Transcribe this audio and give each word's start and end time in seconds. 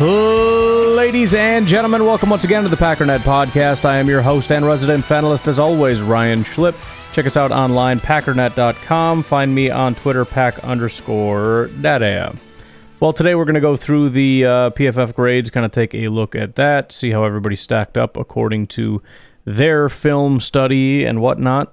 Ladies 0.00 1.34
and 1.34 1.68
gentlemen, 1.68 2.04
welcome 2.04 2.28
once 2.28 2.42
again 2.42 2.64
to 2.64 2.68
the 2.68 2.74
Packernet 2.74 3.20
Podcast. 3.20 3.84
I 3.84 3.98
am 3.98 4.08
your 4.08 4.22
host 4.22 4.50
and 4.50 4.66
resident 4.66 5.04
fanalist, 5.04 5.46
as 5.46 5.60
always, 5.60 6.02
Ryan 6.02 6.42
Schlip. 6.42 6.74
Check 7.12 7.26
us 7.26 7.36
out 7.36 7.52
online, 7.52 8.00
packernet.com. 8.00 9.22
Find 9.22 9.54
me 9.54 9.70
on 9.70 9.94
Twitter, 9.94 10.24
pack 10.24 10.58
underscore 10.64 11.68
daddy. 11.80 12.36
Well, 12.98 13.12
today 13.12 13.36
we're 13.36 13.44
going 13.44 13.54
to 13.54 13.60
go 13.60 13.76
through 13.76 14.10
the 14.10 14.44
uh, 14.44 14.70
PFF 14.70 15.14
grades, 15.14 15.50
kind 15.50 15.64
of 15.64 15.70
take 15.70 15.94
a 15.94 16.08
look 16.08 16.34
at 16.34 16.56
that, 16.56 16.90
see 16.90 17.12
how 17.12 17.22
everybody 17.22 17.54
stacked 17.54 17.96
up 17.96 18.16
according 18.16 18.66
to 18.68 19.00
their 19.44 19.88
film 19.88 20.40
study 20.40 21.04
and 21.04 21.20
whatnot. 21.20 21.72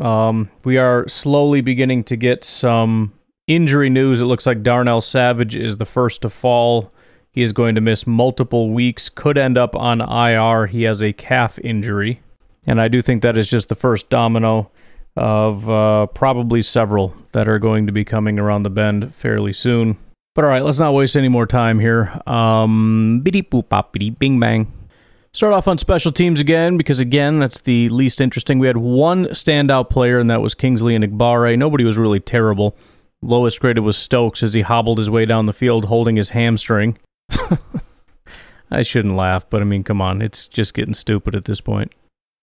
Um, 0.00 0.50
we 0.64 0.78
are 0.78 1.06
slowly 1.06 1.60
beginning 1.60 2.02
to 2.04 2.16
get 2.16 2.44
some 2.44 3.12
injury 3.46 3.88
news. 3.88 4.20
It 4.20 4.24
looks 4.24 4.46
like 4.46 4.64
Darnell 4.64 5.00
Savage 5.00 5.54
is 5.54 5.76
the 5.76 5.84
first 5.84 6.22
to 6.22 6.30
fall 6.30 6.91
he 7.32 7.42
is 7.42 7.52
going 7.52 7.74
to 7.74 7.80
miss 7.80 8.06
multiple 8.06 8.70
weeks, 8.70 9.08
could 9.08 9.38
end 9.38 9.56
up 9.56 9.74
on 9.74 10.00
IR. 10.00 10.66
He 10.66 10.82
has 10.82 11.02
a 11.02 11.12
calf 11.12 11.58
injury. 11.58 12.20
And 12.66 12.80
I 12.80 12.88
do 12.88 13.02
think 13.02 13.22
that 13.22 13.38
is 13.38 13.48
just 13.48 13.68
the 13.68 13.74
first 13.74 14.10
domino 14.10 14.70
of 15.16 15.68
uh, 15.68 16.06
probably 16.06 16.62
several 16.62 17.14
that 17.32 17.48
are 17.48 17.58
going 17.58 17.86
to 17.86 17.92
be 17.92 18.04
coming 18.04 18.38
around 18.38 18.62
the 18.62 18.70
bend 18.70 19.14
fairly 19.14 19.52
soon. 19.52 19.96
But 20.34 20.44
all 20.44 20.50
right, 20.50 20.62
let's 20.62 20.78
not 20.78 20.94
waste 20.94 21.16
any 21.16 21.28
more 21.28 21.46
time 21.46 21.78
here. 21.78 22.20
Um, 22.26 23.20
biddy 23.22 23.42
boop 23.42 23.68
bop 23.68 23.92
biddy 23.92 24.10
bing 24.10 24.38
bang. 24.40 24.72
Start 25.34 25.54
off 25.54 25.68
on 25.68 25.78
special 25.78 26.12
teams 26.12 26.40
again 26.40 26.76
because 26.76 26.98
again 26.98 27.38
that's 27.38 27.60
the 27.60 27.88
least 27.88 28.20
interesting. 28.20 28.58
We 28.58 28.66
had 28.66 28.76
one 28.76 29.26
standout 29.26 29.90
player 29.90 30.18
and 30.18 30.30
that 30.30 30.42
was 30.42 30.54
Kingsley 30.54 30.96
Enagbare. 30.96 31.58
Nobody 31.58 31.84
was 31.84 31.96
really 31.96 32.20
terrible. 32.20 32.76
Lowest 33.22 33.60
graded 33.60 33.84
was 33.84 33.96
Stokes 33.96 34.42
as 34.42 34.52
he 34.52 34.62
hobbled 34.62 34.98
his 34.98 35.08
way 35.08 35.24
down 35.24 35.46
the 35.46 35.52
field 35.52 35.86
holding 35.86 36.16
his 36.16 36.30
hamstring. 36.30 36.98
I 38.70 38.82
shouldn't 38.82 39.16
laugh, 39.16 39.48
but 39.48 39.60
I 39.60 39.64
mean, 39.64 39.84
come 39.84 40.00
on, 40.00 40.22
it's 40.22 40.46
just 40.46 40.74
getting 40.74 40.94
stupid 40.94 41.34
at 41.34 41.44
this 41.44 41.60
point. 41.60 41.92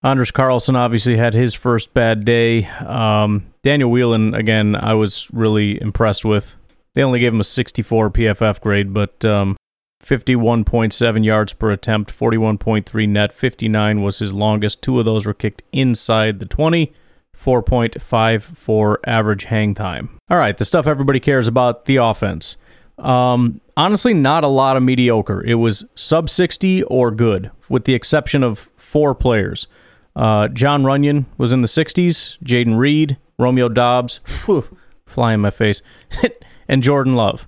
Anders 0.04 0.32
Carlson 0.32 0.76
obviously 0.76 1.18
had 1.18 1.34
his 1.34 1.54
first 1.54 1.94
bad 1.94 2.24
day. 2.24 2.66
Um, 2.66 3.48
Daniel 3.64 3.92
Whelan, 3.92 4.34
again, 4.34 4.76
I 4.76 4.94
was 4.94 5.28
really 5.32 5.82
impressed 5.82 6.24
with. 6.24 6.56
They 6.94 7.04
only 7.04 7.20
gave 7.20 7.34
him 7.34 7.42
a 7.42 7.46
64 7.46 8.12
PFF 8.12 8.62
grade, 8.62 8.94
but 8.94 9.26
um, 9.26 9.58
51.7 10.04 11.26
yards 11.26 11.54
per 11.54 11.72
attempt, 11.72 12.18
41.3 12.18 13.10
net, 13.10 13.34
59 13.34 14.02
was 14.02 14.20
his 14.20 14.34
longest. 14.34 14.82
Two 14.82 15.00
of 15.00 15.06
those 15.06 15.26
were 15.26 15.34
kicked 15.34 15.64
inside 15.72 16.40
the 16.40 16.46
20. 16.46 16.94
4.54 17.38 18.98
average 19.06 19.44
hang 19.46 19.74
time. 19.74 20.10
All 20.30 20.38
right, 20.38 20.58
the 20.58 20.66
stuff 20.66 20.88
everybody 20.88 21.20
cares 21.20 21.48
about 21.48 21.86
the 21.86 21.96
offense. 21.96 22.58
Um, 23.00 23.62
honestly, 23.78 24.14
not 24.14 24.44
a 24.44 24.48
lot 24.48 24.78
of 24.78 24.84
mediocre. 24.84 25.44
It 25.44 25.56
was 25.56 25.86
sub 25.96 26.30
60 26.30 26.84
or 26.84 27.12
good, 27.12 27.52
with 27.70 27.86
the 27.86 27.94
exception 27.94 28.44
of 28.44 28.70
four 28.78 29.16
players. 29.16 29.68
Uh, 30.16 30.48
Jon 30.50 30.84
Runyan 30.84 31.26
was 31.38 31.54
in 31.54 31.62
the 31.62 31.68
60s, 31.68 32.38
Jayden 32.44 32.78
Reed, 32.78 33.18
Romeo 33.38 33.70
Doubs, 33.70 34.20
whew, 34.46 34.78
fly 35.06 35.34
in 35.34 35.40
my 35.40 35.50
face, 35.50 35.82
and 36.68 36.84
Jordan 36.84 37.16
Love. 37.16 37.48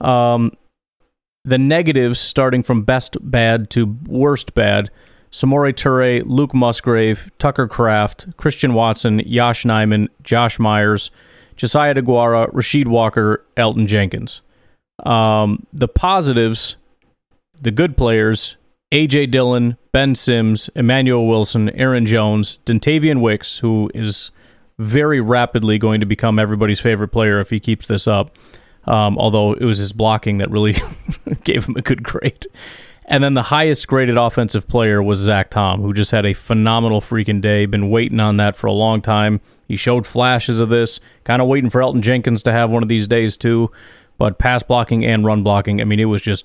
Um, 0.00 0.52
the 1.44 1.58
negatives, 1.58 2.18
starting 2.18 2.62
from 2.62 2.82
best 2.82 3.16
bad 3.20 3.70
to 3.70 3.96
worst 4.06 4.54
bad, 4.54 4.90
Samori 5.30 5.74
Toure, 5.74 6.22
Luke 6.26 6.54
Musgrave, 6.54 7.30
Tucker 7.38 7.68
Kraft, 7.68 8.26
Christian 8.36 8.74
Watson, 8.74 9.20
Yosh 9.20 9.64
Nijman, 9.64 10.08
Josh 10.22 10.58
Myers, 10.58 11.10
Josiah 11.56 11.94
DeGuara, 11.94 12.52
Rasheed 12.52 12.86
Walker, 12.86 13.44
Elgton 13.56 13.86
Jenkins. 13.86 14.40
Um, 15.04 15.66
the 15.72 15.88
positives, 15.88 16.76
the 17.60 17.70
good 17.70 17.96
players, 17.96 18.56
AJ 18.92 19.30
Dillon, 19.30 19.76
Ben 19.92 20.14
Sims, 20.14 20.70
Emmanuel 20.74 21.26
Wilson, 21.26 21.70
Aaron 21.70 22.06
Jones, 22.06 22.58
Dontayvion 22.64 23.20
Wicks, 23.20 23.58
who 23.58 23.90
is 23.94 24.30
very 24.78 25.20
rapidly 25.20 25.78
going 25.78 26.00
to 26.00 26.06
become 26.06 26.38
everybody's 26.38 26.80
favorite 26.80 27.08
player 27.08 27.40
if 27.40 27.50
he 27.50 27.60
keeps 27.60 27.86
this 27.86 28.06
up. 28.06 28.36
Um, 28.84 29.18
although 29.18 29.52
it 29.52 29.64
was 29.64 29.78
his 29.78 29.92
blocking 29.92 30.38
that 30.38 30.50
really 30.50 30.74
gave 31.44 31.66
him 31.66 31.76
a 31.76 31.82
good 31.82 32.02
grade. 32.02 32.46
And 33.04 33.22
then 33.22 33.34
the 33.34 33.42
highest 33.42 33.86
graded 33.86 34.16
offensive 34.16 34.68
player 34.68 35.02
was 35.02 35.18
Zach 35.18 35.50
Tom, 35.50 35.82
who 35.82 35.92
just 35.92 36.10
had 36.10 36.24
a 36.24 36.32
phenomenal 36.32 37.00
freaking 37.00 37.40
day. 37.40 37.66
Been 37.66 37.90
waiting 37.90 38.20
on 38.20 38.38
that 38.38 38.56
for 38.56 38.66
a 38.66 38.72
long 38.72 39.02
time. 39.02 39.40
He 39.66 39.76
showed 39.76 40.06
flashes 40.06 40.60
of 40.60 40.68
this, 40.68 41.00
kind 41.24 41.42
of 41.42 41.48
waiting 41.48 41.70
for 41.70 41.80
Elgton 41.80 42.00
Jenkins 42.00 42.42
to 42.44 42.52
have 42.52 42.70
one 42.70 42.82
of 42.82 42.88
these 42.88 43.08
days 43.08 43.36
too 43.36 43.70
but 44.18 44.38
pass 44.38 44.62
blocking 44.62 45.04
and 45.04 45.24
run 45.24 45.42
blocking, 45.42 45.80
I 45.80 45.84
mean, 45.84 46.00
it 46.00 46.06
was 46.06 46.20
just 46.20 46.44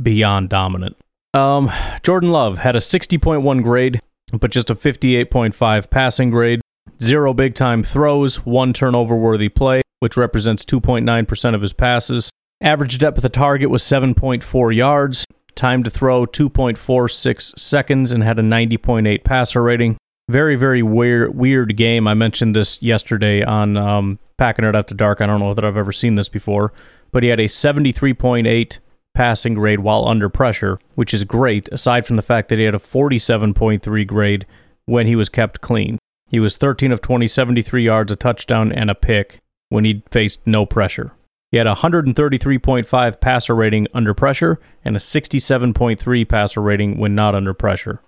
beyond 0.00 0.48
dominant. 0.48 0.96
Um, 1.34 1.70
Jordan 2.02 2.30
Love 2.30 2.58
had 2.58 2.76
a 2.76 2.80
60.1 2.80 3.62
grade, 3.62 4.00
but 4.32 4.50
just 4.50 4.70
a 4.70 4.74
58.5 4.74 5.90
passing 5.90 6.30
grade. 6.30 6.60
Zero 7.02 7.34
big 7.34 7.54
time 7.54 7.82
throws, 7.82 8.44
one 8.46 8.72
turnover 8.72 9.14
worthy 9.14 9.48
play, 9.48 9.82
which 10.00 10.16
represents 10.16 10.64
2.9% 10.64 11.54
of 11.54 11.60
his 11.60 11.72
passes. 11.72 12.30
Average 12.60 12.98
depth 12.98 13.18
of 13.18 13.22
the 13.22 13.28
target 13.28 13.70
was 13.70 13.82
7.4 13.82 14.74
yards. 14.74 15.24
Time 15.54 15.82
to 15.82 15.90
throw 15.90 16.26
2.46 16.26 17.58
seconds 17.58 18.10
and 18.12 18.22
had 18.22 18.38
a 18.38 18.42
90.8 18.42 19.22
passer 19.24 19.62
rating. 19.62 19.96
Very, 20.28 20.56
very 20.56 20.82
weird, 20.82 21.34
weird 21.34 21.76
game. 21.76 22.06
I 22.06 22.14
mentioned 22.14 22.54
this 22.54 22.82
yesterday 22.82 23.42
on 23.42 23.76
um, 23.76 24.18
Packing 24.36 24.64
It 24.64 24.74
After 24.74 24.94
Dark. 24.94 25.20
I 25.20 25.26
don't 25.26 25.40
know 25.40 25.54
that 25.54 25.64
I've 25.64 25.76
ever 25.76 25.92
seen 25.92 26.16
this 26.16 26.28
before 26.28 26.72
but 27.10 27.22
he 27.22 27.28
had 27.28 27.40
a 27.40 27.44
73.8 27.44 28.78
passing 29.14 29.54
grade 29.54 29.80
while 29.80 30.06
under 30.06 30.28
pressure, 30.28 30.78
which 30.94 31.12
is 31.12 31.24
great, 31.24 31.68
aside 31.72 32.06
from 32.06 32.16
the 32.16 32.22
fact 32.22 32.48
that 32.48 32.58
he 32.58 32.64
had 32.64 32.74
a 32.74 32.78
47.3 32.78 34.06
grade 34.06 34.46
when 34.86 35.06
he 35.06 35.16
was 35.16 35.28
kept 35.28 35.60
clean. 35.60 35.98
He 36.28 36.38
was 36.38 36.56
13 36.56 36.92
of 36.92 37.00
20, 37.00 37.26
73 37.26 37.84
yards, 37.84 38.12
a 38.12 38.16
touchdown, 38.16 38.70
and 38.70 38.90
a 38.90 38.94
pick 38.94 39.40
when 39.70 39.84
he 39.84 40.02
faced 40.10 40.46
no 40.46 40.66
pressure. 40.66 41.12
He 41.50 41.56
had 41.56 41.66
a 41.66 41.74
133.5 41.74 43.20
passer 43.20 43.54
rating 43.54 43.88
under 43.94 44.12
pressure 44.12 44.60
and 44.84 44.94
a 44.94 45.00
67.3 45.00 46.28
passer 46.28 46.60
rating 46.60 46.98
when 46.98 47.14
not 47.14 47.34
under 47.34 47.54
pressure. 47.54 48.00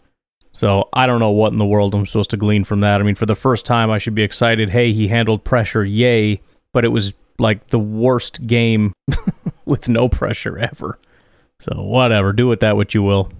So 0.53 0.89
I 0.93 1.07
don't 1.07 1.21
know 1.21 1.31
what 1.31 1.53
in 1.53 1.59
the 1.59 1.67
world 1.67 1.95
I'm 1.95 2.07
supposed 2.07 2.31
to 2.31 2.37
glean 2.37 2.65
from 2.65 2.81
that. 2.81 3.01
I 3.01 3.05
mean, 3.05 3.15
for 3.15 3.27
the 3.27 3.35
first 3.35 3.65
time, 3.65 3.91
I 3.91 3.99
should 3.99 4.15
be 4.15 4.23
excited. 4.23 4.71
Hey, 4.71 4.93
he 4.93 5.09
handled 5.09 5.45
pressure, 5.45 5.85
yay! 5.85 6.41
But 6.73 6.85
it 6.85 6.89
was 6.89 7.15
like 7.41 7.69
the 7.69 7.79
worst 7.79 8.47
game 8.47 8.93
with 9.65 9.89
no 9.89 10.09
pressure 10.09 10.59
ever. 10.59 10.99
So 11.63 11.83
whatever, 11.83 12.33
do 12.33 12.47
with 12.47 12.61
that 12.61 12.77
what 12.77 12.95
you 12.95 13.03
will. 13.03 13.31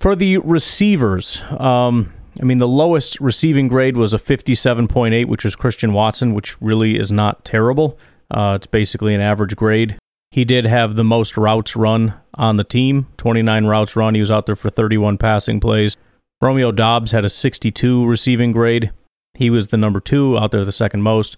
For 0.00 0.14
the 0.14 0.38
receivers, 0.38 1.42
um, 1.58 2.12
I 2.40 2.44
mean 2.44 2.58
the 2.58 2.68
lowest 2.68 3.20
receiving 3.20 3.68
grade 3.68 3.96
was 3.96 4.14
a 4.14 4.18
57.8, 4.18 5.26
which 5.26 5.44
was 5.44 5.56
Christian 5.56 5.92
Watson, 5.92 6.34
which 6.34 6.60
really 6.60 6.98
is 6.98 7.10
not 7.10 7.44
terrible. 7.44 7.98
Uh, 8.30 8.54
it's 8.56 8.66
basically 8.66 9.14
an 9.14 9.20
average 9.20 9.56
grade. 9.56 9.98
He 10.30 10.44
did 10.44 10.66
have 10.66 10.94
the 10.94 11.04
most 11.04 11.36
routes 11.36 11.74
run 11.74 12.14
on 12.34 12.56
the 12.56 12.64
team, 12.64 13.06
29 13.16 13.64
routes 13.64 13.96
run. 13.96 14.14
He 14.14 14.20
was 14.20 14.30
out 14.30 14.46
there 14.46 14.56
for 14.56 14.70
31 14.70 15.18
passing 15.18 15.58
plays. 15.58 15.96
Romeo 16.40 16.70
Doubs 16.70 17.10
had 17.10 17.24
a 17.24 17.30
62 17.30 18.06
receiving 18.06 18.52
grade. 18.52 18.92
He 19.34 19.50
was 19.50 19.68
the 19.68 19.76
number 19.76 20.00
two, 20.00 20.38
out 20.38 20.50
there 20.50 20.64
the 20.64 20.72
second 20.72 21.02
most. 21.02 21.36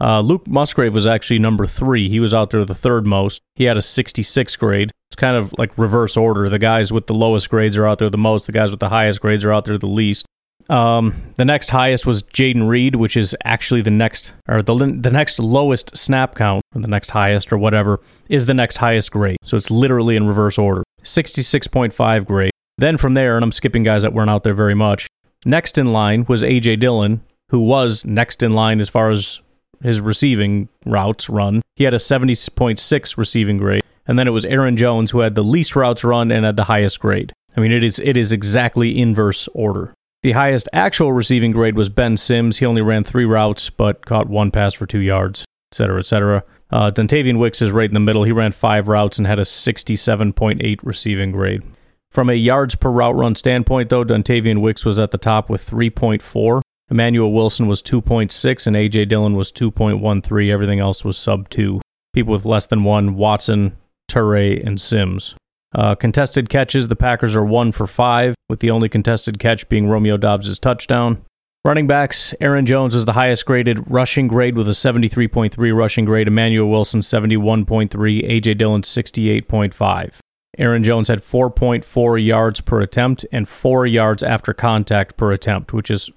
Uh, 0.00 0.20
Luke 0.20 0.48
Musgrave 0.48 0.94
was 0.94 1.06
actually 1.06 1.38
number 1.38 1.66
three. 1.66 2.08
He 2.08 2.20
was 2.20 2.32
out 2.32 2.50
there 2.50 2.64
the 2.64 2.74
third 2.74 3.06
most. 3.06 3.42
He 3.54 3.64
had 3.64 3.76
a 3.76 3.82
66 3.82 4.56
grade. 4.56 4.90
It's 5.10 5.16
kind 5.16 5.36
of 5.36 5.52
like 5.58 5.76
reverse 5.76 6.16
order. 6.16 6.48
The 6.48 6.58
guys 6.58 6.92
with 6.92 7.06
the 7.06 7.14
lowest 7.14 7.50
grades 7.50 7.76
are 7.76 7.86
out 7.86 7.98
there 7.98 8.10
the 8.10 8.16
most. 8.16 8.46
The 8.46 8.52
guys 8.52 8.70
with 8.70 8.80
the 8.80 8.88
highest 8.88 9.20
grades 9.20 9.44
are 9.44 9.52
out 9.52 9.64
there 9.64 9.76
the 9.76 9.86
least. 9.86 10.24
Um, 10.68 11.14
the 11.34 11.44
next 11.44 11.70
highest 11.70 12.06
was 12.06 12.22
Jayden 12.22 12.68
Reed, 12.68 12.94
which 12.94 13.16
is 13.16 13.34
actually 13.44 13.82
the 13.82 13.90
next 13.90 14.32
or 14.48 14.62
the 14.62 14.74
the 14.74 15.10
next 15.10 15.40
lowest 15.40 15.96
snap 15.96 16.36
count, 16.36 16.62
or 16.74 16.80
the 16.80 16.88
next 16.88 17.10
highest 17.10 17.52
or 17.52 17.58
whatever 17.58 18.00
is 18.28 18.46
the 18.46 18.54
next 18.54 18.76
highest 18.76 19.10
grade. 19.10 19.36
So 19.42 19.56
it's 19.56 19.70
literally 19.70 20.14
in 20.14 20.28
reverse 20.28 20.58
order. 20.58 20.84
66.5 21.02 22.24
grade. 22.24 22.52
Then 22.78 22.96
from 22.96 23.14
there, 23.14 23.36
and 23.36 23.44
I'm 23.44 23.52
skipping 23.52 23.82
guys 23.82 24.02
that 24.02 24.12
weren't 24.12 24.30
out 24.30 24.44
there 24.44 24.54
very 24.54 24.74
much. 24.74 25.08
Next 25.44 25.76
in 25.76 25.92
line 25.92 26.24
was 26.28 26.42
AJ 26.42 26.78
Dillon, 26.78 27.22
who 27.48 27.58
was 27.58 28.04
next 28.04 28.42
in 28.42 28.52
line 28.52 28.78
as 28.78 28.88
far 28.88 29.10
as 29.10 29.40
his 29.82 30.00
receiving 30.00 30.68
routes 30.86 31.28
run. 31.28 31.62
He 31.76 31.84
had 31.84 31.94
a 31.94 31.98
70.6 31.98 33.16
receiving 33.16 33.58
grade. 33.58 33.82
And 34.06 34.18
then 34.18 34.26
it 34.26 34.32
was 34.32 34.44
Aaron 34.44 34.76
Jones 34.76 35.10
who 35.10 35.20
had 35.20 35.34
the 35.34 35.44
least 35.44 35.76
routes 35.76 36.02
run 36.02 36.32
and 36.32 36.44
had 36.44 36.56
the 36.56 36.64
highest 36.64 37.00
grade. 37.00 37.32
I 37.56 37.60
mean, 37.60 37.72
it 37.72 37.84
is 37.84 37.98
it 37.98 38.16
is 38.16 38.32
exactly 38.32 39.00
inverse 39.00 39.48
order. 39.54 39.92
The 40.22 40.32
highest 40.32 40.68
actual 40.72 41.12
receiving 41.12 41.52
grade 41.52 41.76
was 41.76 41.88
Ben 41.88 42.16
Sims. 42.16 42.58
He 42.58 42.66
only 42.66 42.82
ran 42.82 43.04
three 43.04 43.24
routes, 43.24 43.70
but 43.70 44.04
caught 44.04 44.28
one 44.28 44.50
pass 44.50 44.74
for 44.74 44.86
two 44.86 44.98
yards, 44.98 45.44
etc., 45.72 46.00
etc. 46.00 46.44
Uh, 46.70 46.90
Dontayvion 46.90 47.38
Wicks 47.38 47.62
is 47.62 47.72
right 47.72 47.88
in 47.88 47.94
the 47.94 48.00
middle. 48.00 48.24
He 48.24 48.32
ran 48.32 48.52
five 48.52 48.88
routes 48.88 49.18
and 49.18 49.26
had 49.26 49.38
a 49.38 49.44
67.8 49.44 50.78
receiving 50.82 51.32
grade. 51.32 51.62
From 52.10 52.28
a 52.28 52.34
yards 52.34 52.74
per 52.74 52.90
route 52.90 53.16
run 53.16 53.34
standpoint, 53.34 53.88
though, 53.88 54.04
Dontayvion 54.04 54.60
Wicks 54.60 54.84
was 54.84 54.98
at 54.98 55.10
the 55.10 55.18
top 55.18 55.48
with 55.48 55.68
3.4. 55.68 56.60
Emmanuel 56.90 57.32
Wilson 57.32 57.66
was 57.68 57.82
2.6, 57.82 58.66
and 58.66 58.76
A.J. 58.76 59.04
Dillon 59.04 59.36
was 59.36 59.52
2.13. 59.52 60.50
Everything 60.50 60.80
else 60.80 61.04
was 61.04 61.16
sub 61.16 61.48
2. 61.48 61.80
People 62.12 62.32
with 62.32 62.44
less 62.44 62.66
than 62.66 62.82
one 62.82 63.14
Watson, 63.14 63.76
Toure, 64.10 64.66
and 64.66 64.80
Sims. 64.80 65.36
Uh, 65.72 65.94
contested 65.94 66.48
catches, 66.48 66.88
the 66.88 66.96
Packers 66.96 67.36
are 67.36 67.44
one 67.44 67.70
for 67.70 67.86
five, 67.86 68.34
with 68.48 68.58
the 68.58 68.70
only 68.70 68.88
contested 68.88 69.38
catch 69.38 69.68
being 69.68 69.86
Romeo 69.86 70.16
Doubs' 70.16 70.58
touchdown. 70.58 71.22
Running 71.64 71.86
backs, 71.86 72.34
Aaron 72.40 72.66
Jones 72.66 72.94
is 72.94 73.04
the 73.04 73.12
highest 73.12 73.44
graded 73.46 73.88
rushing 73.88 74.26
grade 74.26 74.56
with 74.56 74.66
a 74.66 74.72
73.3 74.72 75.76
rushing 75.76 76.06
grade. 76.06 76.26
Emmanuel 76.26 76.68
Wilson, 76.68 77.02
71.3. 77.02 77.90
AJ 77.90 78.58
Dillon, 78.58 78.82
68.5. 78.82 80.18
Aaron 80.58 80.82
Jones 80.82 81.08
had 81.08 81.22
4.4 81.22 82.26
yards 82.26 82.60
per 82.60 82.80
attempt 82.80 83.24
and 83.30 83.46
4 83.46 83.86
yards 83.86 84.22
after 84.22 84.52
contact 84.52 85.16
per 85.16 85.32
attempt, 85.32 85.72
which 85.72 85.90
is 85.90 86.10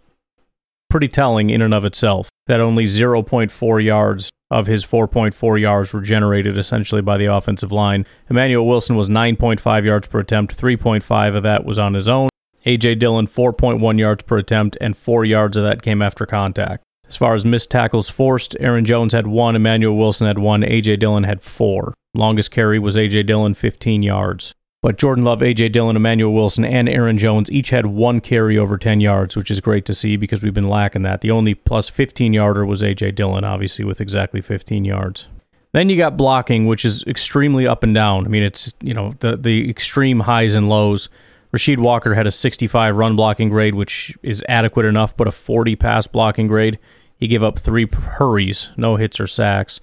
pretty 0.93 1.07
telling 1.07 1.49
in 1.49 1.59
and 1.59 1.73
of 1.73 1.85
itself 1.85 2.29
that 2.45 2.59
only 2.59 2.83
0.4 2.83 3.83
yards 3.83 4.29
of 4.51 4.67
his 4.67 4.85
4.4 4.85 5.59
yards 5.59 5.91
were 5.91 6.01
generated 6.01 6.55
essentially 6.55 7.01
by 7.01 7.17
the 7.17 7.25
offensive 7.25 7.71
line. 7.71 8.05
Emmanuel 8.29 8.67
Wilson 8.67 8.95
was 8.95 9.09
9.5 9.09 9.85
yards 9.85 10.07
per 10.07 10.19
attempt, 10.19 10.55
3.5 10.55 11.35
of 11.35 11.41
that 11.41 11.65
was 11.65 11.79
on 11.79 11.95
his 11.95 12.07
own. 12.07 12.29
AJ 12.67 12.99
Dillon 12.99 13.25
4.1 13.25 13.97
yards 13.97 14.21
per 14.21 14.37
attempt 14.37 14.77
and 14.79 14.95
4 14.95 15.25
yards 15.25 15.57
of 15.57 15.63
that 15.63 15.81
came 15.81 16.03
after 16.03 16.27
contact. 16.27 16.83
As 17.07 17.17
far 17.17 17.33
as 17.33 17.43
missed 17.43 17.71
tackles 17.71 18.09
forced, 18.09 18.55
Aaron 18.59 18.85
Jones 18.85 19.13
had 19.13 19.25
1, 19.25 19.55
Emmanuel 19.55 19.97
Wilson 19.97 20.27
had 20.27 20.37
1, 20.37 20.61
AJ 20.61 20.99
Dillon 20.99 21.23
had 21.23 21.41
4. 21.41 21.91
Longest 22.13 22.51
carry 22.51 22.77
was 22.77 22.95
AJ 22.95 23.25
Dillon 23.25 23.55
15 23.55 24.03
yards. 24.03 24.53
But 24.83 24.97
Jordan 24.97 25.24
Love, 25.24 25.39
AJ 25.39 25.71
Dillon, 25.71 25.95
Emmanuel 25.95 26.33
Wilson, 26.33 26.65
and 26.65 26.89
Aaron 26.89 27.18
Jones 27.18 27.50
each 27.50 27.69
had 27.69 27.85
one 27.85 28.19
carry 28.19 28.57
over 28.57 28.77
10 28.77 29.00
yards, 29.00 29.33
which 29.33 29.50
is 29.50 29.62
great 29.62 29.85
to 29.85 29.94
see 29.94 30.18
because 30.18 30.44
we've 30.44 30.53
been 30.53 30.68
lacking 30.68 31.03
that. 31.03 31.21
The 31.21 31.31
only 31.31 31.56
plus 31.56 31.88
15 31.88 32.33
yarder 32.33 32.65
was 32.65 32.81
AJ 32.81 33.15
Dillon, 33.15 33.45
obviously, 33.45 33.85
with 33.85 34.01
exactly 34.01 34.41
15 34.41 34.83
yards. 34.83 35.30
Then 35.71 35.88
you 35.88 35.95
got 35.95 36.18
blocking, 36.18 36.68
which 36.68 36.83
is 36.83 37.01
extremely 37.07 37.65
up 37.65 37.83
and 37.83 37.95
down. 37.95 38.25
I 38.25 38.27
mean, 38.27 38.44
it's, 38.44 38.74
you 38.81 38.94
know, 38.94 39.13
the, 39.19 39.38
the 39.38 39.69
extreme 39.69 40.19
highs 40.19 40.53
and 40.53 40.68
lows. 40.68 41.07
Rasheed 41.56 41.77
Walker 41.77 42.13
had 42.13 42.27
a 42.27 42.31
65 42.31 42.97
run 42.97 43.15
blocking 43.15 43.47
grade, 43.47 43.75
which 43.75 44.13
is 44.21 44.44
adequate 44.50 44.86
enough, 44.86 45.15
but 45.15 45.29
a 45.29 45.31
40 45.31 45.77
pass 45.77 46.07
blocking 46.07 46.47
grade. 46.47 46.77
He 47.15 47.27
gave 47.27 47.41
up 47.41 47.57
three 47.57 47.88
hurries, 47.88 48.68
no 48.75 48.97
hits 48.97 49.21
or 49.21 49.27
sacks. 49.27 49.79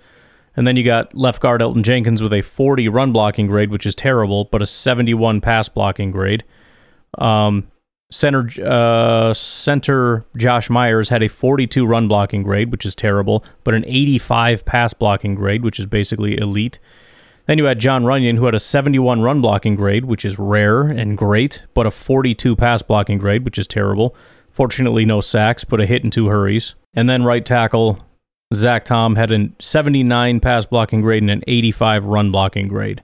And 0.61 0.67
then 0.67 0.77
you 0.77 0.85
got 0.85 1.15
left 1.15 1.41
guard 1.41 1.63
Elgton 1.63 1.83
Jenkins 1.83 2.23
with 2.23 2.35
a 2.35 2.43
40 2.43 2.87
run 2.91 3.13
blocking 3.13 3.47
grade, 3.47 3.71
which 3.71 3.87
is 3.87 3.95
terrible, 3.95 4.45
but 4.45 4.61
a 4.61 4.67
71 4.67 5.41
pass 5.41 5.71
blocking 5.71 6.11
grade. 6.11 6.45
Um, 7.17 7.65
center 8.13 8.47
uh, 8.63 9.33
center 9.33 10.27
Josh 10.37 10.69
Myers 10.69 11.09
had 11.09 11.23
a 11.23 11.31
42 11.31 11.87
run 11.87 12.09
blocking 12.09 12.43
grade, 12.43 12.71
which 12.73 12.85
is 12.85 12.95
terrible, 12.95 13.43
but 13.65 13.73
an 13.73 13.87
85 13.87 14.67
pass 14.67 14.93
blocking 14.93 15.35
grade, 15.35 15.65
which 15.65 15.79
is 15.79 15.87
basically 15.87 16.37
elite. 16.37 16.79
Then 17.47 17.57
you 17.57 17.65
had 17.65 17.79
Jon 17.79 18.05
Runyan, 18.05 18.37
who 18.37 18.45
had 18.45 18.55
a 18.55 18.61
71 18.61 19.23
run 19.23 19.41
blocking 19.41 19.77
grade, 19.77 20.05
which 20.05 20.27
is 20.27 20.39
rare 20.39 20.83
and 20.83 21.17
great, 21.17 21.63
but 21.73 21.87
a 21.87 21.91
42 21.91 22.55
pass 22.55 22.83
blocking 22.83 23.17
grade, 23.17 23.47
which 23.47 23.57
is 23.57 23.67
terrible. 23.67 24.15
Fortunately, 24.53 25.07
no 25.07 25.23
sacks, 25.23 25.65
but 25.65 25.81
a 25.81 25.87
hit 25.87 26.05
and 26.05 26.13
two 26.13 26.27
hurries. 26.27 26.75
And 26.93 27.09
then 27.09 27.25
right 27.25 27.47
tackle 27.47 27.99
Zach 28.53 28.85
Tom 28.85 29.17
had 29.17 29.31
a 29.33 29.49
79 29.61 30.41
pass 30.41 30.67
blocking 30.67 31.01
grade 31.01 31.23
and 31.23 31.31
an 31.31 31.43
85 31.47 32.05
run 32.07 32.33
blocking 32.33 32.69
grade. 32.69 33.01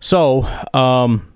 So, 0.00 0.42
um, 0.72 1.32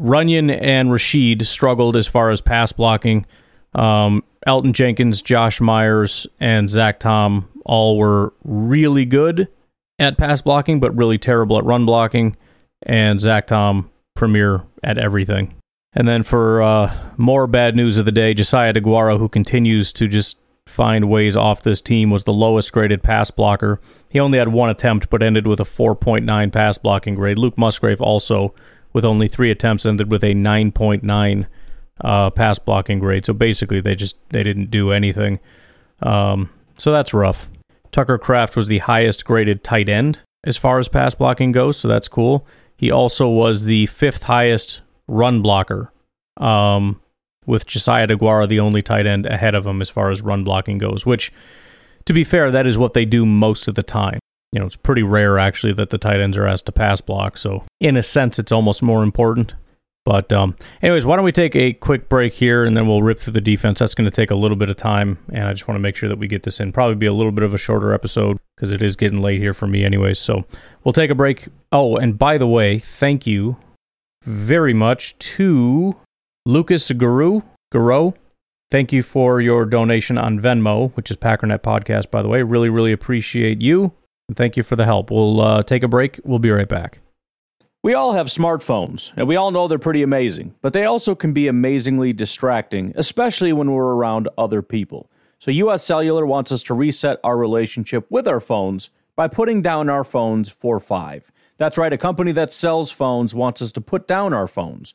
Runyan 0.00 0.56
and 0.62 0.90
Rasheed 0.90 1.46
struggled 1.46 1.96
as 1.96 2.06
far 2.06 2.30
as 2.30 2.40
pass 2.40 2.72
blocking. 2.72 3.26
Um, 3.74 4.24
Elgton 4.46 4.72
Jenkins, 4.72 5.20
Josh 5.20 5.60
Myers, 5.60 6.26
and 6.38 6.70
Zach 6.70 6.98
Tom 6.98 7.48
all 7.66 7.98
were 7.98 8.32
really 8.42 9.04
good 9.04 9.48
at 9.98 10.16
pass 10.16 10.40
blocking, 10.40 10.80
but 10.80 10.96
really 10.96 11.18
terrible 11.18 11.58
at 11.58 11.64
run 11.64 11.84
blocking. 11.84 12.36
And 12.82 13.20
Zach 13.20 13.46
Tom, 13.46 13.90
premier 14.16 14.62
at 14.82 14.96
everything. 14.96 15.54
And 15.92 16.08
then 16.08 16.22
for 16.22 16.62
uh, 16.62 16.96
more 17.16 17.46
bad 17.46 17.76
news 17.76 17.98
of 17.98 18.06
the 18.06 18.12
day, 18.12 18.32
Josiah 18.32 18.72
DeGuara, 18.72 19.18
who 19.18 19.28
continues 19.28 19.92
to 19.94 20.06
just 20.06 20.38
find 20.70 21.08
ways 21.08 21.36
off 21.36 21.62
this 21.62 21.80
team, 21.80 22.10
was 22.10 22.24
the 22.24 22.32
lowest 22.32 22.72
graded 22.72 23.02
pass 23.02 23.30
blocker. 23.30 23.80
He 24.08 24.20
only 24.20 24.38
had 24.38 24.48
one 24.48 24.70
attempt, 24.70 25.10
but 25.10 25.22
ended 25.22 25.46
with 25.46 25.60
a 25.60 25.64
4.9 25.64 26.52
pass 26.52 26.78
blocking 26.78 27.14
grade. 27.14 27.38
Luke 27.38 27.58
Musgrave 27.58 28.00
also, 28.00 28.54
with 28.92 29.04
only 29.04 29.28
three 29.28 29.50
attempts, 29.50 29.84
ended 29.84 30.10
with 30.10 30.24
a 30.24 30.34
9.9 30.34 31.46
uh, 32.02 32.30
pass 32.30 32.58
blocking 32.58 32.98
grade. 32.98 33.26
So 33.26 33.32
basically, 33.32 33.80
they 33.80 33.94
just 33.94 34.16
they 34.30 34.42
didn't 34.42 34.70
do 34.70 34.92
anything. 34.92 35.40
Um, 36.00 36.50
so 36.76 36.92
that's 36.92 37.12
rough. 37.12 37.48
Tucker 37.92 38.18
Kraft 38.18 38.56
was 38.56 38.68
the 38.68 38.78
highest 38.78 39.24
graded 39.24 39.64
tight 39.64 39.88
end 39.88 40.20
as 40.44 40.56
far 40.56 40.78
as 40.78 40.88
pass 40.88 41.14
blocking 41.14 41.52
goes, 41.52 41.78
so 41.78 41.88
that's 41.88 42.08
cool. 42.08 42.46
He 42.76 42.90
also 42.90 43.28
was 43.28 43.64
the 43.64 43.86
fifth 43.86 44.24
highest 44.24 44.80
run 45.06 45.42
blocker. 45.42 45.92
Um, 46.36 46.99
with 47.50 47.66
Josiah 47.66 48.06
DeGuara, 48.06 48.48
the 48.48 48.60
only 48.60 48.80
tight 48.80 49.06
end 49.06 49.26
ahead 49.26 49.54
of 49.54 49.66
him 49.66 49.82
as 49.82 49.90
far 49.90 50.10
as 50.10 50.22
run 50.22 50.44
blocking 50.44 50.78
goes, 50.78 51.04
which, 51.04 51.32
to 52.06 52.12
be 52.12 52.24
fair, 52.24 52.50
that 52.50 52.66
is 52.66 52.78
what 52.78 52.94
they 52.94 53.04
do 53.04 53.26
most 53.26 53.68
of 53.68 53.74
the 53.74 53.82
time. 53.82 54.20
You 54.52 54.60
know, 54.60 54.66
it's 54.66 54.76
pretty 54.76 55.02
rare 55.02 55.38
actually 55.38 55.72
that 55.74 55.90
the 55.90 55.98
tight 55.98 56.20
ends 56.20 56.38
are 56.38 56.46
asked 56.46 56.66
to 56.66 56.72
pass 56.72 57.00
block. 57.00 57.36
So, 57.36 57.64
in 57.80 57.96
a 57.96 58.02
sense, 58.02 58.38
it's 58.38 58.52
almost 58.52 58.82
more 58.82 59.02
important. 59.02 59.54
But, 60.06 60.32
um, 60.32 60.56
anyways, 60.80 61.04
why 61.04 61.16
don't 61.16 61.24
we 61.24 61.32
take 61.32 61.54
a 61.54 61.74
quick 61.74 62.08
break 62.08 62.32
here 62.32 62.64
and 62.64 62.76
then 62.76 62.88
we'll 62.88 63.02
rip 63.02 63.18
through 63.18 63.34
the 63.34 63.40
defense. 63.40 63.80
That's 63.80 63.94
going 63.94 64.10
to 64.10 64.16
take 64.16 64.30
a 64.30 64.34
little 64.34 64.56
bit 64.56 64.70
of 64.70 64.76
time. 64.76 65.18
And 65.32 65.44
I 65.44 65.52
just 65.52 65.68
want 65.68 65.76
to 65.76 65.82
make 65.82 65.94
sure 65.94 66.08
that 66.08 66.18
we 66.18 66.26
get 66.26 66.42
this 66.42 66.58
in. 66.58 66.72
Probably 66.72 66.94
be 66.94 67.06
a 67.06 67.12
little 67.12 67.32
bit 67.32 67.44
of 67.44 67.52
a 67.52 67.58
shorter 67.58 67.92
episode 67.92 68.38
because 68.56 68.72
it 68.72 68.82
is 68.82 68.96
getting 68.96 69.20
late 69.20 69.40
here 69.40 69.54
for 69.54 69.66
me, 69.66 69.84
anyways. 69.84 70.18
So, 70.18 70.44
we'll 70.84 70.94
take 70.94 71.10
a 71.10 71.14
break. 71.14 71.48
Oh, 71.70 71.96
and 71.96 72.18
by 72.18 72.38
the 72.38 72.46
way, 72.46 72.78
thank 72.78 73.26
you 73.26 73.56
very 74.24 74.74
much 74.74 75.18
to 75.18 75.96
Lucas 76.50 76.90
Guru, 76.90 77.42
Guru, 77.70 78.10
thank 78.72 78.92
you 78.92 79.04
for 79.04 79.40
your 79.40 79.64
donation 79.64 80.18
on 80.18 80.40
Venmo, 80.40 80.90
which 80.96 81.08
is 81.08 81.16
Packernet 81.16 81.60
Podcast, 81.60 82.10
by 82.10 82.22
the 82.22 82.28
way. 82.28 82.42
Really, 82.42 82.68
really 82.68 82.90
appreciate 82.90 83.62
you. 83.62 83.94
And 84.26 84.36
thank 84.36 84.56
you 84.56 84.64
for 84.64 84.74
the 84.74 84.84
help. 84.84 85.12
We'll 85.12 85.40
uh, 85.40 85.62
take 85.62 85.84
a 85.84 85.88
break. 85.88 86.18
We'll 86.24 86.40
be 86.40 86.50
right 86.50 86.68
back. 86.68 86.98
We 87.84 87.94
all 87.94 88.14
have 88.14 88.26
smartphones, 88.26 89.12
and 89.16 89.28
we 89.28 89.36
all 89.36 89.52
know 89.52 89.68
they're 89.68 89.78
pretty 89.78 90.02
amazing, 90.02 90.56
but 90.60 90.72
they 90.72 90.86
also 90.86 91.14
can 91.14 91.32
be 91.32 91.46
amazingly 91.46 92.12
distracting, 92.12 92.94
especially 92.96 93.52
when 93.52 93.70
we're 93.70 93.94
around 93.94 94.28
other 94.36 94.60
people. 94.60 95.08
So, 95.38 95.52
US 95.52 95.84
Cellular 95.84 96.26
wants 96.26 96.50
us 96.50 96.64
to 96.64 96.74
reset 96.74 97.20
our 97.22 97.38
relationship 97.38 98.06
with 98.10 98.26
our 98.26 98.40
phones 98.40 98.90
by 99.14 99.28
putting 99.28 99.62
down 99.62 99.88
our 99.88 100.02
phones 100.02 100.48
for 100.48 100.80
five. 100.80 101.30
That's 101.58 101.78
right, 101.78 101.92
a 101.92 101.98
company 101.98 102.32
that 102.32 102.52
sells 102.52 102.90
phones 102.90 103.36
wants 103.36 103.62
us 103.62 103.70
to 103.70 103.80
put 103.80 104.08
down 104.08 104.34
our 104.34 104.48
phones. 104.48 104.94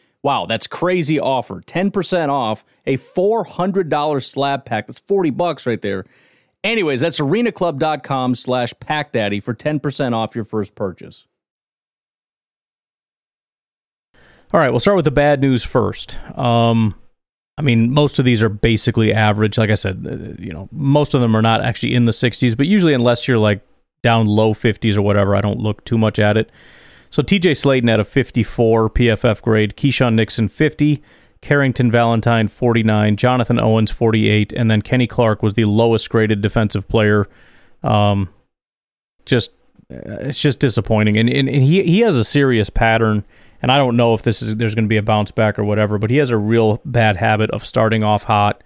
Wow, 0.23 0.45
that's 0.45 0.67
crazy 0.67 1.19
offer. 1.19 1.61
10% 1.61 2.29
off 2.29 2.63
a 2.85 2.97
$400 2.97 4.23
slab 4.23 4.65
pack. 4.65 4.87
That's 4.87 4.99
40 4.99 5.31
bucks 5.31 5.65
right 5.65 5.81
there. 5.81 6.05
Anyways, 6.63 7.01
that's 7.01 7.19
arenaclub.com 7.19 8.35
slash 8.35 8.73
packdaddy 8.75 9.41
for 9.41 9.55
10% 9.55 10.13
off 10.13 10.35
your 10.35 10.45
first 10.45 10.75
purchase. 10.75 11.25
All 14.53 14.59
right, 14.59 14.69
we'll 14.69 14.79
start 14.79 14.97
with 14.97 15.05
the 15.05 15.11
bad 15.11 15.41
news 15.41 15.63
first. 15.63 16.17
Um, 16.37 16.93
I 17.57 17.61
mean, 17.61 17.91
most 17.91 18.19
of 18.19 18.25
these 18.25 18.43
are 18.43 18.49
basically 18.49 19.13
average. 19.13 19.57
Like 19.57 19.69
I 19.69 19.75
said, 19.75 20.05
uh, 20.05 20.41
you 20.41 20.51
know, 20.51 20.67
most 20.71 21.13
of 21.13 21.21
them 21.21 21.35
are 21.35 21.41
not 21.41 21.63
actually 21.63 21.95
in 21.95 22.05
the 22.05 22.11
60s, 22.11 22.55
but 22.55 22.67
usually, 22.67 22.93
unless 22.93 23.27
you're 23.27 23.37
like 23.37 23.61
down 24.03 24.27
low 24.27 24.53
50s 24.53 24.97
or 24.97 25.01
whatever, 25.01 25.35
I 25.35 25.41
don't 25.41 25.59
look 25.59 25.85
too 25.85 25.97
much 25.97 26.19
at 26.19 26.37
it. 26.37 26.51
So 27.11 27.21
TJ 27.21 27.51
Slaton 27.51 27.89
had 27.89 27.99
a 27.99 28.03
54 28.03 28.89
PFF 28.89 29.41
grade, 29.41 29.75
Keisean 29.75 30.15
Nixon 30.15 30.47
50, 30.47 31.03
Carrington 31.41 31.91
Valentine 31.91 32.47
49, 32.47 33.17
Jonathan 33.17 33.59
Owens 33.59 33.91
48, 33.91 34.53
and 34.53 34.71
then 34.71 34.81
Kenny 34.81 35.07
Clark 35.07 35.43
was 35.43 35.53
the 35.53 35.65
lowest 35.65 36.09
graded 36.09 36.41
defensive 36.41 36.87
player. 36.87 37.27
Um, 37.83 38.29
just 39.25 39.51
uh, 39.91 40.25
it's 40.29 40.41
just 40.41 40.59
disappointing, 40.59 41.17
and, 41.17 41.29
and, 41.29 41.47
and 41.47 41.63
he 41.63 41.83
he 41.83 41.99
has 41.99 42.15
a 42.15 42.23
serious 42.23 42.71
pattern 42.71 43.23
and 43.61 43.71
I 43.71 43.77
don't 43.77 43.95
know 43.95 44.13
if 44.13 44.23
this 44.23 44.41
is 44.41 44.57
there's 44.57 44.75
going 44.75 44.85
to 44.85 44.89
be 44.89 44.97
a 44.97 45.03
bounce 45.03 45.31
back 45.31 45.59
or 45.59 45.63
whatever, 45.63 45.97
but 45.97 46.09
he 46.09 46.17
has 46.17 46.29
a 46.29 46.37
real 46.37 46.81
bad 46.83 47.17
habit 47.17 47.51
of 47.51 47.65
starting 47.65 48.03
off 48.03 48.23
hot 48.23 48.63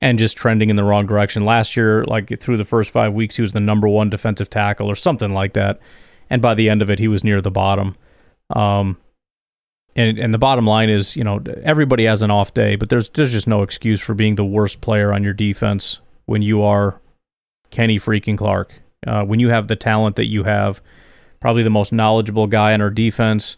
and 0.00 0.18
just 0.18 0.36
trending 0.36 0.68
in 0.68 0.76
the 0.76 0.84
wrong 0.84 1.06
direction. 1.06 1.44
Last 1.44 1.76
year, 1.76 2.04
like 2.04 2.38
through 2.40 2.56
the 2.56 2.64
first 2.64 2.90
five 2.90 3.12
weeks, 3.12 3.36
he 3.36 3.42
was 3.42 3.52
the 3.52 3.60
number 3.60 3.86
one 3.88 4.10
defensive 4.10 4.50
tackle 4.50 4.88
or 4.88 4.96
something 4.96 5.32
like 5.32 5.52
that, 5.52 5.78
and 6.32 6.42
by 6.42 6.54
the 6.54 6.68
end 6.68 6.82
of 6.82 6.90
it, 6.90 6.98
he 6.98 7.08
was 7.08 7.22
near 7.22 7.40
the 7.40 7.50
bottom. 7.50 7.96
Um, 8.50 8.96
and 9.94 10.18
and 10.18 10.34
the 10.34 10.38
bottom 10.38 10.66
line 10.66 10.90
is, 10.90 11.16
you 11.16 11.24
know, 11.24 11.40
everybody 11.62 12.04
has 12.04 12.22
an 12.22 12.30
off 12.30 12.54
day, 12.54 12.76
but 12.76 12.88
there's 12.88 13.10
there's 13.10 13.32
just 13.32 13.46
no 13.46 13.62
excuse 13.62 14.00
for 14.00 14.14
being 14.14 14.34
the 14.34 14.44
worst 14.44 14.80
player 14.80 15.12
on 15.12 15.22
your 15.22 15.34
defense 15.34 15.98
when 16.26 16.42
you 16.42 16.62
are 16.62 17.00
Kenny 17.70 18.00
freaking 18.00 18.36
Clark. 18.36 18.72
Uh, 19.06 19.24
when 19.24 19.40
you 19.40 19.48
have 19.50 19.68
the 19.68 19.76
talent 19.76 20.16
that 20.16 20.28
you 20.28 20.44
have, 20.44 20.80
probably 21.40 21.62
the 21.62 21.70
most 21.70 21.92
knowledgeable 21.92 22.46
guy 22.46 22.72
on 22.72 22.80
our 22.80 22.90
defense 22.90 23.56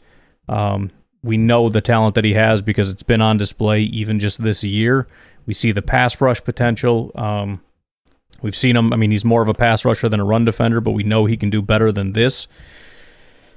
um, 0.49 0.91
we 1.23 1.37
know 1.37 1.69
the 1.69 1.81
talent 1.81 2.15
that 2.15 2.25
he 2.25 2.35
has 2.35 2.63
because 2.63 2.91
it's 2.91 3.03
been 3.03 3.21
on 3.21 3.37
display 3.37 3.81
even 3.81 4.19
just 4.21 4.43
this 4.43 4.63
year. 4.63 5.07
We 5.47 5.55
see 5.55 5.73
the 5.73 5.83
pass 5.83 6.21
rush 6.21 6.43
potential. 6.45 7.11
Um, 7.15 7.61
we've 8.43 8.57
seen 8.57 8.77
him. 8.77 8.93
I 8.93 8.97
mean, 8.97 9.11
he's 9.11 9.25
more 9.25 9.43
of 9.43 9.49
a 9.49 9.55
pass 9.55 9.85
rusher 9.85 10.09
than 10.09 10.21
a 10.21 10.25
run 10.25 10.45
defender, 10.45 10.81
but 10.81 10.93
we 10.93 11.03
know 11.03 11.27
he 11.27 11.37
can 11.37 11.51
do 11.51 11.63
better 11.63 11.93
than 11.93 12.13
this. 12.13 12.47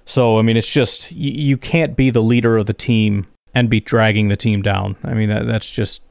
So, 0.05 0.39
I 0.39 0.41
mean, 0.41 0.57
it's 0.57 0.71
just 0.71 1.11
you, 1.11 1.31
you 1.31 1.57
can't 1.57 1.95
be 1.95 2.09
the 2.09 2.21
leader 2.21 2.57
of 2.57 2.65
the 2.65 2.73
team 2.73 3.27
and 3.53 3.69
be 3.69 3.79
dragging 3.79 4.27
the 4.27 4.37
team 4.37 4.61
down. 4.61 4.95
I 5.03 5.13
mean, 5.13 5.29
that, 5.29 5.45
that's 5.45 5.69
just 5.69 6.01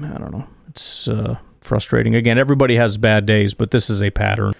I 0.00 0.18
don't 0.18 0.32
know. 0.32 0.46
It's 0.68 1.08
uh, 1.08 1.38
frustrating. 1.60 2.14
Again, 2.14 2.38
everybody 2.38 2.76
has 2.76 2.96
bad 2.98 3.26
days, 3.26 3.54
but 3.54 3.70
this 3.70 3.90
is 3.90 4.02
a 4.02 4.10
pattern. 4.10 4.52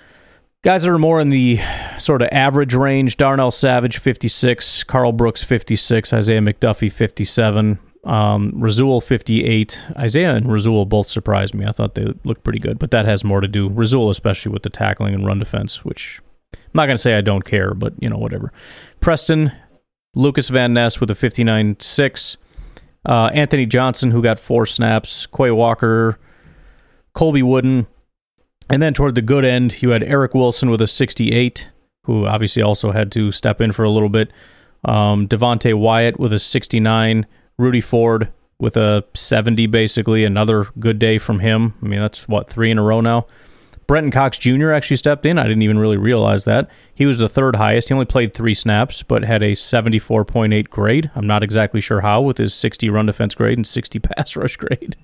Guys 0.64 0.82
that 0.82 0.90
are 0.90 0.98
more 0.98 1.20
in 1.20 1.30
the 1.30 1.60
sort 1.98 2.20
of 2.20 2.28
average 2.32 2.74
range 2.74 3.16
Darnell 3.16 3.52
Savage, 3.52 3.98
56, 3.98 4.82
Karl 4.84 5.12
Brooks, 5.12 5.44
56, 5.44 6.12
Isaiah 6.12 6.40
McDuffie, 6.40 6.90
57, 6.90 7.78
um, 8.08 8.52
Rasul, 8.54 9.00
58. 9.00 9.78
Isaiah 9.98 10.34
and 10.34 10.50
Rasul 10.50 10.86
both 10.86 11.08
surprised 11.08 11.54
me. 11.54 11.66
I 11.66 11.72
thought 11.72 11.94
they 11.94 12.06
looked 12.24 12.42
pretty 12.42 12.58
good, 12.58 12.78
but 12.78 12.90
that 12.90 13.04
has 13.04 13.22
more 13.22 13.40
to 13.40 13.48
do, 13.48 13.68
Rasul 13.68 14.08
especially 14.08 14.50
with 14.50 14.62
the 14.62 14.70
tackling 14.70 15.14
and 15.14 15.26
run 15.26 15.38
defense, 15.38 15.84
which 15.84 16.20
I'm 16.54 16.60
not 16.72 16.86
going 16.86 16.96
to 16.96 17.02
say 17.02 17.16
I 17.16 17.20
don't 17.20 17.44
care, 17.44 17.74
but, 17.74 17.92
you 18.00 18.08
know, 18.08 18.16
whatever. 18.16 18.50
Preston, 19.00 19.52
Lukas 20.14 20.48
Van 20.48 20.72
Ness 20.72 21.00
with 21.00 21.10
a 21.10 21.14
59 21.14 21.76
6. 21.78 22.36
Uh, 23.06 23.26
Anthony 23.26 23.66
Johnson, 23.66 24.10
who 24.10 24.22
got 24.22 24.40
four 24.40 24.64
snaps. 24.64 25.26
Quay 25.26 25.50
Walker, 25.50 26.18
Colby 27.12 27.42
Wooden, 27.42 27.86
and 28.70 28.82
then 28.82 28.94
toward 28.94 29.14
the 29.14 29.22
good 29.22 29.44
end, 29.44 29.82
you 29.82 29.90
had 29.90 30.02
Eric 30.02 30.34
Wilson 30.34 30.70
with 30.70 30.80
a 30.80 30.86
68, 30.86 31.68
who 32.04 32.26
obviously 32.26 32.62
also 32.62 32.92
had 32.92 33.12
to 33.12 33.32
step 33.32 33.60
in 33.60 33.72
for 33.72 33.82
a 33.82 33.90
little 33.90 34.08
bit. 34.08 34.30
Um, 34.84 35.26
Devonte 35.28 35.74
Wyatt 35.74 36.18
with 36.18 36.32
a 36.32 36.38
69. 36.38 37.26
Rudy 37.58 37.80
Ford 37.80 38.30
with 38.58 38.76
a 38.76 39.04
70, 39.14 39.66
basically. 39.66 40.24
Another 40.24 40.66
good 40.78 40.98
day 40.98 41.18
from 41.18 41.40
him. 41.40 41.74
I 41.82 41.86
mean, 41.86 42.00
that's 42.00 42.28
what, 42.28 42.48
three 42.48 42.70
in 42.70 42.78
a 42.78 42.82
row 42.82 43.00
now? 43.00 43.26
Brenton 43.88 44.12
Cox 44.12 44.36
Jr. 44.36 44.70
actually 44.70 44.98
stepped 44.98 45.24
in. 45.24 45.38
I 45.38 45.44
didn't 45.44 45.62
even 45.62 45.78
really 45.78 45.96
realize 45.96 46.44
that. 46.44 46.68
He 46.94 47.06
was 47.06 47.18
the 47.18 47.28
third 47.28 47.56
highest. 47.56 47.88
He 47.88 47.94
only 47.94 48.04
played 48.04 48.34
three 48.34 48.54
snaps, 48.54 49.02
but 49.02 49.24
had 49.24 49.42
a 49.42 49.52
74.8 49.52 50.68
grade. 50.68 51.10
I'm 51.14 51.26
not 51.26 51.42
exactly 51.42 51.80
sure 51.80 52.02
how 52.02 52.20
with 52.20 52.36
his 52.36 52.52
60 52.52 52.90
run 52.90 53.06
defense 53.06 53.34
grade 53.34 53.56
and 53.56 53.66
60 53.66 53.98
pass 54.00 54.36
rush 54.36 54.56
grade. 54.56 54.96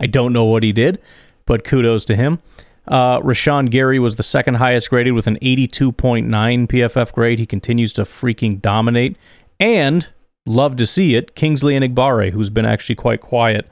I 0.00 0.06
don't 0.06 0.32
know 0.32 0.44
what 0.44 0.62
he 0.62 0.72
did, 0.72 0.98
but 1.44 1.62
kudos 1.62 2.06
to 2.06 2.16
him. 2.16 2.40
Uh, 2.88 3.20
Rashan 3.20 3.70
Gary 3.70 3.98
was 3.98 4.16
the 4.16 4.22
second 4.22 4.54
highest 4.54 4.88
graded 4.88 5.12
with 5.12 5.26
an 5.26 5.36
82.9 5.40 6.26
PFF 6.66 7.12
grade. 7.12 7.38
He 7.38 7.46
continues 7.46 7.92
to 7.92 8.02
freaking 8.02 8.60
dominate. 8.62 9.16
And 9.60 10.08
love 10.46 10.76
to 10.76 10.86
see 10.86 11.14
it, 11.14 11.34
Kingsley 11.34 11.74
Enagbare, 11.74 12.32
who's 12.32 12.50
been 12.50 12.66
actually 12.66 12.96
quite 12.96 13.20
quiet 13.20 13.68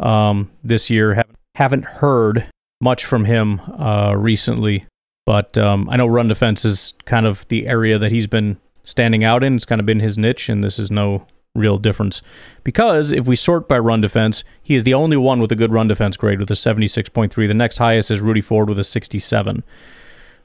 um, 0.00 0.50
this 0.62 0.90
year. 0.90 1.14
Haven't, 1.14 1.38
haven't 1.54 1.84
heard 1.84 2.46
much 2.80 3.04
from 3.04 3.24
him 3.24 3.60
uh, 3.60 4.14
recently, 4.16 4.86
but 5.26 5.56
um, 5.56 5.88
I 5.90 5.96
know 5.96 6.06
run 6.06 6.28
defense 6.28 6.64
is 6.64 6.94
kind 7.04 7.26
of 7.26 7.46
the 7.48 7.66
area 7.66 7.98
that 7.98 8.12
he's 8.12 8.26
been 8.26 8.58
standing 8.84 9.24
out 9.24 9.42
in. 9.42 9.56
It's 9.56 9.64
kind 9.64 9.80
of 9.80 9.86
been 9.86 10.00
his 10.00 10.18
niche, 10.18 10.48
and 10.48 10.62
this 10.62 10.78
is 10.78 10.90
no 10.90 11.26
real 11.54 11.78
difference. 11.78 12.20
Because 12.62 13.12
if 13.12 13.26
we 13.26 13.36
sort 13.36 13.68
by 13.68 13.78
run 13.78 14.00
defense, 14.00 14.44
he 14.62 14.74
is 14.74 14.84
the 14.84 14.94
only 14.94 15.16
one 15.16 15.40
with 15.40 15.52
a 15.52 15.56
good 15.56 15.72
run 15.72 15.88
defense 15.88 16.16
grade 16.16 16.40
with 16.40 16.50
a 16.50 16.54
76.3. 16.54 17.32
The 17.34 17.54
next 17.54 17.78
highest 17.78 18.10
is 18.10 18.20
Rudy 18.20 18.40
Ford 18.40 18.68
with 18.68 18.78
a 18.78 18.84
67. 18.84 19.62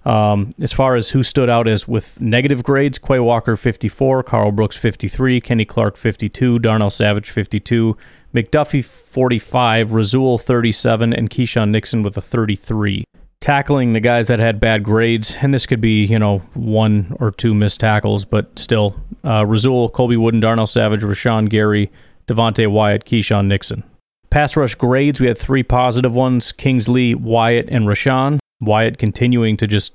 Um, 0.06 0.56
as 0.62 0.72
far 0.72 0.96
as 0.96 1.10
who 1.10 1.24
stood 1.24 1.50
out 1.50 1.68
as 1.68 1.88
with 1.88 2.20
negative 2.22 2.64
grades, 2.64 2.98
Quay 2.98 3.20
Walker 3.20 3.58
54, 3.58 4.24
Karl 4.24 4.52
Brooks 4.52 4.78
53, 4.78 5.42
Kenny 5.42 5.66
Clark 5.66 5.98
52, 5.98 6.60
Darnell 6.60 6.90
Savage 6.90 7.32
52, 7.32 7.98
McDuffie 8.34 8.84
45, 8.84 9.92
Rasul 9.92 10.38
37, 10.38 11.14
and 11.14 11.30
Keisean 11.30 11.70
Nixon 11.70 12.02
with 12.02 12.16
a 12.16 12.22
33 12.22 13.04
tackling 13.42 13.94
the 13.94 14.00
guys 14.00 14.28
that 14.28 14.40
had 14.40 14.60
bad 14.60 14.84
grades, 14.84 15.34
and 15.42 15.54
this 15.54 15.66
could 15.66 15.82
be, 15.82 16.06
you 16.06 16.20
know, 16.20 16.40
one 16.54 17.16
or 17.20 17.32
two 17.32 17.54
missed 17.54 17.80
tackles, 17.80 18.26
but 18.26 18.58
still, 18.60 18.96
uh, 19.24 19.46
Rasul, 19.46 19.90
Colby 19.90 20.18
Wooden, 20.18 20.40
Darnell 20.40 20.68
Savage, 20.68 21.02
Rashan 21.02 21.50
Gary, 21.50 21.92
Devonte 22.28 22.68
Wyatt, 22.70 23.06
Keisean 23.06 23.48
Nixon. 23.48 23.84
Pass 24.30 24.56
rush 24.56 24.76
grades, 24.76 25.20
we 25.20 25.28
had 25.28 25.38
three 25.38 25.64
positive 25.64 26.14
ones 26.14 26.52
Kingsley, 26.52 27.16
Wyatt, 27.16 27.68
and 27.70 27.86
Rashan. 27.86 28.39
Wyatt 28.62 28.98
continuing 28.98 29.58
to 29.58 29.68
just 29.68 29.94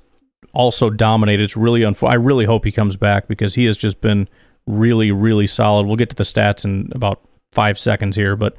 also 0.53 0.89
dominate. 0.89 1.39
It's 1.39 1.57
really 1.57 1.83
unfortunate. 1.83 2.13
I 2.13 2.23
really 2.23 2.45
hope 2.45 2.65
he 2.65 2.71
comes 2.71 2.95
back 2.95 3.27
because 3.27 3.55
he 3.55 3.65
has 3.65 3.77
just 3.77 4.01
been 4.01 4.27
really, 4.65 5.11
really 5.11 5.47
solid. 5.47 5.85
We'll 5.85 5.95
get 5.95 6.09
to 6.09 6.15
the 6.15 6.23
stats 6.23 6.65
in 6.65 6.91
about 6.93 7.21
five 7.51 7.77
seconds 7.77 8.15
here, 8.15 8.35
but 8.35 8.55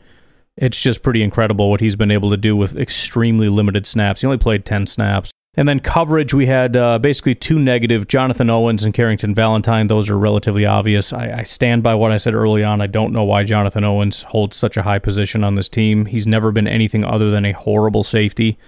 it's 0.56 0.80
just 0.80 1.02
pretty 1.02 1.22
incredible 1.22 1.70
what 1.70 1.80
he's 1.80 1.96
been 1.96 2.10
able 2.10 2.30
to 2.30 2.36
do 2.36 2.56
with 2.56 2.76
extremely 2.76 3.48
limited 3.48 3.86
snaps. 3.86 4.20
He 4.20 4.26
only 4.26 4.38
played 4.38 4.64
10 4.64 4.86
snaps. 4.86 5.30
And 5.58 5.66
then 5.66 5.80
coverage, 5.80 6.34
we 6.34 6.46
had 6.46 6.76
uh, 6.76 6.98
basically 6.98 7.34
two 7.34 7.58
negative 7.58 8.08
Jonathan 8.08 8.50
Owens 8.50 8.84
and 8.84 8.92
Carrington 8.92 9.34
Valentine. 9.34 9.86
Those 9.86 10.10
are 10.10 10.18
relatively 10.18 10.66
obvious. 10.66 11.14
I, 11.14 11.38
I, 11.38 11.42
stand 11.44 11.82
by 11.82 11.94
what 11.94 12.12
I 12.12 12.18
said 12.18 12.34
early 12.34 12.62
on. 12.62 12.82
I 12.82 12.86
don't 12.86 13.12
know 13.12 13.24
why 13.24 13.42
Jonathan 13.42 13.82
Owens 13.82 14.22
holds 14.24 14.54
such 14.54 14.76
a 14.76 14.82
high 14.82 14.98
position 14.98 15.42
on 15.42 15.54
this 15.54 15.70
team. 15.70 16.04
He's 16.04 16.26
never 16.26 16.52
been 16.52 16.68
anything 16.68 17.04
other 17.04 17.30
than 17.30 17.46
a 17.46 17.52
horrible 17.52 18.04
safety. 18.04 18.58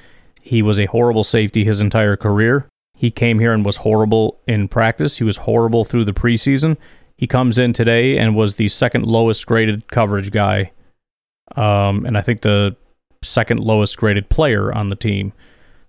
He 0.49 0.63
was 0.63 0.81
a 0.81 0.87
horrible 0.87 1.25
safety 1.25 1.65
his 1.65 1.81
entire 1.81 2.17
career. 2.17 2.67
He 2.97 3.11
came 3.11 3.39
here 3.39 3.53
and 3.53 3.65
was 3.65 3.77
horrible 3.77 4.41
in 4.47 4.69
practice. 4.69 5.19
He 5.19 5.25
was 5.25 5.39
horrible 5.39 5.85
through 5.85 6.05
the 6.05 6.13
preseason. 6.13 6.77
He 7.17 7.27
comes 7.27 7.59
in 7.59 7.73
today 7.73 8.19
and 8.19 8.35
was 8.35 8.55
the 8.55 8.69
second 8.69 9.05
lowest 9.05 9.47
graded 9.47 9.91
coverage 9.91 10.31
guy 10.31 10.73
um, 11.57 12.05
and 12.05 12.17
I 12.17 12.23
think 12.23 12.41
the 12.41 12.77
second 13.23 13.61
lowest 13.61 13.97
graded 13.97 14.29
player 14.29 14.73
on 14.73 14.91
the 14.91 14.97
team. 14.97 15.33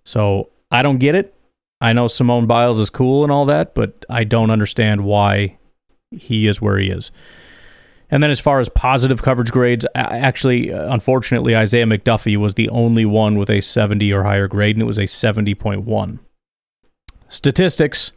So 0.06 0.50
I 0.72 0.82
don't 0.82 0.98
get 0.98 1.16
it. 1.16 1.36
I 1.82 1.94
know 1.94 2.08
Simone 2.08 2.48
Biles 2.48 2.80
is 2.80 2.90
cool 2.90 3.24
and 3.24 3.32
all 3.32 3.46
that, 3.46 3.74
but 3.76 4.06
I 4.10 4.24
don't 4.24 4.52
understand 4.52 5.04
why 5.04 5.58
he 6.12 6.48
is 6.48 6.62
where 6.62 6.78
he 6.78 6.90
is. 6.90 7.12
And 8.12 8.24
then 8.24 8.32
as 8.32 8.40
far 8.40 8.60
as 8.60 8.70
positive 8.70 9.22
coverage 9.22 9.52
grades, 9.52 9.86
actually, 9.94 10.74
uh, 10.74 10.92
unfortunately, 10.92 11.56
Isaiah 11.56 11.86
McDuffie 11.86 12.38
was 12.38 12.56
the 12.56 12.70
only 12.70 13.06
one 13.06 13.38
with 13.38 13.50
a 13.50 13.62
70 13.62 14.12
or 14.12 14.24
higher 14.24 14.48
grade, 14.48 14.76
and 14.76 14.82
it 14.82 14.86
was 14.86 14.98
a 14.98 15.04
70.1. 15.04 16.20
Statistics 17.28 18.12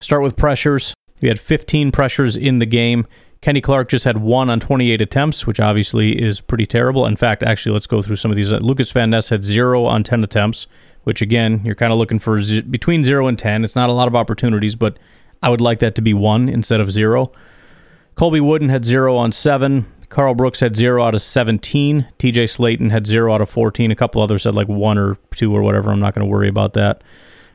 start 0.00 0.22
with 0.22 0.36
pressures. 0.36 0.94
We 1.22 1.28
had 1.28 1.38
15 1.38 1.92
pressures 1.92 2.36
in 2.36 2.58
the 2.58 2.66
game. 2.66 3.06
Kenny 3.40 3.60
Clark 3.60 3.88
just 3.88 4.04
had 4.04 4.18
one 4.18 4.50
on 4.50 4.58
28 4.58 5.00
attempts, 5.00 5.46
which 5.46 5.60
obviously 5.60 6.20
is 6.20 6.40
pretty 6.40 6.66
terrible. 6.66 7.06
In 7.06 7.14
fact, 7.14 7.44
actually, 7.44 7.72
let's 7.72 7.86
go 7.86 8.02
through 8.02 8.16
some 8.16 8.32
of 8.32 8.36
these. 8.36 8.50
Lukas 8.50 8.90
Van 8.90 9.10
Ness 9.10 9.28
had 9.28 9.44
zero 9.44 9.84
on 9.84 10.02
10 10.02 10.24
attempts, 10.24 10.66
which 11.04 11.22
again, 11.22 11.60
you're 11.64 11.76
kind 11.76 11.92
of 11.92 11.98
looking 11.98 12.18
for 12.18 12.42
z- 12.42 12.62
between 12.62 13.04
zero 13.04 13.28
and 13.28 13.38
10. 13.38 13.64
It's 13.64 13.76
not 13.76 13.90
a 13.90 13.92
lot 13.92 14.08
of 14.08 14.16
opportunities, 14.16 14.74
but 14.74 14.98
I 15.40 15.50
would 15.50 15.60
like 15.60 15.78
that 15.78 15.94
to 15.94 16.02
be 16.02 16.14
one 16.14 16.48
instead 16.48 16.80
of 16.80 16.90
zero. 16.90 17.28
Colby 18.18 18.40
Wooden 18.40 18.68
had 18.68 18.84
zero 18.84 19.16
on 19.16 19.30
seven. 19.30 19.86
Karl 20.08 20.34
Brooks 20.34 20.58
had 20.58 20.74
zero 20.74 21.04
out 21.04 21.14
of 21.14 21.22
17. 21.22 22.08
TJ 22.18 22.48
Slaton 22.48 22.90
had 22.90 23.06
zero 23.06 23.32
out 23.32 23.40
of 23.40 23.48
14. 23.48 23.92
A 23.92 23.94
couple 23.94 24.20
others 24.20 24.42
had 24.42 24.56
like 24.56 24.66
one 24.66 24.98
or 24.98 25.18
two 25.36 25.54
or 25.54 25.62
whatever. 25.62 25.92
I'm 25.92 26.00
not 26.00 26.16
going 26.16 26.26
to 26.26 26.30
worry 26.30 26.48
about 26.48 26.72
that. 26.72 27.04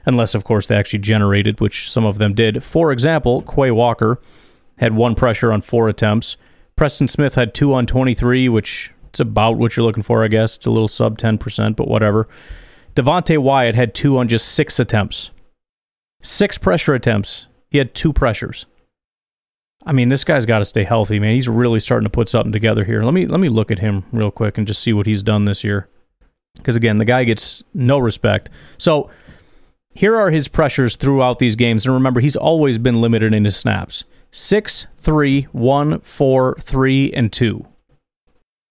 Unless, 0.05 0.36
of 0.36 0.46
course, 0.46 0.67
they 0.67 0.77
actually 0.77 1.00
generated, 1.00 1.60
which 1.60 1.91
some 1.91 2.05
of 2.05 2.17
them 2.17 2.34
did. 2.34 2.63
For 2.63 2.93
example, 2.93 3.41
Quay 3.41 3.72
Walker 3.72 4.20
had 4.77 4.96
one 4.96 5.15
pressure 5.15 5.51
on 5.51 5.60
four 5.60 5.89
attempts. 5.89 6.38
Preston 6.77 7.10
Smith 7.10 7.36
had 7.36 7.53
two 7.53 7.74
on 7.74 7.86
23, 7.86 8.48
which 8.48 8.89
it's 9.10 9.20
about 9.20 9.58
what 9.58 9.75
you're 9.75 9.86
looking 9.86 10.01
for, 10.01 10.24
I 10.24 10.29
guess. 10.29 10.55
It's 10.55 10.65
a 10.65 10.72
little 10.72 10.88
sub 10.88 11.17
10%, 11.17 11.75
but 11.75 11.89
whatever. 11.89 12.25
Devonte 12.96 13.38
Wyatt 13.38 13.75
had 13.75 13.93
two 13.93 14.17
on 14.17 14.29
just 14.29 14.48
six 14.48 14.79
attempts. 14.79 15.29
Six 16.22 16.58
pressure 16.58 16.93
attempts. 16.93 17.48
He 17.70 17.79
had 17.79 17.93
two 17.93 18.13
pressures. 18.13 18.65
I 19.85 19.91
mean, 19.91 20.09
this 20.09 20.23
guy's 20.23 20.45
got 20.45 20.59
to 20.59 20.65
stay 20.65 20.83
healthy, 20.83 21.19
man. 21.19 21.35
He's 21.35 21.47
really 21.47 21.79
starting 21.79 22.05
to 22.05 22.09
put 22.09 22.29
something 22.29 22.51
together 22.51 22.85
here. 22.85 23.03
Let 23.03 23.13
me 23.13 23.25
let 23.25 23.39
me 23.39 23.49
look 23.49 23.71
at 23.71 23.79
him 23.79 24.05
real 24.11 24.31
quick 24.31 24.57
and 24.57 24.65
just 24.65 24.81
see 24.81 24.93
what 24.93 25.05
he's 25.05 25.23
done 25.23 25.45
this 25.45 25.63
year. 25.63 25.89
Because 26.55 26.75
again, 26.75 26.99
the 26.99 27.05
guy 27.05 27.23
gets 27.23 27.63
no 27.73 27.97
respect. 27.97 28.49
So 28.77 29.09
here 29.93 30.15
are 30.15 30.31
his 30.31 30.47
pressures 30.47 30.95
throughout 30.95 31.39
these 31.39 31.55
games, 31.55 31.85
and 31.85 31.93
remember, 31.93 32.21
he's 32.21 32.35
always 32.35 32.77
been 32.77 33.01
limited 33.01 33.33
in 33.33 33.45
his 33.45 33.57
snaps: 33.57 34.03
six, 34.31 34.87
three, 34.97 35.43
one, 35.51 35.99
four, 35.99 36.55
three, 36.59 37.11
and 37.11 37.33
two. 37.33 37.65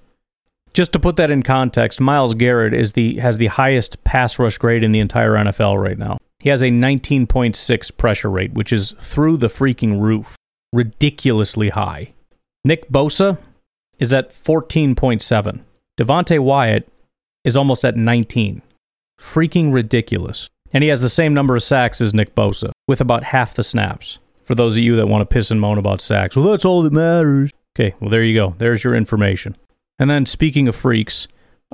Just 0.74 0.94
to 0.94 1.00
put 1.00 1.18
that 1.18 1.32
in 1.32 1.44
context, 1.44 2.00
Myles 2.00 2.34
Garrett 2.34 2.74
is 2.74 2.94
the 2.94 3.18
has 3.18 3.38
the 3.38 3.48
highest 3.48 4.04
pass 4.04 4.40
rush 4.40 4.58
grade 4.58 4.84
in 4.84 4.92
the 4.92 5.00
entire 5.00 5.34
NFL 5.34 5.82
right 5.82 5.98
now. 5.98 6.18
He 6.40 6.50
has 6.50 6.62
a 6.62 6.68
19.6 6.68 7.98
pressure 7.98 8.30
rate, 8.30 8.54
which 8.54 8.74
is 8.74 8.96
through 9.00 9.38
the 9.38 9.50
freaking 9.50 10.00
roof. 10.00 10.36
Ridiculously 10.74 11.70
high. 11.70 12.14
Nick 12.64 12.90
Bosa 12.90 13.38
is 14.00 14.14
at 14.14 14.34
14.7. 14.44 15.64
Devonte 16.00 16.40
Wyatt 16.40 16.88
is 17.44 17.58
almost 17.58 17.84
at 17.84 17.98
19. 17.98 18.62
Freaking 19.20 19.74
ridiculous. 19.74 20.48
And 20.74 20.84
he 20.84 20.90
has 20.90 21.02
the 21.02 21.10
same 21.10 21.34
number 21.34 21.56
of 21.56 21.64
sacks 21.64 22.00
as 22.00 22.14
Nick 22.14 22.34
Bosa, 22.34 22.72
with 22.88 23.02
about 23.02 23.26
half 23.26 23.54
the 23.54 23.64
snaps. 23.64 24.18
For 24.46 24.56
those 24.56 24.78
of 24.78 24.84
you 24.84 24.96
that 24.96 25.08
want 25.08 25.22
to 25.22 25.32
piss 25.32 25.52
and 25.52 25.60
moan 25.60 25.78
about 25.78 26.02
sacks, 26.02 26.36
well, 26.36 26.50
that's 26.50 26.66
all 26.66 26.82
that 26.84 26.94
matters. 26.94 27.52
Okay, 27.78 27.94
well, 28.00 28.10
there 28.10 28.24
you 28.24 28.34
go. 28.34 28.56
There's 28.58 28.84
your 28.84 28.96
information. 28.96 29.56
And 30.02 30.10
then 30.10 30.26
speaking 30.26 30.68
of 30.68 30.76
freaks, 30.76 31.28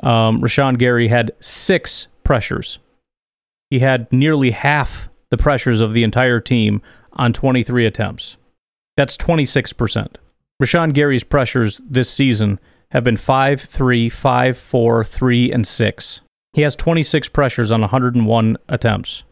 um, 0.04 0.42
Rashan 0.42 0.78
Gary 0.78 1.08
had 1.08 1.32
six 1.40 2.08
pressures. 2.26 2.78
He 3.70 3.80
had 3.80 4.12
nearly 4.12 4.52
half 4.52 5.08
the 5.30 5.38
pressures 5.38 5.80
of 5.80 5.94
the 5.94 6.04
entire 6.04 6.42
team 6.42 6.82
on 7.14 7.32
23 7.32 7.86
attempts. 7.86 8.36
That's 8.98 9.16
26%. 9.16 10.18
Rashan 10.62 10.94
Gary's 10.94 11.24
pressures 11.24 11.80
this 11.90 12.10
season 12.10 12.60
have 12.92 13.06
been 13.06 13.16
5, 13.16 13.62
3, 13.62 14.10
5, 14.10 14.58
4, 14.58 15.04
3, 15.06 15.52
and 15.54 15.66
6. 15.66 16.22
He 16.52 16.62
has 16.64 16.76
26 16.76 17.30
pressures 17.30 17.72
on 17.72 17.80
101 17.80 18.58
attempts. 18.68 19.24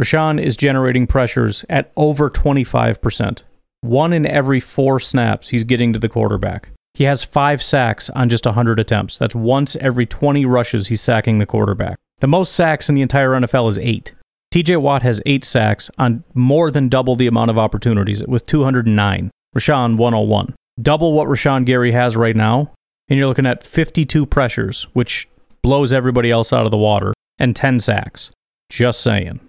Rashan 0.00 0.40
is 0.40 0.56
generating 0.56 1.08
pressures 1.08 1.64
at 1.68 1.90
over 1.96 2.30
25%. 2.30 3.42
One 3.80 4.12
in 4.12 4.24
every 4.24 4.60
four 4.60 5.00
snaps, 5.00 5.48
he's 5.48 5.64
getting 5.64 5.92
to 5.92 5.98
the 5.98 6.08
quarterback. 6.08 6.70
He 6.94 7.04
has 7.04 7.24
five 7.24 7.62
sacks 7.62 8.08
on 8.10 8.28
just 8.28 8.46
100 8.46 8.78
attempts. 8.78 9.18
That's 9.18 9.34
once 9.34 9.74
every 9.76 10.06
20 10.06 10.44
rushes 10.44 10.86
he's 10.86 11.00
sacking 11.00 11.38
the 11.38 11.46
quarterback. 11.46 11.98
The 12.20 12.28
most 12.28 12.54
sacks 12.54 12.88
in 12.88 12.94
the 12.94 13.02
entire 13.02 13.30
NFL 13.30 13.68
is 13.68 13.78
eight. 13.78 14.14
TJ 14.52 14.80
Watt 14.80 15.02
has 15.02 15.20
eight 15.26 15.44
sacks 15.44 15.90
on 15.98 16.22
more 16.34 16.70
than 16.70 16.88
double 16.88 17.16
the 17.16 17.26
amount 17.26 17.50
of 17.50 17.58
opportunities 17.58 18.24
with 18.24 18.46
209. 18.46 19.30
Rashan 19.56 19.96
101. 19.96 20.54
Double 20.80 21.12
what 21.12 21.28
Rashan 21.28 21.66
Gary 21.66 21.90
has 21.90 22.16
right 22.16 22.36
now, 22.36 22.72
and 23.08 23.18
you're 23.18 23.28
looking 23.28 23.46
at 23.46 23.64
52 23.64 24.26
pressures, 24.26 24.86
which 24.92 25.28
blows 25.62 25.92
everybody 25.92 26.30
else 26.30 26.52
out 26.52 26.64
of 26.64 26.70
the 26.70 26.76
water, 26.76 27.12
and 27.38 27.56
10 27.56 27.80
sacks. 27.80 28.30
Just 28.70 29.00
saying. 29.00 29.40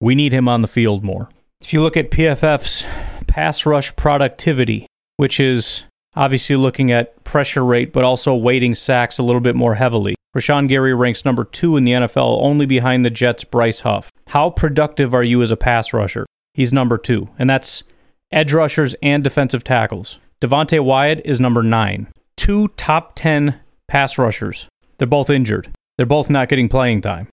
We 0.00 0.16
need 0.16 0.32
him 0.32 0.48
on 0.48 0.62
the 0.62 0.68
field 0.68 1.04
more. 1.04 1.28
If 1.60 1.72
you 1.72 1.82
look 1.82 1.96
at 1.96 2.10
PFF's 2.10 2.84
pass 3.26 3.64
rush 3.64 3.94
productivity, 3.94 4.86
which 5.16 5.40
is 5.40 5.84
obviously 6.18 6.56
looking 6.56 6.90
at 6.90 7.22
pressure 7.22 7.64
rate, 7.64 7.92
but 7.92 8.04
also 8.04 8.34
weighting 8.34 8.74
sacks 8.74 9.18
a 9.18 9.22
little 9.22 9.40
bit 9.40 9.54
more 9.54 9.76
heavily. 9.76 10.16
Rashan 10.36 10.68
Gary 10.68 10.92
ranks 10.92 11.24
number 11.24 11.44
two 11.44 11.76
in 11.76 11.84
the 11.84 11.92
NFL, 11.92 12.42
only 12.42 12.66
behind 12.66 13.04
the 13.04 13.10
Jets' 13.10 13.44
Bryce 13.44 13.80
Huff. 13.80 14.10
How 14.26 14.50
productive 14.50 15.14
are 15.14 15.22
you 15.22 15.40
as 15.42 15.52
a 15.52 15.56
pass 15.56 15.92
rusher? 15.92 16.26
He's 16.54 16.72
number 16.72 16.98
two, 16.98 17.28
and 17.38 17.48
that's 17.48 17.84
edge 18.32 18.52
rushers 18.52 18.94
and 19.00 19.22
defensive 19.22 19.62
tackles. 19.62 20.18
Devonte 20.40 20.82
Wyatt 20.84 21.22
is 21.24 21.40
number 21.40 21.62
nine. 21.62 22.08
Two 22.36 22.68
top 22.76 23.12
10 23.14 23.58
pass 23.86 24.18
rushers. 24.18 24.66
They're 24.98 25.06
both 25.06 25.30
injured. 25.30 25.70
They're 25.96 26.06
both 26.06 26.28
not 26.28 26.48
getting 26.48 26.68
playing 26.68 27.00
time. 27.00 27.28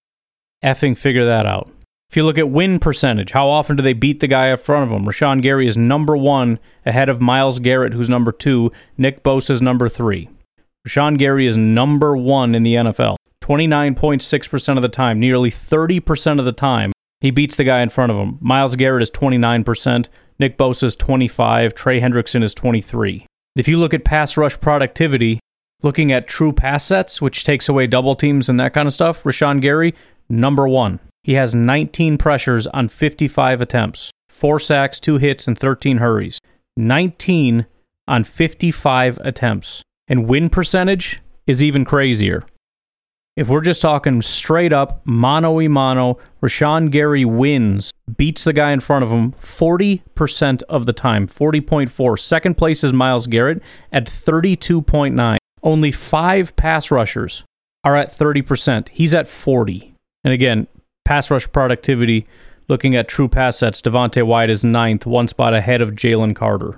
Effing 0.63 0.98
figure 0.98 1.26
that 1.26 1.48
out. 1.48 1.71
If 2.15 2.17
you 2.17 2.23
look 2.23 2.38
at 2.38 2.49
win 2.49 2.80
percentage, 2.80 3.32
how 3.32 3.49
often 3.49 3.75
do 3.75 3.84
they 3.84 3.91
beat 3.91 4.21
the 4.21 4.28
guy 4.28 4.47
in 4.47 4.56
front 4.56 4.86
of 4.86 4.89
them? 4.89 5.06
Rashan 5.06 5.41
Gary 5.41 5.67
is 5.67 5.75
number 5.75 6.15
one 6.15 6.60
ahead 6.86 7.10
of 7.10 7.19
Myles 7.19 7.60
Garrett, 7.60 7.91
who's 7.91 8.10
number 8.10 8.32
two. 8.32 8.71
Nick 8.97 9.21
Bosa 9.21 9.49
is 9.49 9.62
number 9.62 9.89
three. 9.89 10.30
Rashan 10.88 11.17
Gary 11.17 11.45
is 11.45 11.58
number 11.58 12.15
one 12.15 12.56
in 12.56 12.63
the 12.63 12.75
NFL. 12.75 13.17
29.6% 13.41 14.78
of 14.78 14.82
the 14.82 14.88
time, 14.88 15.19
nearly 15.19 15.51
30% 15.51 16.39
of 16.39 16.45
the 16.45 16.54
time, 16.54 16.93
he 17.19 17.32
beats 17.32 17.58
the 17.58 17.65
guy 17.65 17.82
in 17.82 17.89
front 17.89 18.13
of 18.13 18.17
him. 18.17 18.38
Myles 18.39 18.78
Garrett 18.78 19.04
is 19.04 19.12
29%, 19.12 20.08
Nick 20.39 20.58
Bosa 20.58 20.84
is 20.86 20.95
25, 20.95 21.75
Trey 21.75 21.99
Hendrickson 21.99 22.43
is 22.43 22.54
23. 22.54 23.25
If 23.58 23.67
you 23.67 23.78
look 23.78 23.93
at 23.93 24.06
pass 24.06 24.38
rush 24.38 24.58
productivity, 24.62 25.41
looking 25.82 26.13
at 26.13 26.30
true 26.30 26.54
pass 26.54 26.86
sets, 26.86 27.21
which 27.21 27.43
takes 27.43 27.67
away 27.67 27.88
double 27.88 28.15
teams 28.15 28.47
and 28.47 28.58
that 28.62 28.73
kind 28.73 28.88
of 28.88 28.93
stuff, 28.93 29.21
Rashan 29.23 29.60
Gary, 29.60 29.93
number 30.30 30.65
one. 30.65 31.01
He 31.26 31.34
has 31.34 31.56
19 31.56 32.20
pressures 32.20 32.68
on 32.68 32.88
55 32.88 33.60
attempts, 33.60 34.12
four 34.30 34.60
sacks, 34.60 35.00
two 35.00 35.18
hits, 35.18 35.48
and 35.48 35.58
13 35.58 35.98
hurries. 35.98 36.40
19 36.78 37.66
on 38.08 38.24
55 38.24 39.18
attempts. 39.18 39.82
And 40.08 40.28
win 40.28 40.52
percentage 40.52 41.22
is 41.48 41.64
even 41.64 41.84
crazier. 41.84 42.46
If 43.36 43.50
we're 43.50 43.62
just 43.62 43.82
talking 43.82 44.22
straight 44.22 44.72
up 44.72 45.02
mano 45.04 45.54
y 45.54 45.68
mano, 45.68 46.20
Rashan 46.44 46.92
Gary 46.92 47.26
wins, 47.26 47.92
beats 48.18 48.44
the 48.44 48.54
guy 48.54 48.72
in 48.72 48.80
front 48.80 49.04
of 49.04 49.10
him 49.10 49.32
40% 49.32 50.62
of 50.70 50.86
the 50.86 50.94
time, 50.94 51.26
40.4. 51.26 52.20
Second 52.20 52.56
place 52.56 52.84
is 52.84 52.94
Myles 52.94 53.26
Garrett 53.26 53.64
at 53.92 54.06
32.9. 54.06 55.38
Only 55.64 55.92
five 55.92 56.56
pass 56.56 56.92
rushers 56.92 57.44
are 57.84 57.96
at 57.96 58.16
30%. 58.16 58.90
He's 58.90 59.16
at 59.16 59.28
40. 59.28 59.96
And 60.24 60.32
again, 60.32 60.68
pass 61.06 61.32
rush 61.32 61.50
productivity, 61.52 62.28
looking 62.68 62.96
at 62.96 63.08
true 63.08 63.30
pass 63.30 63.58
sets, 63.58 63.82
Devonte 63.82 64.26
Wyatt 64.26 64.50
is 64.50 64.65
ninth, 64.65 65.06
one 65.06 65.28
spot 65.28 65.54
ahead 65.54 65.82
of 65.82 65.91
Jalen 65.91 66.36
Carter. 66.36 66.78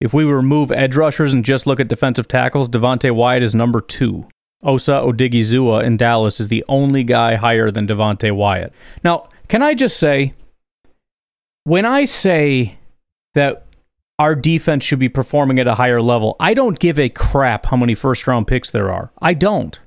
If 0.00 0.14
we 0.14 0.24
remove 0.24 0.70
edge 0.72 0.96
rushers 0.96 1.32
and 1.32 1.44
just 1.44 1.66
look 1.66 1.80
at 1.80 1.88
defensive 1.88 2.28
tackles, 2.28 2.68
Devonte 2.68 3.14
Wyatt 3.14 3.42
is 3.42 3.54
number 3.54 3.80
two. 3.80 4.28
Osa 4.62 4.92
Odighizuwa 4.92 5.84
in 5.84 5.96
Dallas 5.96 6.40
is 6.40 6.48
the 6.48 6.64
only 6.68 7.04
guy 7.04 7.34
higher 7.34 7.70
than 7.70 7.86
Devonte 7.86 8.34
Wyatt. 8.34 8.72
Now, 9.04 9.28
can 9.48 9.62
I 9.62 9.74
just 9.74 9.98
say, 9.98 10.34
when 11.64 11.84
I 11.84 12.04
say 12.04 12.78
that 13.34 13.66
our 14.18 14.34
defense 14.34 14.84
should 14.84 14.98
be 14.98 15.08
performing 15.08 15.58
at 15.58 15.68
a 15.68 15.74
higher 15.74 16.00
level, 16.00 16.36
I 16.40 16.54
don't 16.54 16.78
give 16.78 16.98
a 16.98 17.08
crap 17.08 17.66
how 17.66 17.76
many 17.76 17.94
first 17.94 18.26
round 18.26 18.46
picks 18.46 18.70
there 18.70 18.90
are. 18.90 19.12
I 19.20 19.34
don't. 19.34 19.78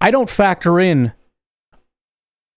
I 0.00 0.10
don't 0.10 0.30
factor 0.30 0.80
in 0.80 1.12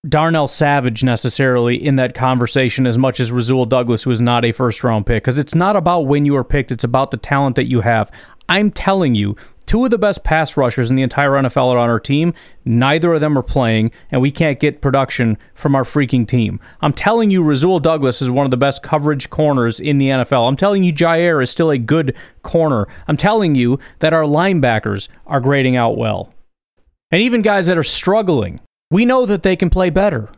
Darnell 0.07 0.47
Savage 0.47 1.03
necessarily 1.03 1.75
in 1.75 1.95
that 1.95 2.13
conversation 2.13 2.85
as 2.85 2.97
much 2.97 3.19
as 3.19 3.31
Rasul 3.31 3.65
Douglas, 3.65 4.05
is 4.05 4.21
not 4.21 4.45
a 4.45 4.51
first 4.51 4.83
round 4.83 5.05
pick, 5.05 5.23
because 5.23 5.39
it's 5.39 5.55
not 5.55 5.75
about 5.75 6.07
when 6.07 6.25
you 6.25 6.35
are 6.35 6.43
picked, 6.43 6.71
it's 6.71 6.83
about 6.83 7.11
the 7.11 7.17
talent 7.17 7.55
that 7.55 7.69
you 7.69 7.81
have. 7.81 8.11
I'm 8.49 8.71
telling 8.71 9.15
you, 9.15 9.35
two 9.65 9.83
of 9.83 9.91
the 9.91 9.97
best 9.97 10.23
pass 10.23 10.55
rushers 10.55 10.89
in 10.89 10.95
the 10.95 11.03
entire 11.03 11.31
NFL 11.31 11.73
are 11.73 11.77
on 11.77 11.89
our 11.89 11.99
team. 11.99 12.33
Neither 12.63 13.13
of 13.13 13.21
them 13.21 13.37
are 13.37 13.43
playing, 13.43 13.91
and 14.09 14.21
we 14.21 14.31
can't 14.31 14.59
get 14.59 14.81
production 14.81 15.37
from 15.53 15.75
our 15.75 15.83
freaking 15.83 16.25
team. 16.25 16.59
I'm 16.81 16.93
telling 16.93 17.29
you, 17.29 17.43
Rasul 17.43 17.79
Douglas 17.79 18.21
is 18.21 18.29
one 18.29 18.45
of 18.45 18.51
the 18.51 18.57
best 18.57 18.83
coverage 18.83 19.29
corners 19.29 19.79
in 19.79 19.97
the 19.97 20.07
NFL. 20.07 20.47
I'm 20.47 20.55
telling 20.55 20.83
you, 20.83 20.93
Jaire 20.93 21.43
is 21.43 21.49
still 21.49 21.71
a 21.71 21.77
good 21.77 22.15
corner. 22.43 22.87
I'm 23.07 23.17
telling 23.17 23.55
you 23.55 23.79
that 23.99 24.13
our 24.13 24.23
linebackers 24.23 25.09
are 25.25 25.41
grading 25.41 25.75
out 25.75 25.97
well. 25.97 26.33
And 27.11 27.21
even 27.21 27.41
guys 27.41 27.67
that 27.67 27.77
are 27.77 27.83
struggling, 27.83 28.61
we 28.89 29.05
know 29.05 29.25
that 29.25 29.43
they 29.43 29.55
can 29.55 29.69
play 29.69 29.89
better. 29.89 30.29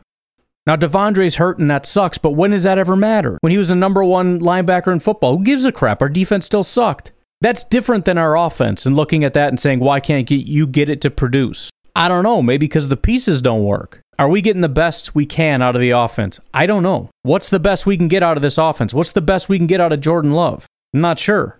Now, 0.66 0.76
De'Vondre's 0.76 1.36
hurt 1.36 1.58
and 1.58 1.70
that 1.70 1.86
sucks, 1.86 2.18
but 2.18 2.32
when 2.32 2.50
does 2.50 2.64
that 2.64 2.78
ever 2.78 2.94
matter? 2.94 3.38
When 3.40 3.50
he 3.50 3.58
was 3.58 3.70
the 3.70 3.74
number 3.74 4.04
one 4.04 4.40
linebacker 4.40 4.92
in 4.92 5.00
football, 5.00 5.36
who 5.36 5.44
gives 5.44 5.64
a 5.64 5.72
crap? 5.72 6.02
Our 6.02 6.08
defense 6.08 6.46
still 6.46 6.64
sucked. 6.64 7.12
That's 7.40 7.64
different 7.64 8.04
than 8.04 8.18
our 8.18 8.36
offense 8.36 8.84
and 8.84 8.94
looking 8.94 9.24
at 9.24 9.32
that 9.34 9.48
and 9.48 9.58
saying, 9.58 9.80
why 9.80 10.00
can't 10.00 10.30
you 10.30 10.66
get 10.66 10.90
it 10.90 11.00
to 11.00 11.10
produce? 11.10 11.70
I 11.96 12.08
don't 12.08 12.22
know. 12.22 12.42
Maybe 12.42 12.66
because 12.66 12.88
the 12.88 12.96
pieces 12.96 13.40
don't 13.40 13.64
work. 13.64 14.00
Are 14.18 14.28
we 14.28 14.42
getting 14.42 14.60
the 14.60 14.68
best 14.68 15.14
we 15.14 15.24
can 15.24 15.62
out 15.62 15.74
of 15.74 15.80
the 15.80 15.90
offense? 15.90 16.38
I 16.52 16.66
don't 16.66 16.82
know. 16.82 17.08
What's 17.22 17.48
the 17.48 17.58
best 17.58 17.86
we 17.86 17.96
can 17.96 18.08
get 18.08 18.22
out 18.22 18.36
of 18.36 18.42
this 18.42 18.58
offense? 18.58 18.92
What's 18.92 19.12
the 19.12 19.22
best 19.22 19.48
we 19.48 19.56
can 19.56 19.66
get 19.66 19.80
out 19.80 19.92
of 19.92 20.02
Jordan 20.02 20.32
Love? 20.32 20.66
I'm 20.92 21.00
not 21.00 21.18
sure. 21.18 21.58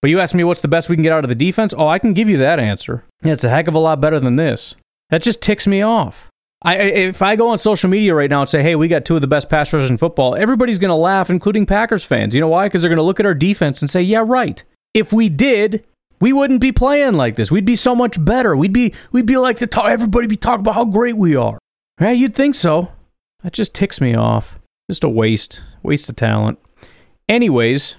But 0.00 0.10
you 0.10 0.20
ask 0.20 0.34
me 0.34 0.44
what's 0.44 0.60
the 0.60 0.68
best 0.68 0.88
we 0.88 0.94
can 0.94 1.02
get 1.02 1.12
out 1.12 1.24
of 1.24 1.28
the 1.28 1.34
defense? 1.34 1.74
Oh, 1.76 1.88
I 1.88 1.98
can 1.98 2.12
give 2.12 2.28
you 2.28 2.38
that 2.38 2.60
answer. 2.60 3.02
It's 3.22 3.42
a 3.42 3.50
heck 3.50 3.66
of 3.66 3.74
a 3.74 3.80
lot 3.80 4.00
better 4.00 4.20
than 4.20 4.36
this. 4.36 4.76
That 5.10 5.22
just 5.22 5.40
ticks 5.40 5.66
me 5.66 5.82
off. 5.82 6.28
I, 6.62 6.76
if 6.76 7.22
I 7.22 7.36
go 7.36 7.50
on 7.50 7.58
social 7.58 7.88
media 7.88 8.14
right 8.14 8.28
now 8.28 8.40
and 8.40 8.50
say, 8.50 8.62
"Hey, 8.62 8.74
we 8.74 8.88
got 8.88 9.04
two 9.04 9.14
of 9.14 9.20
the 9.20 9.28
best 9.28 9.48
pass 9.48 9.72
rushers 9.72 9.90
in 9.90 9.98
football," 9.98 10.34
everybody's 10.34 10.78
going 10.78 10.90
to 10.90 10.94
laugh, 10.96 11.30
including 11.30 11.66
Packers 11.66 12.04
fans. 12.04 12.34
You 12.34 12.40
know 12.40 12.48
why? 12.48 12.66
Because 12.66 12.82
they're 12.82 12.88
going 12.88 12.96
to 12.96 13.02
look 13.04 13.20
at 13.20 13.26
our 13.26 13.34
defense 13.34 13.80
and 13.80 13.90
say, 13.90 14.02
"Yeah, 14.02 14.24
right." 14.26 14.62
If 14.94 15.12
we 15.12 15.28
did, 15.28 15.84
we 16.20 16.32
wouldn't 16.32 16.60
be 16.60 16.72
playing 16.72 17.14
like 17.14 17.36
this. 17.36 17.50
We'd 17.50 17.64
be 17.64 17.76
so 17.76 17.94
much 17.94 18.22
better. 18.24 18.56
We'd 18.56 18.72
be 18.72 18.92
we'd 19.12 19.26
be 19.26 19.36
like 19.36 19.58
the 19.58 19.66
talk, 19.66 19.88
everybody 19.88 20.26
be 20.26 20.36
talking 20.36 20.60
about 20.60 20.74
how 20.74 20.84
great 20.84 21.16
we 21.16 21.36
are. 21.36 21.58
Yeah, 22.00 22.10
you'd 22.10 22.34
think 22.34 22.54
so. 22.54 22.90
That 23.42 23.52
just 23.52 23.74
ticks 23.74 24.00
me 24.00 24.14
off. 24.14 24.58
Just 24.90 25.04
a 25.04 25.08
waste, 25.08 25.60
waste 25.82 26.08
of 26.08 26.16
talent. 26.16 26.58
Anyways, 27.28 27.96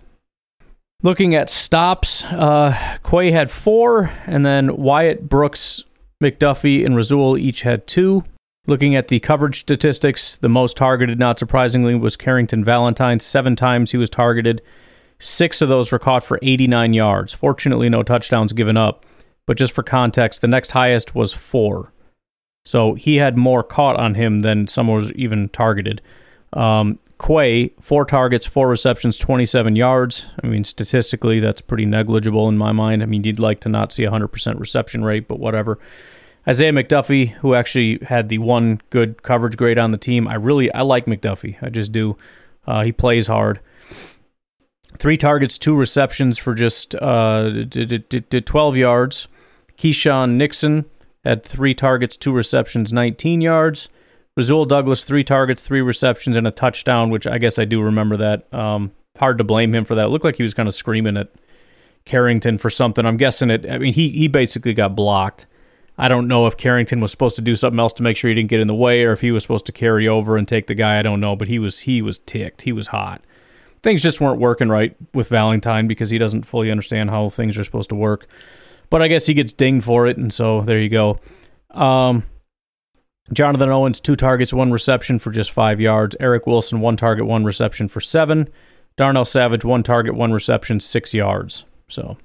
looking 1.03 1.35
at 1.35 1.49
stops, 1.49 2.23
uh, 2.25 2.97
Quay 3.09 3.31
had 3.31 3.51
four, 3.51 4.11
and 4.25 4.43
then 4.43 4.75
Wyatt, 4.75 5.29
Brooks, 5.29 5.83
McDuffie, 6.21 6.85
and 6.85 6.95
Rasul 6.95 7.37
each 7.37 7.61
had 7.61 7.87
two. 7.87 8.23
Looking 8.67 8.95
at 8.95 9.07
the 9.07 9.19
coverage 9.19 9.61
statistics, 9.61 10.35
the 10.35 10.49
most 10.49 10.75
targeted, 10.75 11.17
not 11.17 11.39
surprisingly, 11.39 11.95
was 11.95 12.17
Carrington 12.17 12.63
Valentine. 12.63 13.19
Seven 13.19 13.55
times 13.55 13.91
he 13.91 13.97
was 13.97 14.09
targeted. 14.09 14.61
Six 15.17 15.61
of 15.61 15.69
those 15.69 15.91
were 15.91 15.99
caught 15.99 16.23
for 16.23 16.39
89 16.41 16.93
yards. 16.93 17.33
Fortunately, 17.33 17.89
no 17.89 18.03
touchdowns 18.03 18.53
given 18.53 18.77
up. 18.77 19.05
But 19.45 19.57
just 19.57 19.73
for 19.73 19.81
context, 19.81 20.41
the 20.41 20.47
next 20.47 20.71
highest 20.71 21.15
was 21.15 21.33
four. 21.33 21.93
So 22.65 22.93
he 22.93 23.15
had 23.15 23.37
more 23.37 23.63
caught 23.63 23.95
on 23.95 24.15
him 24.15 24.41
than 24.41 24.67
someone 24.67 24.97
was 24.97 25.11
even 25.13 25.49
targeted. 25.49 26.01
Um, 26.53 26.99
Quay, 27.21 27.71
four 27.81 28.05
targets, 28.05 28.45
four 28.45 28.69
receptions, 28.69 29.17
27 29.17 29.75
yards. 29.75 30.27
I 30.41 30.47
mean, 30.47 30.63
statistically, 30.63 31.41
that's 31.41 31.59
pretty 31.59 31.85
negligible 31.85 32.47
in 32.47 32.57
my 32.57 32.71
mind. 32.71 33.03
I 33.03 33.07
mean, 33.07 33.25
you'd 33.25 33.39
like 33.39 33.59
to 33.61 33.69
not 33.69 33.91
see 33.91 34.05
a 34.05 34.11
100% 34.11 34.57
reception 34.59 35.03
rate, 35.03 35.27
but 35.27 35.37
whatever. 35.37 35.79
Isaiah 36.47 36.71
McDuffie, 36.71 37.31
who 37.33 37.53
actually 37.55 37.99
had 38.05 38.29
the 38.29 38.37
one 38.37 38.79
good 38.89 39.21
coverage 39.21 39.57
grade 39.57 39.77
on 39.77 39.91
the 39.91 39.97
team, 39.97 40.27
I 40.27 40.35
really 40.35 40.73
I 40.73 40.81
like 40.81 41.05
McDuffie. 41.05 41.57
I 41.61 41.69
just 41.69 41.91
do. 41.91 42.17
Uh, 42.65 42.83
he 42.83 42.91
plays 42.93 43.27
hard. 43.27 43.59
Three 44.97 45.17
targets, 45.17 45.57
two 45.57 45.75
receptions 45.75 46.37
for 46.37 46.53
just 46.53 46.95
uh, 46.95 47.65
12 47.65 48.77
yards. 48.77 49.27
Keisean 49.77 50.31
Nixon 50.31 50.85
had 51.23 51.43
three 51.43 51.73
targets, 51.73 52.15
two 52.17 52.31
receptions, 52.31 52.93
19 52.93 53.41
yards. 53.41 53.89
Rasul 54.39 54.63
Douglas, 54.63 55.03
three 55.03 55.25
targets, 55.25 55.61
three 55.61 55.81
receptions, 55.81 56.37
and 56.37 56.47
a 56.47 56.51
touchdown, 56.51 57.09
which 57.09 57.27
I 57.27 57.39
guess 57.39 57.59
I 57.59 57.65
do 57.65 57.81
remember 57.81 58.15
that. 58.15 58.53
Um, 58.53 58.93
hard 59.17 59.37
to 59.39 59.43
blame 59.43 59.75
him 59.75 59.83
for 59.83 59.95
that. 59.95 60.05
It 60.05 60.07
looked 60.11 60.23
like 60.23 60.37
he 60.37 60.43
was 60.43 60.53
kind 60.53 60.69
of 60.69 60.73
screaming 60.73 61.17
at 61.17 61.29
Carrington 62.05 62.57
for 62.57 62.69
something. 62.69 63.05
I'm 63.05 63.17
guessing 63.17 63.49
it. 63.49 63.69
I 63.69 63.77
mean, 63.77 63.91
he 63.91 64.11
he 64.11 64.29
basically 64.29 64.73
got 64.73 64.95
blocked. 64.95 65.45
I 65.97 66.07
don't 66.07 66.29
know 66.29 66.47
if 66.47 66.55
Carrington 66.55 67.01
was 67.01 67.11
supposed 67.11 67.35
to 67.35 67.41
do 67.41 67.53
something 67.53 67.81
else 67.81 67.91
to 67.93 68.03
make 68.03 68.15
sure 68.15 68.29
he 68.29 68.35
didn't 68.35 68.49
get 68.49 68.61
in 68.61 68.67
the 68.67 68.73
way, 68.73 69.03
or 69.03 69.11
if 69.11 69.19
he 69.19 69.31
was 69.31 69.43
supposed 69.43 69.65
to 69.65 69.73
carry 69.73 70.07
over 70.07 70.37
and 70.37 70.47
take 70.47 70.67
the 70.67 70.73
guy. 70.73 70.99
I 70.99 71.01
don't 71.01 71.19
know, 71.19 71.35
but 71.35 71.49
he 71.49 71.59
was 71.59 71.79
he 71.79 72.01
was 72.01 72.19
ticked. 72.19 72.61
He 72.61 72.71
was 72.71 72.87
hot. 72.87 73.21
Things 73.83 74.01
just 74.01 74.21
weren't 74.21 74.39
working 74.39 74.69
right 74.69 74.95
with 75.13 75.27
Valentine 75.27 75.85
because 75.85 76.11
he 76.11 76.17
doesn't 76.17 76.43
fully 76.43 76.71
understand 76.71 77.09
how 77.09 77.27
things 77.27 77.57
are 77.57 77.65
supposed 77.65 77.89
to 77.89 77.95
work. 77.95 78.25
But 78.89 79.01
I 79.01 79.09
guess 79.09 79.25
he 79.25 79.33
gets 79.33 79.51
dinged 79.51 79.83
for 79.83 80.07
it, 80.07 80.15
and 80.15 80.31
so 80.31 80.61
there 80.61 80.79
you 80.79 80.87
go. 80.87 81.19
Um, 81.71 82.23
Jonathan 83.33 83.69
Owens, 83.69 83.99
two 83.99 84.15
targets, 84.15 84.53
one 84.53 84.71
reception 84.71 85.19
for 85.19 85.31
just 85.31 85.51
five 85.51 85.79
yards. 85.79 86.15
Eric 86.19 86.47
Wilson, 86.47 86.81
one 86.81 86.97
target, 86.97 87.25
one 87.25 87.43
reception 87.43 87.87
for 87.87 88.01
seven. 88.01 88.49
Darnell 88.95 89.25
Savage, 89.25 89.63
one 89.63 89.83
target, 89.83 90.15
one 90.15 90.31
reception, 90.31 90.79
six 90.79 91.13
yards. 91.13 91.63
So 91.87 92.17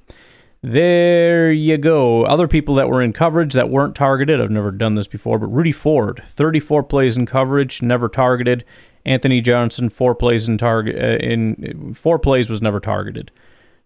there 0.62 1.52
you 1.52 1.76
go. 1.76 2.24
Other 2.24 2.48
people 2.48 2.74
that 2.76 2.88
were 2.88 3.02
in 3.02 3.12
coverage 3.12 3.52
that 3.52 3.68
weren't 3.68 3.94
targeted. 3.94 4.40
I've 4.40 4.50
never 4.50 4.70
done 4.70 4.94
this 4.94 5.06
before, 5.06 5.38
but 5.38 5.48
Rudy 5.48 5.72
Ford, 5.72 6.22
34 6.24 6.82
plays 6.84 7.16
in 7.16 7.26
coverage, 7.26 7.82
never 7.82 8.08
targeted. 8.08 8.64
Anthony 9.04 9.42
Johnson, 9.42 9.90
four 9.90 10.14
plays 10.14 10.48
in 10.48 10.56
target 10.56 10.96
uh, 10.96 11.22
in 11.22 11.92
four 11.92 12.18
plays 12.18 12.48
was 12.48 12.62
never 12.62 12.80
targeted. 12.80 13.30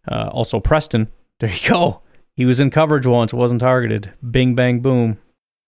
Uh, 0.06 0.28
also 0.32 0.60
Preston, 0.60 1.08
there 1.40 1.50
you 1.50 1.68
go. 1.68 2.00
He 2.34 2.44
was 2.44 2.60
in 2.60 2.70
coverage 2.70 3.06
once, 3.06 3.34
wasn't 3.34 3.60
targeted. 3.60 4.12
Bing 4.30 4.54
bang 4.54 4.78
boom, 4.78 5.18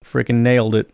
freaking 0.04 0.36
nailed 0.36 0.76
it. 0.76 0.90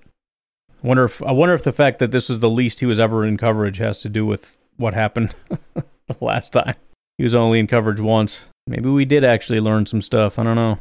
Wonder 0.86 1.04
if 1.04 1.20
I 1.20 1.32
wonder 1.32 1.52
if 1.52 1.64
the 1.64 1.72
fact 1.72 1.98
that 1.98 2.12
this 2.12 2.28
was 2.28 2.38
the 2.38 2.48
least 2.48 2.78
he 2.78 2.86
was 2.86 3.00
ever 3.00 3.24
in 3.24 3.36
coverage 3.36 3.78
has 3.78 3.98
to 4.02 4.08
do 4.08 4.24
with 4.24 4.56
what 4.76 4.94
happened 4.94 5.34
the 5.74 6.16
last 6.20 6.52
time. 6.52 6.76
He 7.18 7.24
was 7.24 7.34
only 7.34 7.58
in 7.58 7.66
coverage 7.66 8.00
once. 8.00 8.46
Maybe 8.68 8.88
we 8.88 9.04
did 9.04 9.24
actually 9.24 9.58
learn 9.58 9.86
some 9.86 10.00
stuff. 10.00 10.38
I 10.38 10.44
don't 10.44 10.54
know. 10.54 10.78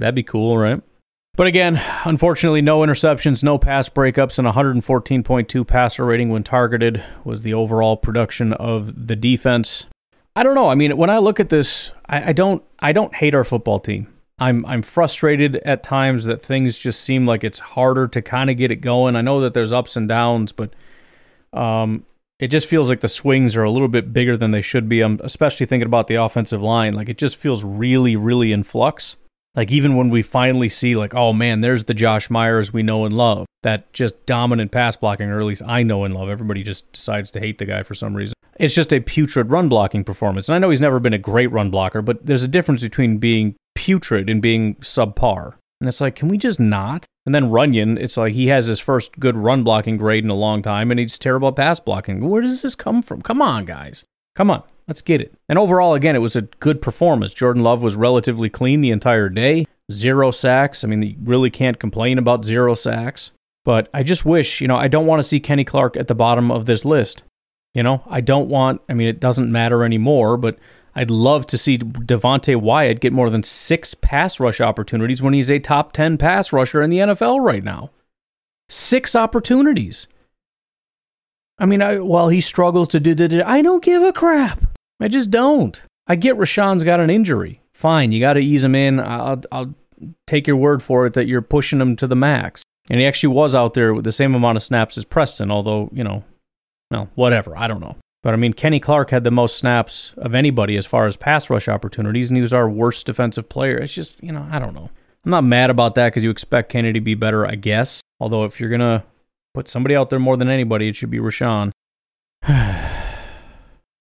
That'd 0.00 0.16
be 0.16 0.24
cool, 0.24 0.58
right? 0.58 0.82
But 1.36 1.46
again, 1.46 1.80
unfortunately, 2.04 2.60
no 2.60 2.80
interceptions, 2.80 3.44
no 3.44 3.56
pass 3.56 3.88
breakups, 3.88 4.36
and 4.38 4.48
114.2 4.48 5.64
passer 5.64 6.04
rating 6.04 6.30
when 6.30 6.42
targeted 6.42 7.04
was 7.24 7.42
the 7.42 7.54
overall 7.54 7.96
production 7.96 8.52
of 8.54 9.06
the 9.06 9.14
defense. 9.14 9.86
I 10.34 10.42
don't 10.42 10.56
know. 10.56 10.70
I 10.70 10.74
mean, 10.74 10.96
when 10.96 11.10
I 11.10 11.18
look 11.18 11.38
at 11.38 11.50
this, 11.50 11.92
I, 12.08 12.30
I 12.30 12.32
don't, 12.32 12.64
I 12.80 12.90
don't 12.90 13.14
hate 13.14 13.34
our 13.34 13.44
football 13.44 13.78
team. 13.78 14.08
I'm, 14.38 14.66
I'm 14.66 14.82
frustrated 14.82 15.56
at 15.56 15.82
times 15.82 16.26
that 16.26 16.42
things 16.42 16.76
just 16.76 17.00
seem 17.00 17.26
like 17.26 17.42
it's 17.42 17.58
harder 17.58 18.06
to 18.08 18.20
kind 18.20 18.50
of 18.50 18.58
get 18.58 18.70
it 18.70 18.76
going. 18.76 19.16
I 19.16 19.22
know 19.22 19.40
that 19.40 19.54
there's 19.54 19.72
ups 19.72 19.96
and 19.96 20.06
downs, 20.06 20.52
but 20.52 20.74
um, 21.54 22.04
it 22.38 22.48
just 22.48 22.66
feels 22.66 22.90
like 22.90 23.00
the 23.00 23.08
swings 23.08 23.56
are 23.56 23.62
a 23.62 23.70
little 23.70 23.88
bit 23.88 24.12
bigger 24.12 24.36
than 24.36 24.50
they 24.50 24.60
should 24.60 24.88
be. 24.88 25.00
I'm 25.00 25.18
especially 25.24 25.64
thinking 25.64 25.86
about 25.86 26.06
the 26.06 26.16
offensive 26.16 26.62
line. 26.62 26.92
Like 26.92 27.08
it 27.08 27.16
just 27.16 27.36
feels 27.36 27.64
really, 27.64 28.14
really 28.14 28.52
in 28.52 28.62
flux. 28.62 29.16
Like 29.54 29.72
even 29.72 29.96
when 29.96 30.10
we 30.10 30.20
finally 30.20 30.68
see 30.68 30.96
like, 30.96 31.14
oh 31.14 31.32
man, 31.32 31.62
there's 31.62 31.84
the 31.84 31.94
Josh 31.94 32.28
Myers 32.28 32.74
we 32.74 32.82
know 32.82 33.06
and 33.06 33.16
love. 33.16 33.46
That 33.62 33.90
just 33.94 34.26
dominant 34.26 34.70
pass 34.70 34.96
blocking, 34.96 35.30
or 35.30 35.40
at 35.40 35.46
least 35.46 35.62
I 35.66 35.82
know 35.82 36.04
and 36.04 36.14
love. 36.14 36.28
Everybody 36.28 36.62
just 36.62 36.92
decides 36.92 37.30
to 37.32 37.40
hate 37.40 37.56
the 37.56 37.64
guy 37.64 37.82
for 37.82 37.94
some 37.94 38.14
reason. 38.14 38.34
It's 38.60 38.74
just 38.74 38.92
a 38.92 39.00
putrid 39.00 39.50
run 39.50 39.70
blocking 39.70 40.04
performance. 40.04 40.48
And 40.48 40.54
I 40.54 40.58
know 40.58 40.68
he's 40.68 40.80
never 40.80 41.00
been 41.00 41.14
a 41.14 41.18
great 41.18 41.50
run 41.50 41.70
blocker, 41.70 42.02
but 42.02 42.26
there's 42.26 42.44
a 42.44 42.48
difference 42.48 42.82
between 42.82 43.16
being 43.16 43.56
putrid 43.76 44.28
and 44.28 44.42
being 44.42 44.74
subpar. 44.76 45.54
And 45.80 45.88
it's 45.88 46.00
like, 46.00 46.16
can 46.16 46.28
we 46.28 46.38
just 46.38 46.58
not? 46.58 47.06
And 47.26 47.34
then 47.34 47.50
Runyan, 47.50 47.98
it's 47.98 48.16
like 48.16 48.32
he 48.32 48.48
has 48.48 48.66
his 48.66 48.80
first 48.80 49.18
good 49.20 49.36
run 49.36 49.62
blocking 49.62 49.96
grade 49.96 50.24
in 50.24 50.30
a 50.30 50.34
long 50.34 50.62
time, 50.62 50.90
and 50.90 50.98
he's 50.98 51.18
terrible 51.18 51.48
at 51.48 51.56
pass 51.56 51.78
blocking. 51.78 52.28
Where 52.28 52.42
does 52.42 52.62
this 52.62 52.74
come 52.74 53.02
from? 53.02 53.22
Come 53.22 53.42
on, 53.42 53.64
guys. 53.64 54.04
Come 54.34 54.50
on. 54.50 54.62
Let's 54.88 55.02
get 55.02 55.20
it. 55.20 55.34
And 55.48 55.58
overall, 55.58 55.94
again, 55.94 56.14
it 56.14 56.20
was 56.20 56.36
a 56.36 56.42
good 56.42 56.80
performance. 56.80 57.34
Jordan 57.34 57.64
Love 57.64 57.82
was 57.82 57.96
relatively 57.96 58.48
clean 58.48 58.80
the 58.80 58.92
entire 58.92 59.28
day. 59.28 59.66
Zero 59.90 60.30
sacks. 60.30 60.84
I 60.84 60.86
mean, 60.86 61.02
you 61.02 61.16
really 61.22 61.50
can't 61.50 61.80
complain 61.80 62.18
about 62.18 62.44
zero 62.44 62.74
sacks. 62.74 63.32
But 63.64 63.88
I 63.92 64.04
just 64.04 64.24
wish, 64.24 64.60
you 64.60 64.68
know, 64.68 64.76
I 64.76 64.86
don't 64.86 65.06
want 65.06 65.18
to 65.18 65.24
see 65.24 65.40
Kenny 65.40 65.64
Clark 65.64 65.96
at 65.96 66.06
the 66.06 66.14
bottom 66.14 66.52
of 66.52 66.66
this 66.66 66.84
list. 66.84 67.24
You 67.74 67.82
know, 67.82 68.02
I 68.06 68.20
don't 68.20 68.48
want, 68.48 68.80
I 68.88 68.94
mean, 68.94 69.08
it 69.08 69.18
doesn't 69.18 69.50
matter 69.50 69.82
anymore, 69.82 70.36
but 70.36 70.56
I'd 70.96 71.10
love 71.10 71.46
to 71.48 71.58
see 71.58 71.76
Devonte 71.76 72.56
Wyatt 72.56 73.00
get 73.00 73.12
more 73.12 73.28
than 73.28 73.42
six 73.42 73.92
pass 73.92 74.40
rush 74.40 74.62
opportunities 74.62 75.22
when 75.22 75.34
he's 75.34 75.50
a 75.50 75.58
top 75.58 75.92
10 75.92 76.16
pass 76.16 76.54
rusher 76.54 76.80
in 76.80 76.88
the 76.88 76.98
NFL 76.98 77.44
right 77.44 77.62
now. 77.62 77.90
Six 78.70 79.14
opportunities. 79.14 80.06
I 81.58 81.66
mean, 81.66 81.82
I, 81.82 81.98
while 81.98 82.28
he 82.28 82.40
struggles 82.40 82.88
to 82.88 83.00
do, 83.00 83.14
do, 83.14 83.42
I 83.44 83.60
don't 83.60 83.84
give 83.84 84.02
a 84.02 84.12
crap. 84.12 84.64
I 84.98 85.08
just 85.08 85.30
don't. 85.30 85.80
I 86.06 86.16
get 86.16 86.36
Rashan's 86.36 86.82
got 86.82 87.00
an 87.00 87.10
injury. 87.10 87.60
Fine, 87.74 88.12
you 88.12 88.20
got 88.20 88.32
to 88.32 88.40
ease 88.40 88.64
him 88.64 88.74
in. 88.74 88.98
I'll, 88.98 89.42
I'll 89.52 89.74
take 90.26 90.46
your 90.46 90.56
word 90.56 90.82
for 90.82 91.04
it 91.04 91.12
that 91.12 91.26
you're 91.26 91.42
pushing 91.42 91.80
him 91.80 91.96
to 91.96 92.06
the 92.06 92.16
max. 92.16 92.62
And 92.88 93.00
he 93.00 93.06
actually 93.06 93.34
was 93.34 93.54
out 93.54 93.74
there 93.74 93.92
with 93.92 94.04
the 94.04 94.12
same 94.12 94.34
amount 94.34 94.56
of 94.56 94.62
snaps 94.62 94.96
as 94.96 95.04
Preston, 95.04 95.50
although, 95.50 95.90
you 95.92 96.04
know, 96.04 96.24
well, 96.90 97.10
whatever. 97.16 97.54
I 97.54 97.68
don't 97.68 97.80
know. 97.80 97.96
But 98.26 98.34
I 98.34 98.38
mean, 98.38 98.54
Kenny 98.54 98.80
Clark 98.80 99.10
had 99.10 99.22
the 99.22 99.30
most 99.30 99.56
snaps 99.56 100.12
of 100.16 100.34
anybody 100.34 100.76
as 100.76 100.84
far 100.84 101.06
as 101.06 101.16
pass 101.16 101.48
rush 101.48 101.68
opportunities, 101.68 102.28
and 102.28 102.36
he 102.36 102.40
was 102.40 102.52
our 102.52 102.68
worst 102.68 103.06
defensive 103.06 103.48
player. 103.48 103.76
It's 103.76 103.94
just, 103.94 104.20
you 104.20 104.32
know, 104.32 104.48
I 104.50 104.58
don't 104.58 104.74
know. 104.74 104.90
I'm 105.24 105.30
not 105.30 105.44
mad 105.44 105.70
about 105.70 105.94
that 105.94 106.08
because 106.08 106.24
you 106.24 106.30
expect 106.30 106.72
Kenny 106.72 106.92
to 106.92 107.00
be 107.00 107.14
better, 107.14 107.46
I 107.46 107.54
guess. 107.54 108.00
Although, 108.18 108.42
if 108.42 108.58
you're 108.58 108.68
going 108.68 108.80
to 108.80 109.04
put 109.54 109.68
somebody 109.68 109.94
out 109.94 110.10
there 110.10 110.18
more 110.18 110.36
than 110.36 110.48
anybody, 110.48 110.88
it 110.88 110.96
should 110.96 111.08
be 111.08 111.20
Rashan. 111.20 111.70
I 112.42 113.06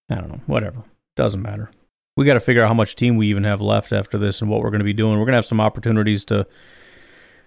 don't 0.09 0.29
know. 0.29 0.41
Whatever. 0.47 0.81
Doesn't 1.15 1.43
matter. 1.43 1.69
We 2.17 2.25
got 2.25 2.33
to 2.33 2.39
figure 2.39 2.63
out 2.63 2.69
how 2.69 2.73
much 2.73 2.95
team 2.95 3.17
we 3.17 3.27
even 3.27 3.43
have 3.43 3.61
left 3.61 3.93
after 3.93 4.17
this 4.17 4.41
and 4.41 4.49
what 4.49 4.61
we're 4.61 4.71
going 4.71 4.79
to 4.79 4.85
be 4.85 4.91
doing. 4.91 5.19
We're 5.19 5.25
going 5.25 5.33
to 5.33 5.38
have 5.38 5.45
some 5.45 5.61
opportunities 5.61 6.25
to 6.25 6.47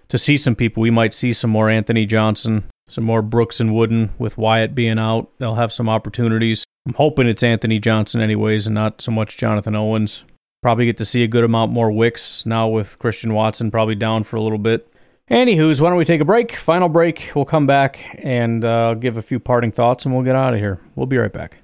to 0.07 0.17
see 0.17 0.37
some 0.37 0.55
people. 0.55 0.79
We 0.79 0.91
might 0.91 1.13
see 1.13 1.33
some 1.33 1.49
more 1.49 1.69
Anthony 1.69 2.05
Johnson, 2.05 2.63
some 2.87 3.03
more 3.03 3.21
Brooks 3.21 3.59
and 3.59 3.75
Wooden 3.75 4.11
with 4.17 4.37
Wyatt 4.37 4.73
being 4.73 4.97
out. 4.97 5.29
They'll 5.39 5.55
have 5.55 5.73
some 5.73 5.89
opportunities. 5.89 6.65
I'm 6.85 6.93
hoping 6.93 7.27
it's 7.27 7.43
Anthony 7.43 7.79
Johnson, 7.79 8.21
anyways, 8.21 8.67
and 8.67 8.73
not 8.73 9.01
so 9.01 9.11
much 9.11 9.37
Jonathan 9.37 9.75
Owens. 9.75 10.23
Probably 10.61 10.85
get 10.85 10.97
to 10.97 11.05
see 11.05 11.23
a 11.23 11.27
good 11.27 11.43
amount 11.43 11.71
more 11.71 11.91
Wicks 11.91 12.45
now 12.45 12.67
with 12.67 12.99
Christian 12.99 13.33
Watson 13.33 13.71
probably 13.71 13.95
down 13.95 14.23
for 14.23 14.35
a 14.35 14.41
little 14.41 14.57
bit. 14.57 14.91
Anywho's, 15.29 15.79
why 15.79 15.89
don't 15.89 15.97
we 15.97 16.05
take 16.05 16.21
a 16.21 16.25
break? 16.25 16.55
Final 16.55 16.89
break. 16.89 17.31
We'll 17.35 17.45
come 17.45 17.67
back 17.67 18.19
and 18.23 18.65
uh, 18.65 18.95
give 18.95 19.15
a 19.15 19.21
few 19.21 19.39
parting 19.39 19.71
thoughts 19.71 20.03
and 20.03 20.13
we'll 20.13 20.23
get 20.23 20.35
out 20.35 20.53
of 20.53 20.59
here. 20.59 20.81
We'll 20.95 21.05
be 21.05 21.17
right 21.17 21.31
back. 21.31 21.59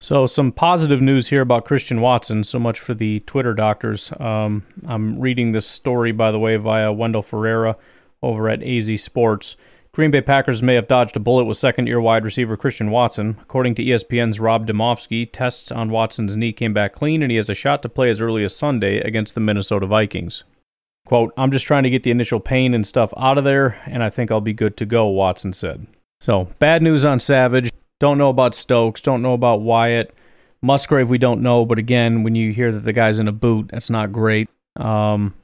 So, 0.00 0.26
some 0.26 0.52
positive 0.52 1.00
news 1.00 1.28
here 1.28 1.40
about 1.40 1.64
Christian 1.64 2.00
Watson. 2.00 2.44
So 2.44 2.58
much 2.60 2.78
for 2.78 2.94
the 2.94 3.20
Twitter 3.20 3.54
doctors. 3.54 4.12
Um, 4.20 4.62
I'm 4.86 5.18
reading 5.18 5.52
this 5.52 5.66
story, 5.66 6.12
by 6.12 6.30
the 6.30 6.38
way, 6.38 6.56
via 6.56 6.92
Wendell 6.92 7.22
Ferreira 7.22 7.76
over 8.22 8.48
at 8.48 8.62
AZ 8.62 9.02
Sports. 9.02 9.56
Green 9.92 10.10
Bay 10.10 10.20
Packers 10.20 10.62
may 10.62 10.74
have 10.74 10.86
dodged 10.86 11.16
a 11.16 11.20
bullet 11.20 11.44
with 11.44 11.56
second 11.56 11.86
year 11.86 12.00
wide 12.00 12.24
receiver 12.24 12.56
Christian 12.56 12.90
Watson. 12.90 13.38
According 13.42 13.74
to 13.76 13.84
ESPN's 13.84 14.38
Rob 14.38 14.66
Demovsky, 14.66 15.28
tests 15.30 15.72
on 15.72 15.90
Watson's 15.90 16.36
knee 16.36 16.52
came 16.52 16.72
back 16.72 16.92
clean 16.92 17.22
and 17.22 17.30
he 17.30 17.36
has 17.36 17.50
a 17.50 17.54
shot 17.54 17.82
to 17.82 17.88
play 17.88 18.10
as 18.10 18.20
early 18.20 18.44
as 18.44 18.54
Sunday 18.54 18.98
against 18.98 19.34
the 19.34 19.40
Minnesota 19.40 19.86
Vikings. 19.86 20.44
Quote, 21.08 21.32
I'm 21.38 21.50
just 21.50 21.66
trying 21.66 21.84
to 21.84 21.90
get 21.90 22.02
the 22.02 22.10
initial 22.10 22.38
pain 22.38 22.74
and 22.74 22.86
stuff 22.86 23.14
out 23.16 23.38
of 23.38 23.44
there, 23.44 23.80
and 23.86 24.04
I 24.04 24.10
think 24.10 24.30
I'll 24.30 24.42
be 24.42 24.52
good 24.52 24.76
to 24.76 24.84
go, 24.84 25.06
Watson 25.06 25.54
said. 25.54 25.86
So, 26.20 26.48
bad 26.58 26.82
news 26.82 27.02
on 27.02 27.18
Savage. 27.18 27.70
Don't 27.98 28.18
know 28.18 28.28
about 28.28 28.54
Stokes. 28.54 29.00
Don't 29.00 29.22
know 29.22 29.32
about 29.32 29.62
Wyatt. 29.62 30.12
Musgrave, 30.60 31.08
we 31.08 31.16
don't 31.16 31.40
know, 31.40 31.64
but 31.64 31.78
again, 31.78 32.24
when 32.24 32.34
you 32.34 32.52
hear 32.52 32.70
that 32.70 32.80
the 32.80 32.92
guy's 32.92 33.18
in 33.18 33.26
a 33.26 33.32
boot, 33.32 33.68
that's 33.68 33.88
not 33.88 34.12
great. 34.12 34.50
Um, 34.76 35.34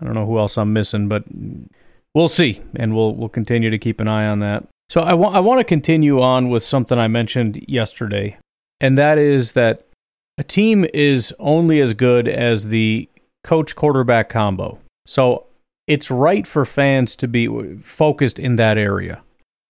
I 0.00 0.04
don't 0.04 0.14
know 0.14 0.24
who 0.24 0.38
else 0.38 0.56
I'm 0.56 0.72
missing, 0.72 1.08
but 1.08 1.24
we'll 2.14 2.28
see, 2.28 2.60
and 2.76 2.94
we'll 2.94 3.14
we'll 3.14 3.28
continue 3.28 3.70
to 3.70 3.78
keep 3.78 4.00
an 4.00 4.08
eye 4.08 4.26
on 4.26 4.38
that. 4.40 4.66
So 4.88 5.00
I 5.00 5.14
want 5.14 5.36
I 5.36 5.40
want 5.40 5.60
to 5.60 5.64
continue 5.64 6.20
on 6.20 6.48
with 6.48 6.64
something 6.64 6.98
I 6.98 7.08
mentioned 7.08 7.64
yesterday, 7.68 8.38
and 8.80 8.98
that 8.98 9.18
is 9.18 9.52
that 9.52 9.86
a 10.38 10.44
team 10.44 10.86
is 10.94 11.34
only 11.38 11.80
as 11.80 11.94
good 11.94 12.28
as 12.28 12.68
the 12.68 13.08
coach 13.44 13.76
quarterback 13.76 14.28
combo. 14.28 14.78
So 15.06 15.46
it's 15.86 16.10
right 16.10 16.46
for 16.46 16.64
fans 16.64 17.16
to 17.16 17.28
be 17.28 17.76
focused 17.78 18.38
in 18.38 18.56
that 18.56 18.78
area. 18.78 19.22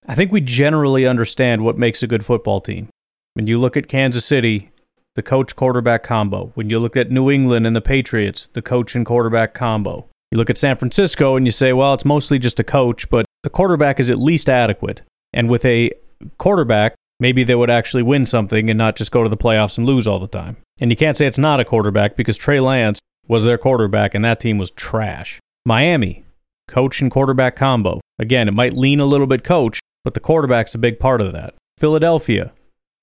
I 0.06 0.14
think 0.14 0.32
we 0.32 0.40
generally 0.40 1.06
understand 1.06 1.64
what 1.64 1.78
makes 1.78 2.02
a 2.02 2.06
good 2.06 2.24
football 2.24 2.60
team. 2.60 2.88
When 3.34 3.46
you 3.46 3.58
look 3.58 3.76
at 3.76 3.88
Kansas 3.88 4.26
City, 4.26 4.72
the 5.14 5.22
coach 5.22 5.56
quarterback 5.56 6.02
combo. 6.02 6.52
When 6.54 6.70
you 6.70 6.78
look 6.78 6.96
at 6.96 7.10
New 7.10 7.30
England 7.30 7.66
and 7.66 7.76
the 7.76 7.80
Patriots, 7.80 8.46
the 8.46 8.62
coach 8.62 8.94
and 8.94 9.06
quarterback 9.06 9.54
combo. 9.54 10.06
You 10.32 10.38
look 10.38 10.48
at 10.48 10.56
San 10.56 10.78
Francisco 10.78 11.36
and 11.36 11.46
you 11.46 11.52
say, 11.52 11.74
well, 11.74 11.92
it's 11.92 12.06
mostly 12.06 12.38
just 12.38 12.58
a 12.58 12.64
coach, 12.64 13.10
but 13.10 13.26
the 13.42 13.50
quarterback 13.50 14.00
is 14.00 14.10
at 14.10 14.18
least 14.18 14.48
adequate. 14.48 15.02
And 15.34 15.50
with 15.50 15.62
a 15.66 15.92
quarterback, 16.38 16.94
maybe 17.20 17.44
they 17.44 17.54
would 17.54 17.68
actually 17.68 18.02
win 18.02 18.24
something 18.24 18.70
and 18.70 18.78
not 18.78 18.96
just 18.96 19.12
go 19.12 19.22
to 19.22 19.28
the 19.28 19.36
playoffs 19.36 19.76
and 19.76 19.86
lose 19.86 20.06
all 20.06 20.18
the 20.18 20.26
time. 20.26 20.56
And 20.80 20.90
you 20.90 20.96
can't 20.96 21.18
say 21.18 21.26
it's 21.26 21.36
not 21.36 21.60
a 21.60 21.66
quarterback 21.66 22.16
because 22.16 22.38
Trey 22.38 22.60
Lance 22.60 22.98
was 23.28 23.44
their 23.44 23.58
quarterback 23.58 24.14
and 24.14 24.24
that 24.24 24.40
team 24.40 24.56
was 24.56 24.70
trash. 24.70 25.38
Miami, 25.66 26.24
coach 26.66 27.02
and 27.02 27.10
quarterback 27.10 27.54
combo. 27.54 28.00
Again, 28.18 28.48
it 28.48 28.54
might 28.54 28.72
lean 28.72 29.00
a 29.00 29.06
little 29.06 29.26
bit 29.26 29.44
coach, 29.44 29.80
but 30.02 30.14
the 30.14 30.20
quarterback's 30.20 30.74
a 30.74 30.78
big 30.78 30.98
part 30.98 31.20
of 31.20 31.34
that. 31.34 31.52
Philadelphia, 31.76 32.52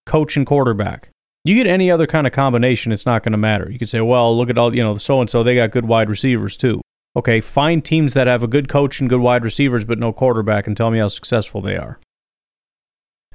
coach 0.07 0.35
and 0.35 0.47
quarterback. 0.47 1.09
You 1.43 1.53
get 1.53 1.67
any 1.67 1.91
other 1.91 2.07
kind 2.07 2.25
of 2.25 2.33
combination, 2.33 2.91
it's 2.91 3.05
not 3.05 3.21
going 3.21 3.33
to 3.33 3.37
matter. 3.37 3.69
You 3.71 3.77
could 3.77 3.89
say, 3.89 4.01
well, 4.01 4.35
look 4.35 4.49
at 4.49 4.57
all, 4.57 4.75
you 4.75 4.81
know, 4.81 4.95
so 4.95 5.21
and 5.21 5.29
so, 5.29 5.43
they 5.43 5.53
got 5.53 5.69
good 5.69 5.85
wide 5.85 6.09
receivers 6.09 6.57
too. 6.57 6.81
Okay, 7.15 7.41
find 7.41 7.83
teams 7.83 8.13
that 8.13 8.27
have 8.27 8.43
a 8.43 8.47
good 8.47 8.69
coach 8.69 8.99
and 8.99 9.09
good 9.09 9.19
wide 9.19 9.43
receivers, 9.43 9.83
but 9.83 9.99
no 9.99 10.13
quarterback, 10.13 10.67
and 10.67 10.77
tell 10.77 10.91
me 10.91 10.99
how 10.99 11.07
successful 11.07 11.59
they 11.61 11.75
are. 11.75 11.99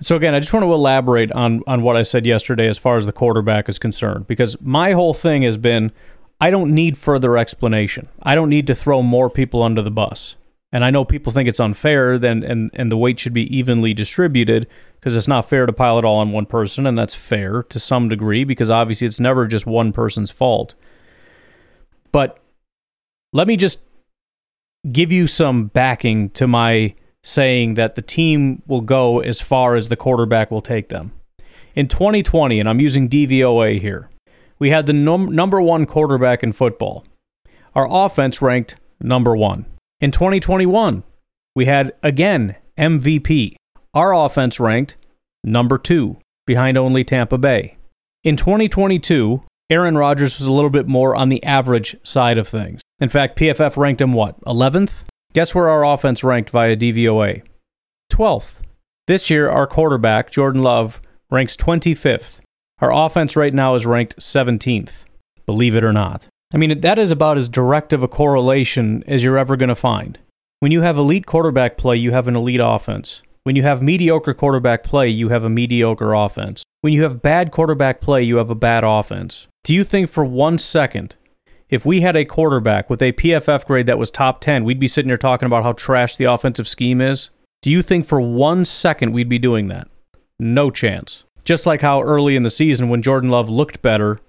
So 0.01 0.17
again, 0.17 0.35
I 0.35 0.41
just 0.41 0.53
want 0.53 0.65
to 0.65 0.73
elaborate 0.73 1.31
on 1.33 1.63
on 1.67 1.83
what 1.83 1.97
I 1.97 2.03
said 2.03 2.27
yesterday 2.27 2.69
as 2.69 2.79
far 2.79 2.97
as 2.97 3.07
the 3.07 3.13
quarterback 3.13 3.69
is 3.69 3.79
concerned, 3.79 4.27
because 4.27 4.57
my 4.61 4.93
whole 4.93 5.15
thing 5.15 5.43
has 5.43 5.57
been, 5.57 5.93
I 6.41 6.51
don't 6.51 6.75
need 6.75 6.99
further 6.99 7.37
explanation. 7.37 8.09
I 8.23 8.35
don't 8.35 8.49
need 8.49 8.67
to 8.69 8.75
throw 8.75 9.03
more 9.03 9.31
people 9.31 9.63
under 9.63 9.83
the 9.83 9.91
bus. 9.91 10.37
And 10.73 10.85
I 10.85 10.91
know 10.91 11.05
people 11.05 11.33
think 11.33 11.49
it's 11.49 11.61
unfair, 11.61 12.19
then 12.19 12.43
and 12.43 12.71
and 12.75 12.91
the 12.91 12.97
weight 12.97 13.21
should 13.21 13.33
be 13.33 13.57
evenly 13.57 13.95
distributed 13.95 14.67
because 14.99 15.17
it's 15.17 15.29
not 15.29 15.49
fair 15.49 15.67
to 15.67 15.73
pile 15.73 15.99
it 15.99 16.05
all 16.05 16.19
on 16.19 16.33
one 16.33 16.47
person, 16.47 16.87
and 16.87 16.99
that's 16.99 17.15
fair 17.15 17.63
to 17.63 17.79
some 17.79 18.09
degree 18.09 18.43
because 18.43 18.71
obviously 18.71 19.07
it's 19.07 19.21
never 19.21 19.47
just 19.47 19.67
one 19.67 19.93
person's 19.93 20.33
fault. 20.33 20.75
But 22.11 22.41
let 23.35 23.47
me 23.47 23.57
just 23.57 23.81
give 24.91 25.13
you 25.13 25.27
some 25.27 25.67
backing 25.67 26.31
to 26.31 26.47
my 26.47 26.95
saying 27.23 27.75
that 27.75 27.97
the 27.97 28.03
team 28.03 28.63
will 28.67 28.81
go 28.81 29.21
as 29.21 29.41
far 29.41 29.75
as 29.75 29.89
the 29.89 29.97
quarterback 29.97 30.51
will 30.51 30.63
take 30.63 30.89
them. 30.89 31.13
In 31.75 31.89
2020, 31.89 32.61
and 32.61 32.69
I'm 32.69 32.81
using 32.81 33.09
DVOA 33.09 33.81
here, 33.81 34.09
we 34.59 34.71
had 34.71 34.87
the 34.87 34.93
num- 34.93 35.35
number 35.35 35.61
one 35.61 35.85
quarterback 35.85 36.43
in 36.43 36.53
football. 36.53 37.05
Our 37.75 37.89
offense 37.91 38.41
ranked 38.41 38.77
number 39.01 39.37
one. 39.37 39.67
In 40.01 40.13
2021, 40.13 41.03
we 41.57 41.65
had 41.65 41.93
again 42.03 42.55
MVP. 42.79 43.57
Our 43.95 44.15
offense 44.15 44.61
ranked 44.61 44.97
number 45.43 45.79
two, 45.79 46.19
behind 46.47 46.79
only 46.79 47.03
Tampa 47.03 47.39
Bay. 47.39 47.77
In 48.23 48.37
2022, 48.37 49.43
Aaron 49.71 49.97
Rodgers 49.97 50.39
was 50.39 50.47
a 50.47 50.53
little 50.53 50.71
bit 50.71 50.87
more 50.87 51.17
on 51.17 51.31
the 51.31 51.43
average 51.43 51.97
side 52.03 52.37
of 52.37 52.47
things. 52.47 52.83
In 53.01 53.09
fact, 53.09 53.39
PFF 53.39 53.77
ranked 53.79 54.01
him 54.01 54.13
what? 54.13 54.39
11th? 54.43 55.05
Guess 55.33 55.55
where 55.55 55.71
our 55.71 55.85
offense 55.85 56.23
ranked 56.23 56.51
via 56.51 56.77
DVOA? 56.77 57.43
12th. 58.13 58.57
This 59.07 59.31
year, 59.31 59.49
our 59.49 59.67
quarterback, 59.67 60.31
Jordan 60.31 60.63
Love, 60.63 61.01
ranks 61.31 61.57
25th. 61.57 62.41
Our 62.81 62.93
offense 62.93 63.37
right 63.37 63.55
now 63.55 63.75
is 63.75 63.87
ranked 63.87 64.19
17th, 64.19 65.05
believe 65.47 65.75
it 65.75 65.85
or 65.85 65.93
not. 65.93 66.27
I 66.53 66.59
mean, 66.59 66.81
that 66.83 66.99
is 66.99 67.11
about 67.11 67.39
as 67.39 67.49
direct 67.49 67.93
of 67.93 68.03
a 68.03 68.09
correlation 68.09 69.03
as 69.07 69.25
you're 69.25 69.39
ever 69.39 69.57
going 69.57 69.71
to 69.71 69.75
find. 69.75 70.19
When 70.61 70.73
you 70.73 70.83
have 70.83 70.99
elite 70.99 71.27
quarterback 71.27 71.79
play, 71.79 71.97
you 71.97 72.13
have 72.13 72.29
an 72.29 72.37
elite 72.37 72.61
offense. 72.63 73.23
When 73.45 73.57
you 73.57 73.63
have 73.63 73.83
mediocre 73.83 74.35
quarterback 74.35 74.85
play, 74.85 75.09
you 75.09 75.31
have 75.31 75.45
a 75.45 75.51
mediocre 75.51 76.13
offense. 76.13 76.63
When 76.83 76.93
you 76.93 77.03
have 77.03 77.23
bad 77.23 77.51
quarterback 77.51 78.01
play, 78.01 78.23
you 78.23 78.37
have 78.37 78.51
a 78.51 78.55
bad 78.55 78.85
offense. 78.85 79.47
Do 79.65 79.73
you 79.73 79.83
think 79.83 80.11
for 80.11 80.27
one 80.27 80.59
second 80.59 81.17
if 81.71 81.87
we 81.87 82.03
had 82.03 82.17
a 82.17 82.27
quarterback 82.27 82.91
with 82.91 83.01
a 83.01 83.13
PFF 83.13 83.65
grade 83.65 83.87
that 83.87 83.99
was 83.99 84.11
top 84.11 84.43
10, 84.43 84.63
we'd 84.63 84.79
be 84.79 84.87
sitting 84.87 85.09
here 85.09 85.17
talking 85.17 85.47
about 85.47 85.63
how 85.63 85.73
trash 85.73 86.19
the 86.19 86.27
offensive 86.27 86.69
scheme 86.69 87.01
is? 87.01 87.31
Do 87.63 87.71
you 87.71 87.81
think 87.81 88.07
for 88.07 88.21
one 88.21 88.67
second 88.67 89.13
we'd 89.13 89.31
be 89.31 89.39
doing 89.39 89.69
that? 89.69 89.89
No 90.39 90.71
chance. 90.71 91.25
Just 91.45 91.65
like 91.65 91.81
how 91.81 92.03
early 92.03 92.37
in 92.37 92.43
the 92.43 92.51
season, 92.51 92.91
when 92.91 93.01
Jordan 93.01 93.31
Love 93.31 93.49
looked 93.49 93.81
better, 93.81 94.21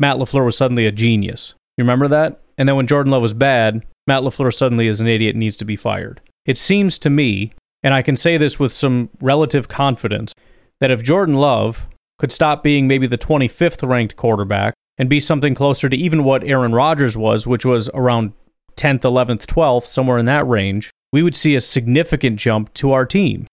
Matt 0.00 0.16
LaFleur 0.16 0.44
was 0.44 0.56
suddenly 0.56 0.86
a 0.86 0.92
genius. 0.92 1.54
You 1.76 1.84
remember 1.84 2.08
that? 2.08 2.40
And 2.58 2.68
then 2.68 2.74
when 2.74 2.88
Jordan 2.88 3.12
Love 3.12 3.22
was 3.22 3.34
bad, 3.34 3.86
Matt 4.08 4.24
LaFleur 4.24 4.52
suddenly 4.52 4.88
is 4.88 5.00
an 5.00 5.06
idiot 5.06 5.36
and 5.36 5.40
needs 5.40 5.56
to 5.58 5.64
be 5.64 5.76
fired. 5.76 6.20
It 6.44 6.58
seems 6.58 6.98
to 6.98 7.10
me, 7.10 7.52
and 7.84 7.94
I 7.94 8.02
can 8.02 8.16
say 8.16 8.36
this 8.36 8.58
with 8.58 8.72
some 8.72 9.10
relative 9.20 9.68
confidence, 9.68 10.34
that 10.80 10.90
if 10.90 11.04
Jordan 11.04 11.36
Love 11.36 11.86
could 12.18 12.32
stop 12.32 12.62
being 12.62 12.86
maybe 12.86 13.06
the 13.06 13.18
25th 13.18 13.86
ranked 13.86 14.16
quarterback 14.16 14.74
and 14.98 15.08
be 15.08 15.20
something 15.20 15.54
closer 15.54 15.88
to 15.88 15.96
even 15.96 16.24
what 16.24 16.44
Aaron 16.44 16.72
Rodgers 16.72 17.16
was, 17.16 17.46
which 17.46 17.64
was 17.64 17.90
around 17.94 18.32
10th, 18.76 19.00
11th, 19.00 19.46
12th, 19.46 19.86
somewhere 19.86 20.18
in 20.18 20.26
that 20.26 20.46
range, 20.46 20.90
we 21.12 21.22
would 21.22 21.34
see 21.34 21.54
a 21.54 21.60
significant 21.60 22.38
jump 22.38 22.72
to 22.74 22.92
our 22.92 23.06
team. 23.06 23.46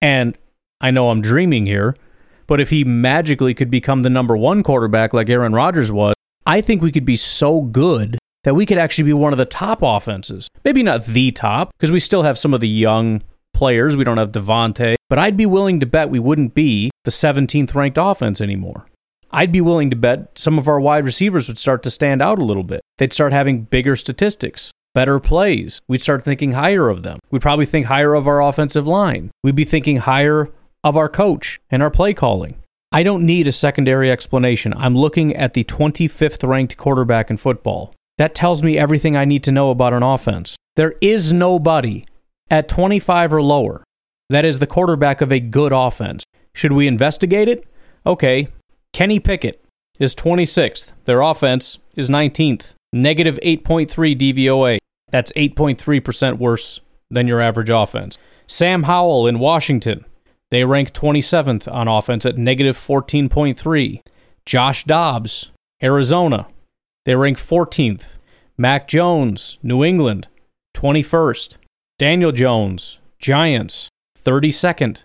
And 0.00 0.36
I 0.80 0.90
know 0.90 1.10
I'm 1.10 1.22
dreaming 1.22 1.66
here, 1.66 1.96
but 2.46 2.60
if 2.60 2.70
he 2.70 2.84
magically 2.84 3.54
could 3.54 3.70
become 3.70 4.02
the 4.02 4.10
number 4.10 4.36
one 4.36 4.62
quarterback 4.62 5.14
like 5.14 5.30
Aaron 5.30 5.52
Rodgers 5.52 5.90
was, 5.90 6.14
I 6.46 6.60
think 6.60 6.82
we 6.82 6.92
could 6.92 7.04
be 7.06 7.16
so 7.16 7.62
good 7.62 8.18
that 8.44 8.54
we 8.54 8.66
could 8.66 8.78
actually 8.78 9.04
be 9.04 9.14
one 9.14 9.32
of 9.32 9.38
the 9.38 9.46
top 9.46 9.80
offenses. 9.82 10.48
Maybe 10.64 10.82
not 10.82 11.06
the 11.06 11.30
top, 11.30 11.70
because 11.72 11.90
we 11.90 12.00
still 12.00 12.22
have 12.22 12.38
some 12.38 12.52
of 12.52 12.60
the 12.60 12.68
young 12.68 13.22
players. 13.54 13.96
We 13.96 14.04
don't 14.04 14.18
have 14.18 14.32
Davante, 14.32 14.96
but 15.08 15.18
I'd 15.18 15.36
be 15.36 15.46
willing 15.46 15.80
to 15.80 15.86
bet 15.86 16.10
we 16.10 16.18
wouldn't 16.18 16.54
be 16.54 16.90
the 17.04 17.10
17th 17.10 17.74
ranked 17.74 17.98
offense 17.98 18.40
anymore. 18.40 18.86
I'd 19.30 19.52
be 19.52 19.60
willing 19.60 19.90
to 19.90 19.96
bet 19.96 20.38
some 20.38 20.58
of 20.58 20.68
our 20.68 20.78
wide 20.78 21.04
receivers 21.04 21.48
would 21.48 21.58
start 21.58 21.82
to 21.84 21.90
stand 21.90 22.22
out 22.22 22.38
a 22.38 22.44
little 22.44 22.62
bit. 22.62 22.82
They'd 22.98 23.12
start 23.12 23.32
having 23.32 23.62
bigger 23.62 23.96
statistics. 23.96 24.70
better 24.94 25.18
plays. 25.18 25.80
We'd 25.88 26.02
start 26.02 26.24
thinking 26.24 26.52
higher 26.52 26.88
of 26.88 27.02
them. 27.02 27.18
We'd 27.30 27.42
probably 27.42 27.66
think 27.66 27.86
higher 27.86 28.14
of 28.14 28.28
our 28.28 28.40
offensive 28.40 28.86
line. 28.86 29.32
We'd 29.42 29.56
be 29.56 29.64
thinking 29.64 29.96
higher 29.96 30.50
of 30.84 30.96
our 30.96 31.08
coach 31.08 31.58
and 31.68 31.82
our 31.82 31.90
play 31.90 32.14
calling. 32.14 32.56
I 32.92 33.02
don't 33.02 33.26
need 33.26 33.48
a 33.48 33.52
secondary 33.52 34.08
explanation. 34.08 34.72
I'm 34.76 34.96
looking 34.96 35.34
at 35.34 35.54
the 35.54 35.64
25th 35.64 36.46
ranked 36.48 36.76
quarterback 36.76 37.28
in 37.28 37.38
football. 37.38 37.92
That 38.18 38.36
tells 38.36 38.62
me 38.62 38.78
everything 38.78 39.16
I 39.16 39.24
need 39.24 39.42
to 39.44 39.52
know 39.52 39.70
about 39.70 39.94
an 39.94 40.04
offense. 40.04 40.54
There 40.76 40.94
is 41.00 41.32
nobody 41.32 42.04
at 42.50 42.68
25 42.68 43.32
or 43.32 43.42
lower 43.42 43.84
that 44.30 44.44
is 44.44 44.58
the 44.58 44.66
quarterback 44.66 45.20
of 45.20 45.30
a 45.30 45.40
good 45.40 45.72
offense. 45.72 46.24
Should 46.54 46.72
we 46.72 46.86
investigate 46.86 47.48
it? 47.48 47.66
Okay. 48.06 48.48
Kenny 48.92 49.18
Pickett 49.18 49.64
is 49.98 50.14
26th. 50.14 50.92
Their 51.04 51.20
offense 51.20 51.78
is 51.96 52.10
19th. 52.10 52.72
Negative 52.92 53.38
8.3 53.42 53.88
DVOA. 54.18 54.78
That's 55.10 55.32
8.3% 55.32 56.38
worse 56.38 56.80
than 57.10 57.28
your 57.28 57.40
average 57.40 57.70
offense. 57.70 58.18
Sam 58.46 58.84
Howell 58.84 59.26
in 59.26 59.38
Washington 59.38 60.04
they 60.50 60.62
rank 60.62 60.92
27th 60.92 61.72
on 61.72 61.88
offense 61.88 62.24
at 62.24 62.38
negative 62.38 62.78
14.3. 62.78 64.00
Josh 64.46 64.84
Dobbs, 64.84 65.50
Arizona. 65.82 66.46
They 67.06 67.16
rank 67.16 67.38
14th. 67.38 68.18
Mac 68.56 68.86
Jones, 68.86 69.58
New 69.64 69.82
England, 69.82 70.28
21st. 70.76 71.56
Daniel 71.98 72.32
Jones, 72.32 72.98
Giants, 73.20 73.88
32nd. 74.18 75.02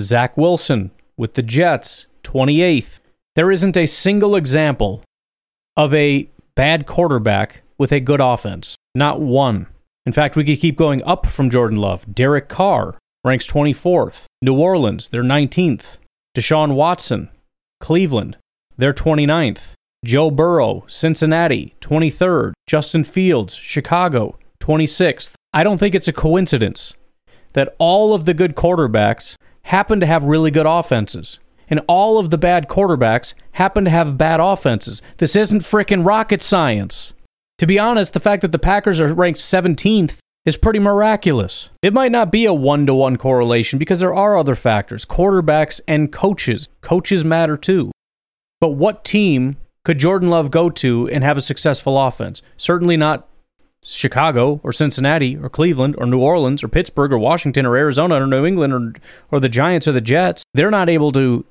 Zach 0.00 0.36
Wilson 0.38 0.90
with 1.18 1.34
the 1.34 1.42
Jets, 1.42 2.06
28th. 2.22 3.00
There 3.36 3.50
isn't 3.50 3.76
a 3.76 3.84
single 3.84 4.34
example 4.34 5.02
of 5.76 5.92
a 5.92 6.30
bad 6.54 6.86
quarterback 6.86 7.60
with 7.76 7.92
a 7.92 8.00
good 8.00 8.20
offense. 8.22 8.74
Not 8.94 9.20
one. 9.20 9.66
In 10.06 10.12
fact, 10.12 10.34
we 10.34 10.44
could 10.44 10.60
keep 10.60 10.76
going 10.76 11.02
up 11.02 11.26
from 11.26 11.50
Jordan 11.50 11.78
Love. 11.78 12.06
Derek 12.14 12.48
Carr, 12.48 12.96
ranks 13.22 13.46
24th. 13.46 14.24
New 14.40 14.58
Orleans, 14.58 15.10
they're 15.10 15.22
19th. 15.22 15.98
Deshaun 16.34 16.74
Watson, 16.74 17.28
Cleveland, 17.80 18.38
they're 18.78 18.94
29th. 18.94 19.72
Joe 20.06 20.30
Burrow, 20.30 20.84
Cincinnati, 20.86 21.74
23rd. 21.82 22.52
Justin 22.66 23.04
Fields, 23.04 23.54
Chicago, 23.54 24.38
26th. 24.60 25.34
I 25.52 25.64
don't 25.64 25.78
think 25.78 25.94
it's 25.94 26.08
a 26.08 26.12
coincidence 26.12 26.94
that 27.52 27.74
all 27.78 28.14
of 28.14 28.24
the 28.24 28.34
good 28.34 28.54
quarterbacks 28.54 29.36
happen 29.62 30.00
to 30.00 30.06
have 30.06 30.24
really 30.24 30.50
good 30.50 30.66
offenses. 30.66 31.38
And 31.68 31.80
all 31.86 32.18
of 32.18 32.30
the 32.30 32.38
bad 32.38 32.68
quarterbacks 32.68 33.34
happen 33.52 33.84
to 33.84 33.90
have 33.90 34.18
bad 34.18 34.40
offenses. 34.40 35.02
This 35.18 35.36
isn't 35.36 35.62
frickin' 35.62 36.04
rocket 36.04 36.42
science. 36.42 37.12
To 37.58 37.66
be 37.66 37.78
honest, 37.78 38.12
the 38.12 38.20
fact 38.20 38.42
that 38.42 38.52
the 38.52 38.58
Packers 38.58 38.98
are 39.00 39.12
ranked 39.12 39.38
17th 39.38 40.16
is 40.44 40.56
pretty 40.56 40.78
miraculous. 40.78 41.68
It 41.82 41.92
might 41.92 42.10
not 42.10 42.32
be 42.32 42.44
a 42.44 42.54
one 42.54 42.86
to 42.86 42.94
one 42.94 43.16
correlation 43.16 43.78
because 43.78 44.00
there 44.00 44.14
are 44.14 44.36
other 44.36 44.54
factors 44.54 45.04
quarterbacks 45.04 45.80
and 45.86 46.10
coaches. 46.10 46.68
Coaches 46.80 47.24
matter 47.24 47.56
too. 47.56 47.92
But 48.60 48.70
what 48.70 49.04
team 49.04 49.56
could 49.84 49.98
Jordan 49.98 50.30
Love 50.30 50.50
go 50.50 50.70
to 50.70 51.08
and 51.08 51.22
have 51.22 51.36
a 51.36 51.42
successful 51.42 51.98
offense? 51.98 52.42
Certainly 52.56 52.96
not 52.96 53.28
Chicago 53.82 54.60
or 54.62 54.72
Cincinnati 54.72 55.36
or 55.36 55.48
Cleveland 55.48 55.94
or 55.98 56.06
New 56.06 56.20
Orleans 56.20 56.62
or 56.62 56.68
Pittsburgh 56.68 57.12
or 57.12 57.18
Washington 57.18 57.66
or 57.66 57.76
Arizona 57.76 58.22
or 58.22 58.26
New 58.26 58.44
England 58.44 58.72
or, 58.72 58.92
or 59.30 59.40
the 59.40 59.48
Giants 59.48 59.88
or 59.88 59.92
the 59.92 60.00
Jets. 60.00 60.44
They're 60.54 60.70
not 60.70 60.88
able 60.88 61.10
to 61.12 61.44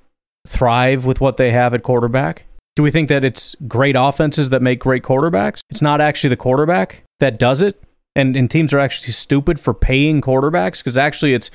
thrive 0.47 1.05
with 1.05 1.19
what 1.19 1.37
they 1.37 1.51
have 1.51 1.73
at 1.73 1.83
quarterback. 1.83 2.45
Do 2.75 2.83
we 2.83 2.91
think 2.91 3.09
that 3.09 3.25
it's 3.25 3.55
great 3.67 3.95
offenses 3.97 4.51
that 4.51 4.61
make 4.61 4.79
great 4.79 5.03
quarterbacks? 5.03 5.61
It's 5.69 5.81
not 5.81 6.01
actually 6.01 6.29
the 6.29 6.37
quarterback 6.37 7.03
that 7.19 7.39
does 7.39 7.61
it 7.61 7.83
and, 8.15 8.35
and 8.35 8.49
teams 8.49 8.73
are 8.73 8.79
actually 8.79 9.13
stupid 9.13 9.59
for 9.59 9.73
paying 9.73 10.21
quarterbacks 10.21 10.79
because 10.79 10.97
actually 10.97 11.33
it's 11.33 11.51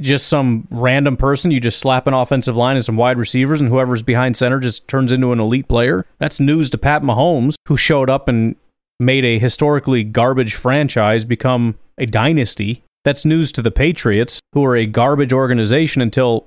just 0.00 0.26
some 0.26 0.66
random 0.70 1.16
person. 1.16 1.50
You 1.50 1.60
just 1.60 1.78
slap 1.78 2.06
an 2.06 2.14
offensive 2.14 2.56
line 2.56 2.76
and 2.76 2.84
some 2.84 2.96
wide 2.96 3.18
receivers, 3.18 3.60
and 3.60 3.68
whoever's 3.68 4.02
behind 4.02 4.36
center 4.36 4.58
just 4.58 4.88
turns 4.88 5.12
into 5.12 5.32
an 5.32 5.40
elite 5.40 5.68
player. 5.68 6.06
That's 6.18 6.40
news 6.40 6.70
to 6.70 6.78
Pat 6.78 7.02
Mahomes, 7.02 7.54
who 7.68 7.76
showed 7.76 8.10
up 8.10 8.26
and 8.28 8.56
made 9.00 9.24
a 9.24 9.38
historically 9.38 10.04
garbage 10.04 10.54
franchise 10.54 11.24
become 11.24 11.76
a 11.98 12.06
dynasty. 12.06 12.84
That's 13.04 13.24
news 13.24 13.50
to 13.52 13.62
the 13.62 13.70
Patriots, 13.70 14.40
who 14.52 14.64
are 14.64 14.76
a 14.76 14.86
garbage 14.86 15.32
organization 15.32 16.02
until 16.02 16.46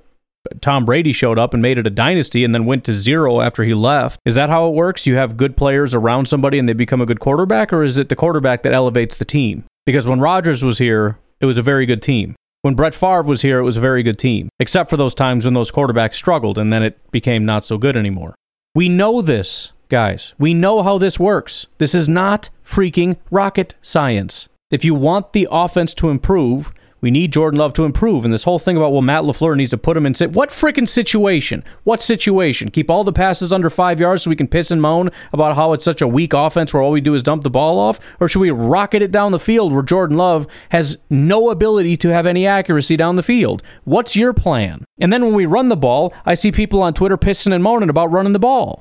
Tom 0.60 0.84
Brady 0.84 1.12
showed 1.12 1.38
up 1.38 1.52
and 1.52 1.62
made 1.62 1.78
it 1.78 1.86
a 1.86 1.90
dynasty 1.90 2.44
and 2.44 2.54
then 2.54 2.64
went 2.64 2.84
to 2.84 2.94
zero 2.94 3.40
after 3.40 3.62
he 3.64 3.74
left. 3.74 4.20
Is 4.24 4.36
that 4.36 4.48
how 4.48 4.68
it 4.68 4.74
works? 4.74 5.06
You 5.06 5.16
have 5.16 5.36
good 5.36 5.56
players 5.56 5.94
around 5.94 6.26
somebody 6.26 6.58
and 6.58 6.68
they 6.68 6.72
become 6.72 7.00
a 7.00 7.06
good 7.06 7.20
quarterback, 7.20 7.72
or 7.72 7.82
is 7.82 7.98
it 7.98 8.08
the 8.08 8.16
quarterback 8.16 8.62
that 8.62 8.72
elevates 8.72 9.16
the 9.16 9.24
team? 9.24 9.64
Because 9.84 10.06
when 10.06 10.20
Rodgers 10.20 10.64
was 10.64 10.78
here, 10.78 11.18
it 11.40 11.46
was 11.46 11.58
a 11.58 11.62
very 11.62 11.86
good 11.86 12.02
team. 12.02 12.34
When 12.62 12.74
Brett 12.74 12.94
Favre 12.94 13.22
was 13.22 13.42
here, 13.42 13.58
it 13.58 13.64
was 13.64 13.76
a 13.76 13.80
very 13.80 14.02
good 14.02 14.18
team, 14.18 14.48
except 14.58 14.90
for 14.90 14.96
those 14.96 15.14
times 15.14 15.44
when 15.44 15.54
those 15.54 15.70
quarterbacks 15.70 16.14
struggled 16.14 16.58
and 16.58 16.72
then 16.72 16.82
it 16.82 16.98
became 17.12 17.44
not 17.44 17.64
so 17.64 17.78
good 17.78 17.96
anymore. 17.96 18.34
We 18.74 18.88
know 18.88 19.22
this, 19.22 19.72
guys. 19.88 20.34
We 20.38 20.54
know 20.54 20.82
how 20.82 20.98
this 20.98 21.18
works. 21.18 21.66
This 21.78 21.94
is 21.94 22.08
not 22.08 22.50
freaking 22.64 23.16
rocket 23.30 23.74
science. 23.82 24.48
If 24.70 24.84
you 24.84 24.94
want 24.94 25.32
the 25.32 25.46
offense 25.50 25.94
to 25.94 26.10
improve, 26.10 26.72
we 27.00 27.10
need 27.10 27.32
Jordan 27.32 27.60
Love 27.60 27.72
to 27.74 27.84
improve. 27.84 28.24
And 28.24 28.32
this 28.34 28.44
whole 28.44 28.58
thing 28.58 28.76
about, 28.76 28.90
well, 28.90 29.02
Matt 29.02 29.22
LaFleur 29.22 29.56
needs 29.56 29.70
to 29.70 29.78
put 29.78 29.96
him 29.96 30.06
in. 30.06 30.14
Sit- 30.14 30.32
what 30.32 30.48
freaking 30.48 30.88
situation? 30.88 31.62
What 31.84 32.00
situation? 32.00 32.70
Keep 32.70 32.90
all 32.90 33.04
the 33.04 33.12
passes 33.12 33.52
under 33.52 33.70
five 33.70 34.00
yards 34.00 34.22
so 34.22 34.30
we 34.30 34.34
can 34.34 34.48
piss 34.48 34.70
and 34.70 34.82
moan 34.82 35.10
about 35.32 35.54
how 35.54 35.72
it's 35.72 35.84
such 35.84 36.02
a 36.02 36.08
weak 36.08 36.32
offense 36.32 36.72
where 36.72 36.82
all 36.82 36.90
we 36.90 37.00
do 37.00 37.14
is 37.14 37.22
dump 37.22 37.44
the 37.44 37.50
ball 37.50 37.78
off? 37.78 38.00
Or 38.18 38.28
should 38.28 38.40
we 38.40 38.50
rocket 38.50 39.02
it 39.02 39.12
down 39.12 39.30
the 39.30 39.38
field 39.38 39.72
where 39.72 39.82
Jordan 39.82 40.16
Love 40.16 40.48
has 40.70 40.98
no 41.08 41.50
ability 41.50 41.96
to 41.98 42.08
have 42.08 42.26
any 42.26 42.46
accuracy 42.46 42.96
down 42.96 43.16
the 43.16 43.22
field? 43.22 43.62
What's 43.84 44.16
your 44.16 44.32
plan? 44.32 44.84
And 44.98 45.12
then 45.12 45.22
when 45.24 45.34
we 45.34 45.46
run 45.46 45.68
the 45.68 45.76
ball, 45.76 46.12
I 46.24 46.34
see 46.34 46.50
people 46.50 46.82
on 46.82 46.94
Twitter 46.94 47.18
pissing 47.18 47.52
and 47.52 47.62
moaning 47.62 47.90
about 47.90 48.10
running 48.10 48.32
the 48.32 48.38
ball. 48.38 48.80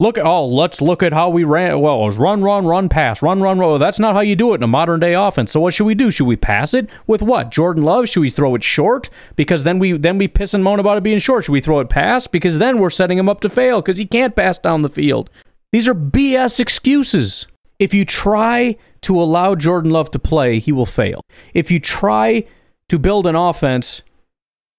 Look 0.00 0.18
at 0.18 0.26
oh, 0.26 0.46
let's 0.46 0.80
look 0.80 1.02
at 1.02 1.12
how 1.12 1.28
we 1.28 1.44
ran. 1.44 1.78
Well, 1.78 2.02
it 2.02 2.06
was 2.06 2.16
run, 2.18 2.42
run, 2.42 2.66
run, 2.66 2.88
pass, 2.88 3.22
run, 3.22 3.40
run, 3.40 3.58
run. 3.58 3.78
That's 3.78 4.00
not 4.00 4.14
how 4.14 4.20
you 4.20 4.34
do 4.34 4.52
it 4.52 4.56
in 4.56 4.62
a 4.64 4.66
modern 4.66 4.98
day 4.98 5.14
offense. 5.14 5.52
So 5.52 5.60
what 5.60 5.74
should 5.74 5.84
we 5.84 5.94
do? 5.94 6.10
Should 6.10 6.26
we 6.26 6.34
pass 6.34 6.74
it 6.74 6.90
with 7.06 7.22
what? 7.22 7.50
Jordan 7.50 7.84
Love? 7.84 8.08
Should 8.08 8.20
we 8.20 8.30
throw 8.30 8.54
it 8.56 8.64
short? 8.64 9.10
Because 9.36 9.62
then 9.62 9.78
we 9.78 9.92
then 9.92 10.18
we 10.18 10.26
piss 10.26 10.54
and 10.54 10.64
moan 10.64 10.80
about 10.80 10.98
it 10.98 11.04
being 11.04 11.20
short. 11.20 11.44
Should 11.44 11.52
we 11.52 11.60
throw 11.60 11.78
it 11.78 11.88
pass? 11.88 12.26
Because 12.26 12.58
then 12.58 12.78
we're 12.78 12.90
setting 12.90 13.16
him 13.16 13.28
up 13.28 13.40
to 13.42 13.48
fail 13.48 13.80
because 13.80 13.98
he 13.98 14.06
can't 14.06 14.34
pass 14.34 14.58
down 14.58 14.82
the 14.82 14.88
field. 14.88 15.30
These 15.70 15.86
are 15.88 15.94
BS 15.94 16.58
excuses. 16.58 17.46
If 17.78 17.94
you 17.94 18.04
try 18.04 18.76
to 19.02 19.20
allow 19.20 19.54
Jordan 19.54 19.90
Love 19.90 20.10
to 20.12 20.18
play, 20.18 20.58
he 20.58 20.72
will 20.72 20.86
fail. 20.86 21.20
If 21.54 21.70
you 21.70 21.78
try 21.78 22.44
to 22.88 22.98
build 22.98 23.26
an 23.26 23.36
offense 23.36 24.02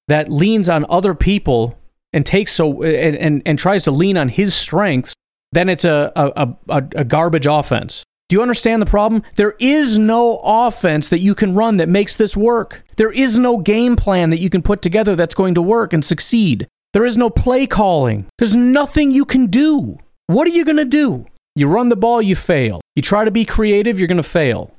that 0.07 0.29
leans 0.29 0.69
on 0.69 0.85
other 0.89 1.13
people 1.13 1.77
and 2.13 2.25
takes 2.25 2.53
so 2.53 2.83
and, 2.83 3.15
and, 3.15 3.41
and 3.45 3.59
tries 3.59 3.83
to 3.83 3.91
lean 3.91 4.17
on 4.17 4.29
his 4.29 4.53
strengths, 4.53 5.13
then 5.51 5.69
it's 5.69 5.85
a, 5.85 6.11
a, 6.15 6.55
a, 6.69 6.83
a 6.95 7.03
garbage 7.03 7.47
offense. 7.47 8.03
Do 8.29 8.35
you 8.35 8.41
understand 8.41 8.81
the 8.81 8.87
problem? 8.87 9.21
There 9.35 9.55
is 9.59 9.99
no 9.99 10.39
offense 10.43 11.09
that 11.09 11.19
you 11.19 11.35
can 11.35 11.53
run 11.53 11.77
that 11.77 11.89
makes 11.89 12.15
this 12.15 12.35
work. 12.35 12.83
There 12.95 13.11
is 13.11 13.37
no 13.37 13.57
game 13.57 13.95
plan 13.95 14.29
that 14.29 14.39
you 14.39 14.49
can 14.49 14.61
put 14.61 14.81
together 14.81 15.15
that's 15.15 15.35
going 15.35 15.55
to 15.55 15.61
work 15.61 15.93
and 15.93 16.03
succeed. 16.03 16.67
There 16.93 17.05
is 17.05 17.17
no 17.17 17.29
play 17.29 17.67
calling. 17.67 18.27
There's 18.39 18.55
nothing 18.55 19.11
you 19.11 19.25
can 19.25 19.47
do. 19.47 19.97
What 20.27 20.47
are 20.47 20.51
you 20.51 20.63
going 20.63 20.77
to 20.77 20.85
do? 20.85 21.25
You 21.55 21.67
run 21.67 21.89
the 21.89 21.95
ball, 21.95 22.21
you 22.21 22.35
fail. 22.35 22.81
You 22.95 23.01
try 23.01 23.25
to 23.25 23.31
be 23.31 23.45
creative, 23.45 23.99
you're 23.99 24.07
going 24.07 24.17
to 24.17 24.23
fail. 24.23 24.71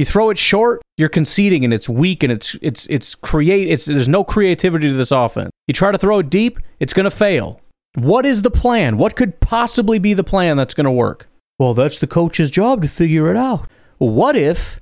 You 0.00 0.06
throw 0.06 0.30
it 0.30 0.38
short, 0.38 0.80
you're 0.96 1.10
conceding 1.10 1.62
and 1.62 1.74
it's 1.74 1.86
weak 1.86 2.22
and 2.22 2.32
it's 2.32 2.56
it's 2.62 2.86
it's 2.86 3.14
create 3.14 3.68
it's 3.68 3.84
there's 3.84 4.08
no 4.08 4.24
creativity 4.24 4.88
to 4.88 4.94
this 4.94 5.10
offense. 5.10 5.50
You 5.66 5.74
try 5.74 5.92
to 5.92 5.98
throw 5.98 6.20
it 6.20 6.30
deep, 6.30 6.58
it's 6.78 6.94
going 6.94 7.04
to 7.04 7.10
fail. 7.10 7.60
What 7.96 8.24
is 8.24 8.40
the 8.40 8.50
plan? 8.50 8.96
What 8.96 9.14
could 9.14 9.40
possibly 9.40 9.98
be 9.98 10.14
the 10.14 10.24
plan 10.24 10.56
that's 10.56 10.72
going 10.72 10.86
to 10.86 10.90
work? 10.90 11.28
Well, 11.58 11.74
that's 11.74 11.98
the 11.98 12.06
coach's 12.06 12.50
job 12.50 12.80
to 12.80 12.88
figure 12.88 13.30
it 13.30 13.36
out. 13.36 13.68
what 13.98 14.36
if 14.36 14.80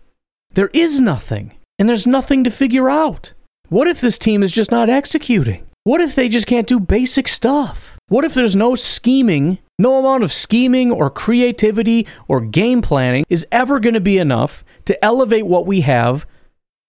there 0.52 0.70
is 0.72 1.00
nothing 1.00 1.56
and 1.80 1.88
there's 1.88 2.06
nothing 2.06 2.44
to 2.44 2.50
figure 2.50 2.88
out? 2.88 3.32
What 3.70 3.88
if 3.88 4.00
this 4.00 4.20
team 4.20 4.44
is 4.44 4.52
just 4.52 4.70
not 4.70 4.88
executing? 4.88 5.66
What 5.82 6.00
if 6.00 6.14
they 6.14 6.28
just 6.28 6.46
can't 6.46 6.68
do 6.68 6.78
basic 6.78 7.26
stuff? 7.26 7.98
What 8.06 8.24
if 8.24 8.34
there's 8.34 8.54
no 8.54 8.76
scheming 8.76 9.58
no 9.78 9.98
amount 9.98 10.24
of 10.24 10.32
scheming 10.32 10.90
or 10.90 11.08
creativity 11.08 12.06
or 12.26 12.40
game 12.40 12.82
planning 12.82 13.24
is 13.28 13.46
ever 13.52 13.78
going 13.78 13.94
to 13.94 14.00
be 14.00 14.18
enough 14.18 14.64
to 14.86 15.04
elevate 15.04 15.46
what 15.46 15.66
we 15.66 15.82
have 15.82 16.26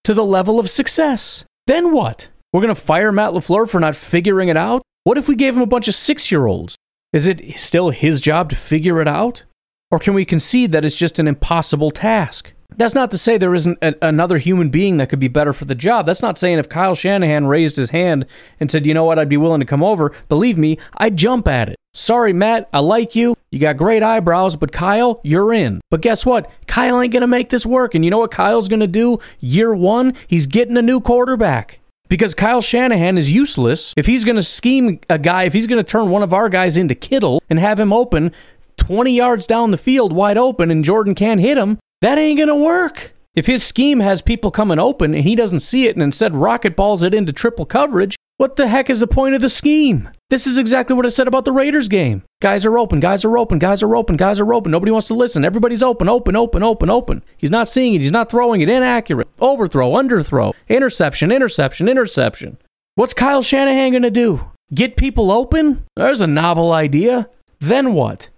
to 0.04 0.14
the 0.14 0.26
level 0.26 0.60
of 0.60 0.70
success. 0.70 1.46
Then 1.68 1.94
what? 1.94 2.30
We're 2.52 2.62
going 2.62 2.74
to 2.74 2.82
fire 2.82 3.12
Matt 3.12 3.34
LaFleur 3.34 3.70
for 3.70 3.80
not 3.80 3.96
figuring 3.96 4.50
it 4.50 4.58
out? 4.58 4.82
What 5.04 5.18
if 5.18 5.28
we 5.28 5.36
gave 5.36 5.56
him 5.56 5.62
a 5.62 5.68
bunch 5.68 5.88
of 5.88 5.96
six 5.96 6.32
year 6.32 6.48
olds? 6.48 6.76
Is 7.14 7.28
it 7.28 7.60
still 7.60 7.92
his 7.92 8.22
job 8.22 8.50
to 8.50 8.56
figure 8.56 9.02
it 9.02 9.08
out? 9.08 9.44
Or 9.92 10.00
can 10.00 10.14
we 10.14 10.26
concede 10.26 10.72
that 10.72 10.86
it's 10.86 10.96
just 10.96 11.20
an 11.20 11.28
impossible 11.28 11.92
task? 11.92 12.54
That's 12.76 12.94
not 12.94 13.12
to 13.12 13.18
say 13.18 13.38
there 13.38 13.56
isn't 13.56 13.80
a, 13.82 13.96
another 14.02 14.38
human 14.38 14.70
being 14.70 14.98
that 14.98 15.10
could 15.10 15.20
be 15.20 15.28
better 15.28 15.54
for 15.54 15.66
the 15.66 15.76
job. 15.76 16.06
That's 16.06 16.22
not 16.22 16.38
saying 16.38 16.60
if 16.60 16.70
Kyle 16.70 16.96
Shanahan 16.96 17.48
raised 17.48 17.76
his 17.76 17.90
hand 17.90 18.26
and 18.60 18.70
said, 18.70 18.86
you 18.86 18.94
know 18.94 19.04
what, 19.04 19.18
I'd 19.18 19.30
be 19.30 19.38
willing 19.38 19.60
to 19.60 19.66
come 19.66 19.84
over, 19.84 20.12
believe 20.28 20.58
me, 20.58 20.78
I'd 20.98 21.18
jump 21.18 21.48
at 21.48 21.70
it. 21.70 21.79
Sorry, 21.94 22.34
Matt, 22.34 22.70
I 22.72 22.80
like 22.80 23.16
you. 23.16 23.36
You 23.52 23.60
got 23.60 23.78
great 23.78 24.04
eyebrows, 24.04 24.56
but 24.56 24.72
Kyle, 24.72 25.20
you're 25.24 25.54
in. 25.54 25.82
But 25.90 26.02
guess 26.02 26.26
what? 26.26 26.50
Kyle 26.68 27.02
ain't 27.02 27.14
going 27.14 27.22
to 27.22 27.28
make 27.28 27.50
this 27.50 27.66
work. 27.66 27.96
And 27.96 28.06
you 28.06 28.12
know 28.12 28.20
what 28.20 28.32
Kyle's 28.32 28.68
going 28.68 28.80
to 28.80 28.88
do? 28.88 29.20
Year 29.40 29.74
one, 29.74 30.14
he's 30.28 30.46
getting 30.46 30.78
a 30.78 30.82
new 30.82 31.00
quarterback. 31.00 31.80
Because 32.08 32.34
Kyle 32.34 32.62
Shanahan 32.62 33.18
is 33.18 33.32
useless. 33.32 33.94
If 33.96 34.06
he's 34.06 34.24
going 34.24 34.36
to 34.36 34.44
scheme 34.44 35.00
a 35.10 35.18
guy, 35.18 35.44
if 35.44 35.54
he's 35.54 35.68
going 35.68 35.84
to 35.84 35.90
turn 35.90 36.10
one 36.10 36.24
of 36.24 36.34
our 36.34 36.50
guys 36.50 36.78
into 36.78 36.96
Kittle 36.96 37.42
and 37.50 37.60
have 37.60 37.80
him 37.80 37.94
open 37.94 38.32
20 38.78 39.12
yards 39.12 39.46
down 39.46 39.72
the 39.72 39.78
field 39.78 40.14
wide 40.14 40.38
open 40.38 40.72
and 40.72 40.84
Jordan 40.84 41.14
can't 41.14 41.42
hit 41.42 41.58
him, 41.58 41.80
that 42.02 42.18
ain't 42.18 42.38
going 42.38 42.50
to 42.50 42.56
work. 42.56 43.14
If 43.36 43.46
his 43.46 43.64
scheme 43.64 44.00
has 44.00 44.22
people 44.22 44.52
coming 44.52 44.80
open 44.80 45.14
and 45.14 45.24
he 45.24 45.36
doesn't 45.36 45.60
see 45.60 45.88
it 45.88 45.96
and 45.96 46.02
instead 46.02 46.36
rocket 46.36 46.76
balls 46.76 47.04
it 47.04 47.14
into 47.14 47.32
triple 47.32 47.66
coverage, 47.66 48.16
what 48.38 48.56
the 48.56 48.68
heck 48.68 48.90
is 48.90 49.02
the 49.02 49.08
point 49.08 49.36
of 49.36 49.42
the 49.42 49.50
scheme? 49.50 50.10
This 50.30 50.46
is 50.46 50.60
exactly 50.60 50.96
what 50.96 51.08
I 51.08 51.10
said 51.10 51.28
about 51.28 51.46
the 51.46 51.52
Raiders 51.52 51.88
game. 51.88 52.22
Guys 52.40 52.64
are 52.64 52.78
open, 52.78 53.00
guys 53.00 53.26
are 53.26 53.36
open, 53.36 53.58
guys 53.58 53.82
are 53.82 53.96
open, 53.96 54.16
guys 54.16 54.40
are 54.40 54.54
open. 54.54 54.72
Nobody 54.72 54.92
wants 54.92 55.08
to 55.08 55.16
listen. 55.16 55.44
Everybody's 55.44 55.82
open, 55.82 56.08
open, 56.08 56.36
open, 56.36 56.62
open, 56.62 56.90
open. 56.90 57.24
He's 57.36 57.50
not 57.50 57.68
seeing 57.68 57.96
it. 57.96 58.02
He's 58.02 58.12
not 58.12 58.30
throwing 58.30 58.62
it. 58.62 58.70
Inaccurate. 58.70 59.28
Overthrow, 59.40 59.92
underthrow, 59.94 60.54
interception, 60.68 61.32
interception, 61.32 61.90
interception. 61.90 62.60
What's 62.94 63.16
Kyle 63.16 63.42
Shanahan 63.42 63.90
going 63.90 64.04
to 64.04 64.12
do? 64.12 64.52
Get 64.72 64.98
people 64.98 65.32
open? 65.32 65.88
There's 65.96 66.22
a 66.22 66.28
novel 66.28 66.74
idea. 66.74 67.28
Then 67.60 67.94
what? 67.94 68.30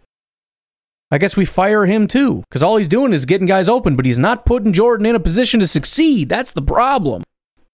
I 1.12 1.18
guess 1.18 1.36
we 1.36 1.44
fire 1.44 1.86
him 1.86 2.08
too, 2.08 2.44
because 2.50 2.64
all 2.64 2.78
he's 2.78 2.88
doing 2.88 3.12
is 3.12 3.26
getting 3.26 3.48
guys 3.48 3.68
open, 3.68 3.98
but 3.98 4.06
he's 4.06 4.18
not 4.18 4.46
putting 4.46 4.72
Jordan 4.72 5.06
in 5.06 5.16
a 5.16 5.20
position 5.20 5.60
to 5.60 5.68
succeed. 5.68 6.30
That's 6.30 6.52
the 6.52 6.62
problem. 6.62 7.24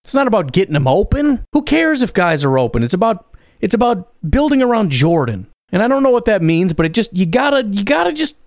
It's 0.03 0.15
not 0.15 0.25
about 0.25 0.53
getting 0.53 0.73
him 0.73 0.87
open. 0.87 1.43
Who 1.53 1.61
cares 1.61 2.01
if 2.01 2.13
guys 2.13 2.43
are 2.43 2.57
open? 2.57 2.81
It's 2.81 2.95
about 2.95 3.26
it's 3.61 3.75
about 3.75 4.09
building 4.29 4.61
around 4.61 4.91
Jordan. 4.91 5.47
And 5.71 5.83
I 5.83 5.87
don't 5.87 6.03
know 6.03 6.09
what 6.09 6.25
that 6.25 6.41
means, 6.41 6.73
but 6.73 6.85
it 6.85 6.93
just 6.93 7.15
you 7.15 7.25
gotta 7.25 7.63
you 7.65 7.83
gotta 7.83 8.13
just 8.13 8.37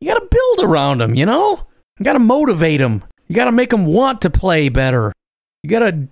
you 0.00 0.08
gotta 0.08 0.26
build 0.30 0.68
around 0.70 1.00
him, 1.00 1.14
you 1.14 1.24
know? 1.24 1.66
You 1.98 2.04
gotta 2.04 2.18
motivate 2.18 2.80
him. 2.80 3.02
You 3.28 3.34
gotta 3.34 3.52
make 3.52 3.72
him 3.72 3.86
want 3.86 4.20
to 4.22 4.30
play 4.30 4.68
better. 4.68 5.12
You 5.62 5.70
gotta 5.70 6.08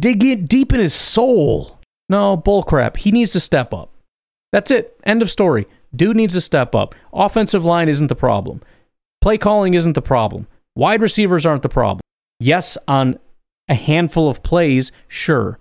dig 0.00 0.24
in 0.24 0.46
deep 0.46 0.72
in 0.72 0.80
his 0.80 0.94
soul. 0.94 1.78
No, 2.08 2.36
bullcrap. 2.36 2.96
He 2.96 3.12
needs 3.12 3.32
to 3.32 3.40
step 3.40 3.72
up. 3.74 3.90
That's 4.52 4.70
it. 4.70 4.96
End 5.04 5.22
of 5.22 5.30
story. 5.30 5.66
Dude 5.94 6.16
needs 6.16 6.34
to 6.34 6.40
step 6.40 6.74
up. 6.74 6.94
Offensive 7.12 7.64
line 7.64 7.88
isn't 7.88 8.08
the 8.08 8.16
problem. 8.16 8.62
Play 9.20 9.38
calling 9.38 9.74
isn't 9.74 9.94
the 9.94 10.02
problem. 10.02 10.46
Wide 10.76 11.00
receivers 11.00 11.46
aren't 11.46 11.62
the 11.62 11.68
problem. 11.68 12.00
Yes, 12.40 12.76
on 12.88 13.18
a 13.68 13.74
handful 13.74 14.28
of 14.28 14.42
plays, 14.42 14.92
sure, 15.08 15.58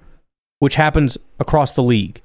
which 0.64 0.76
happens 0.76 1.18
across 1.42 1.74
the 1.74 1.84
league. 1.84 2.22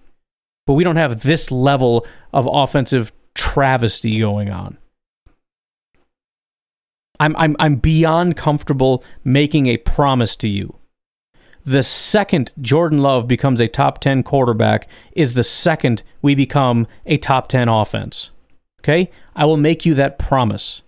But 0.65 0.75
we 0.75 0.85
don't 0.85 0.95
have 0.95 1.23
this 1.23 1.51
level 1.51 2.07
of 2.33 2.49
offensive 2.49 3.11
travesty 3.35 4.21
going 4.21 4.49
on. 4.49 4.79
I'm, 7.19 7.35
I'm, 7.35 7.57
I'm 7.59 7.75
beyond 7.75 8.37
comfortable 8.37 9.03
making 9.25 9.67
a 9.67 9.79
promise 9.79 10.37
to 10.37 10.47
you. 10.47 10.77
The 11.65 11.83
second 11.83 12.53
Jordan 12.61 12.99
Love 12.99 13.27
becomes 13.27 13.59
a 13.59 13.67
top 13.67 13.99
10 13.99 14.23
quarterback 14.23 14.87
is 15.15 15.33
the 15.33 15.43
second 15.43 16.05
we 16.23 16.37
become 16.37 16.87
a 17.07 17.19
top 17.19 17.49
10 17.49 17.69
offense. 17.69 18.31
Okay? 18.81 19.11
I 19.35 19.47
will 19.47 19.57
make 19.57 19.85
you 19.85 19.95
that 19.95 20.17
promise. 20.17 20.83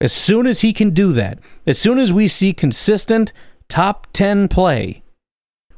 As 0.00 0.12
soon 0.12 0.48
as 0.48 0.62
he 0.62 0.72
can 0.72 0.90
do 0.90 1.12
that, 1.12 1.38
as 1.68 1.78
soon 1.78 2.00
as 2.00 2.12
we 2.12 2.26
see 2.26 2.52
consistent 2.52 3.32
top 3.68 4.08
10 4.12 4.48
play, 4.48 5.03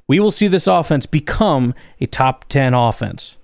we 0.09 0.21
will 0.21 0.31
see 0.31 0.49
this 0.49 0.67
offense 0.67 1.07
become 1.07 1.75
a 2.01 2.07
top 2.07 2.45
10 2.49 2.75
offense. 2.75 3.37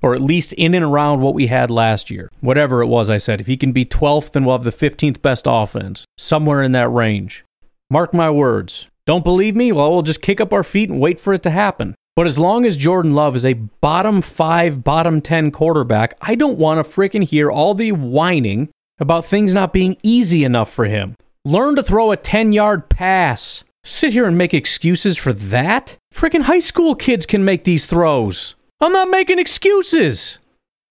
Or 0.00 0.14
at 0.14 0.22
least 0.22 0.52
in 0.52 0.74
and 0.74 0.84
around 0.84 1.20
what 1.20 1.34
we 1.34 1.48
had 1.48 1.70
last 1.70 2.08
year. 2.10 2.30
Whatever 2.40 2.82
it 2.82 2.86
was, 2.86 3.10
I 3.10 3.18
said. 3.18 3.40
If 3.40 3.48
he 3.48 3.56
can 3.56 3.72
be 3.72 3.84
12th, 3.84 4.32
then 4.32 4.44
we'll 4.44 4.56
have 4.56 4.64
the 4.64 4.70
15th 4.70 5.20
best 5.20 5.44
offense. 5.48 6.04
Somewhere 6.16 6.62
in 6.62 6.72
that 6.72 6.88
range. 6.88 7.44
Mark 7.90 8.14
my 8.14 8.30
words. 8.30 8.86
Don't 9.06 9.24
believe 9.24 9.56
me? 9.56 9.72
Well, 9.72 9.90
we'll 9.90 10.02
just 10.02 10.22
kick 10.22 10.40
up 10.40 10.52
our 10.52 10.62
feet 10.62 10.90
and 10.90 11.00
wait 11.00 11.18
for 11.18 11.32
it 11.32 11.42
to 11.44 11.50
happen. 11.50 11.94
But 12.14 12.26
as 12.26 12.38
long 12.38 12.66
as 12.66 12.76
Jordan 12.76 13.14
Love 13.14 13.34
is 13.34 13.44
a 13.44 13.54
bottom 13.54 14.22
five, 14.22 14.84
bottom 14.84 15.20
10 15.20 15.50
quarterback, 15.50 16.16
I 16.20 16.34
don't 16.34 16.58
want 16.58 16.84
to 16.84 16.92
freaking 16.92 17.24
hear 17.24 17.50
all 17.50 17.74
the 17.74 17.92
whining 17.92 18.68
about 18.98 19.24
things 19.24 19.54
not 19.54 19.72
being 19.72 19.96
easy 20.02 20.44
enough 20.44 20.72
for 20.72 20.84
him. 20.86 21.14
Learn 21.44 21.76
to 21.76 21.82
throw 21.82 22.10
a 22.10 22.16
10 22.16 22.52
yard 22.52 22.88
pass. 22.88 23.64
Sit 23.90 24.12
here 24.12 24.26
and 24.26 24.36
make 24.36 24.52
excuses 24.52 25.16
for 25.16 25.32
that? 25.32 25.96
Freaking 26.12 26.42
high 26.42 26.58
school 26.58 26.94
kids 26.94 27.24
can 27.24 27.42
make 27.42 27.64
these 27.64 27.86
throws. 27.86 28.54
I'm 28.82 28.92
not 28.92 29.08
making 29.08 29.38
excuses. 29.38 30.36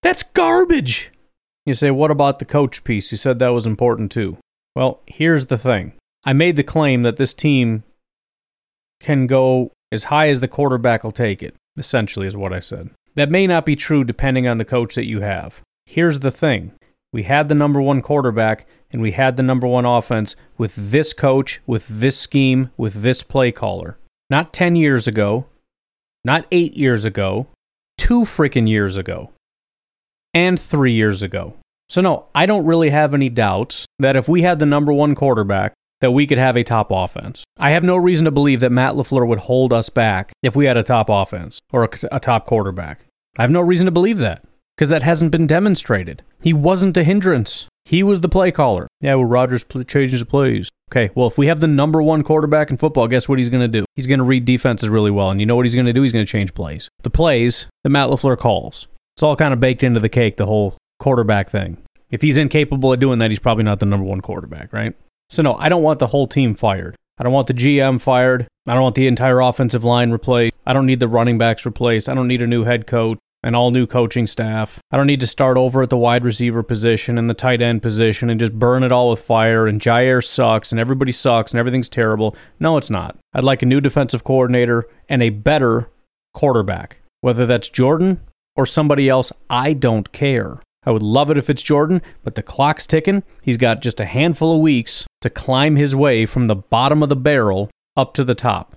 That's 0.01 0.23
garbage. 0.23 1.11
You 1.67 1.75
say, 1.75 1.91
what 1.91 2.09
about 2.09 2.39
the 2.39 2.45
coach 2.45 2.83
piece? 2.83 3.11
You 3.11 3.19
said 3.19 3.37
that 3.37 3.49
was 3.49 3.67
important 3.67 4.11
too. 4.11 4.37
Well, 4.75 5.01
here's 5.05 5.45
the 5.45 5.59
thing 5.59 5.93
I 6.25 6.33
made 6.33 6.55
the 6.55 6.63
claim 6.63 7.03
that 7.03 7.17
this 7.17 7.35
team 7.35 7.83
can 8.99 9.27
go 9.27 9.71
as 9.91 10.05
high 10.05 10.29
as 10.29 10.39
the 10.39 10.47
quarterback 10.47 11.03
will 11.03 11.11
take 11.11 11.43
it, 11.43 11.53
essentially, 11.77 12.25
is 12.25 12.35
what 12.35 12.51
I 12.51 12.59
said. 12.59 12.89
That 13.13 13.29
may 13.29 13.45
not 13.45 13.63
be 13.63 13.75
true 13.75 14.05
depending 14.05 14.47
on 14.47 14.57
the 14.57 14.65
coach 14.65 14.95
that 14.95 15.05
you 15.05 15.21
have. 15.21 15.61
Here's 15.85 16.21
the 16.21 16.31
thing 16.31 16.71
we 17.13 17.23
had 17.23 17.47
the 17.47 17.53
number 17.53 17.79
one 17.79 18.01
quarterback 18.01 18.65
and 18.91 19.01
we 19.01 19.11
had 19.11 19.35
the 19.35 19.43
number 19.43 19.67
one 19.67 19.85
offense 19.85 20.35
with 20.57 20.75
this 20.75 21.13
coach, 21.13 21.61
with 21.65 21.87
this 21.87 22.17
scheme, 22.17 22.71
with 22.77 23.01
this 23.01 23.23
play 23.23 23.51
caller. 23.51 23.97
Not 24.29 24.53
10 24.53 24.75
years 24.75 25.07
ago, 25.07 25.45
not 26.23 26.45
eight 26.51 26.75
years 26.75 27.05
ago, 27.05 27.47
two 27.97 28.21
freaking 28.21 28.67
years 28.67 28.97
ago, 28.97 29.31
and 30.33 30.59
three 30.59 30.93
years 30.93 31.23
ago. 31.23 31.53
So, 31.89 32.01
no, 32.01 32.25
I 32.35 32.45
don't 32.45 32.65
really 32.65 32.89
have 32.89 33.13
any 33.13 33.29
doubts 33.29 33.85
that 33.99 34.17
if 34.17 34.27
we 34.27 34.41
had 34.41 34.59
the 34.59 34.65
number 34.65 34.91
one 34.91 35.15
quarterback, 35.15 35.73
that 36.01 36.11
we 36.11 36.27
could 36.27 36.37
have 36.37 36.55
a 36.55 36.63
top 36.63 36.87
offense. 36.91 37.43
I 37.57 37.71
have 37.71 37.83
no 37.83 37.95
reason 37.95 38.25
to 38.25 38.31
believe 38.31 38.59
that 38.59 38.71
Matt 38.71 38.93
LaFleur 38.93 39.27
would 39.27 39.39
hold 39.39 39.73
us 39.73 39.89
back 39.89 40.31
if 40.43 40.55
we 40.55 40.65
had 40.65 40.77
a 40.77 40.83
top 40.83 41.09
offense 41.09 41.59
or 41.71 41.85
a, 41.85 41.89
a 42.11 42.19
top 42.19 42.45
quarterback. 42.45 43.05
I 43.37 43.41
have 43.41 43.51
no 43.51 43.61
reason 43.61 43.85
to 43.85 43.91
believe 43.91 44.17
that 44.19 44.43
because 44.77 44.89
that 44.89 45.03
hasn't 45.03 45.31
been 45.31 45.47
demonstrated. 45.47 46.21
He 46.41 46.53
wasn't 46.53 46.97
a 46.97 47.03
hindrance. 47.03 47.65
He 47.83 48.03
was 48.03 48.21
the 48.21 48.29
play 48.29 48.51
caller. 48.51 48.87
Yeah, 49.01 49.15
well, 49.15 49.25
Rodgers 49.25 49.63
pl- 49.63 49.83
changes 49.83 50.23
plays. 50.23 50.69
Okay, 50.91 51.09
well, 51.15 51.27
if 51.27 51.37
we 51.37 51.47
have 51.47 51.59
the 51.59 51.67
number 51.67 52.01
one 52.01 52.23
quarterback 52.23 52.69
in 52.69 52.77
football, 52.77 53.07
guess 53.07 53.27
what 53.27 53.39
he's 53.39 53.49
going 53.49 53.61
to 53.61 53.79
do? 53.79 53.85
He's 53.95 54.07
going 54.07 54.19
to 54.19 54.25
read 54.25 54.45
defenses 54.45 54.89
really 54.89 55.11
well. 55.11 55.31
And 55.31 55.39
you 55.39 55.45
know 55.45 55.55
what 55.55 55.65
he's 55.65 55.73
going 55.73 55.87
to 55.87 55.93
do? 55.93 56.01
He's 56.01 56.11
going 56.11 56.25
to 56.25 56.31
change 56.31 56.53
plays. 56.53 56.89
The 57.01 57.09
plays 57.09 57.65
that 57.83 57.89
Matt 57.89 58.09
LaFleur 58.09 58.37
calls. 58.37 58.87
It's 59.15 59.23
all 59.23 59.35
kind 59.35 59.53
of 59.53 59.59
baked 59.59 59.83
into 59.83 59.99
the 59.99 60.09
cake, 60.09 60.37
the 60.37 60.45
whole 60.45 60.77
quarterback 60.99 61.49
thing. 61.49 61.77
If 62.11 62.21
he's 62.21 62.37
incapable 62.37 62.93
of 62.93 62.99
doing 62.99 63.19
that, 63.19 63.31
he's 63.31 63.39
probably 63.39 63.63
not 63.63 63.79
the 63.79 63.85
number 63.85 64.05
one 64.05 64.21
quarterback, 64.21 64.71
right? 64.71 64.93
So, 65.29 65.41
no, 65.41 65.55
I 65.55 65.69
don't 65.69 65.83
want 65.83 65.99
the 65.99 66.07
whole 66.07 66.27
team 66.27 66.53
fired. 66.53 66.95
I 67.17 67.23
don't 67.23 67.33
want 67.33 67.47
the 67.47 67.53
GM 67.53 67.99
fired. 67.99 68.47
I 68.67 68.73
don't 68.73 68.83
want 68.83 68.95
the 68.95 69.07
entire 69.07 69.39
offensive 69.39 69.83
line 69.83 70.11
replaced. 70.11 70.55
I 70.65 70.73
don't 70.73 70.85
need 70.85 70.99
the 70.99 71.07
running 71.07 71.37
backs 71.37 71.65
replaced. 71.65 72.07
I 72.07 72.13
don't 72.13 72.27
need 72.27 72.41
a 72.41 72.47
new 72.47 72.63
head 72.63 72.85
coach 72.85 73.17
an 73.47 73.55
all 73.55 73.71
new 73.71 73.87
coaching 73.87 74.27
staff. 74.27 74.79
I 74.91 74.97
don't 74.97 75.07
need 75.07 75.21
to 75.21 75.27
start 75.27 75.55
over 75.55 75.81
at 75.81 75.89
the 75.89 75.97
wide 75.97 76.25
receiver 76.25 76.63
position 76.63 77.17
and 77.17 77.29
the 77.29 77.33
tight 77.33 77.61
end 77.61 77.81
position 77.81 78.29
and 78.29 78.37
just 78.37 78.59
burn 78.59 78.83
it 78.83 78.91
all 78.91 79.09
with 79.09 79.21
fire 79.21 79.67
and 79.67 79.79
Jaire 79.79 80.23
sucks 80.23 80.73
and 80.73 80.81
everybody 80.81 81.13
sucks 81.13 81.53
and 81.53 81.59
everything's 81.59 81.87
terrible. 81.87 82.35
No, 82.59 82.75
it's 82.75 82.89
not. 82.89 83.17
I'd 83.33 83.45
like 83.45 83.61
a 83.61 83.65
new 83.65 83.79
defensive 83.79 84.25
coordinator 84.25 84.85
and 85.07 85.23
a 85.23 85.29
better 85.29 85.89
quarterback. 86.33 86.97
Whether 87.21 87.45
that's 87.45 87.69
Jordan 87.69 88.19
or 88.57 88.65
somebody 88.65 89.07
else, 89.07 89.31
I 89.49 89.71
don't 89.71 90.11
care. 90.11 90.59
I 90.85 90.91
would 90.91 91.03
love 91.03 91.31
it 91.31 91.37
if 91.37 91.49
it's 91.49 91.63
Jordan, 91.63 92.01
but 92.25 92.35
the 92.35 92.43
clock's 92.43 92.85
ticking. 92.85 93.23
He's 93.41 93.57
got 93.57 93.81
just 93.81 94.01
a 94.01 94.05
handful 94.05 94.55
of 94.55 94.61
weeks 94.61 95.05
to 95.21 95.29
climb 95.29 95.77
his 95.77 95.95
way 95.95 96.25
from 96.25 96.47
the 96.47 96.55
bottom 96.55 97.01
of 97.01 97.07
the 97.07 97.15
barrel 97.15 97.71
up 97.95 98.13
to 98.15 98.25
the 98.25 98.35
top. 98.35 98.75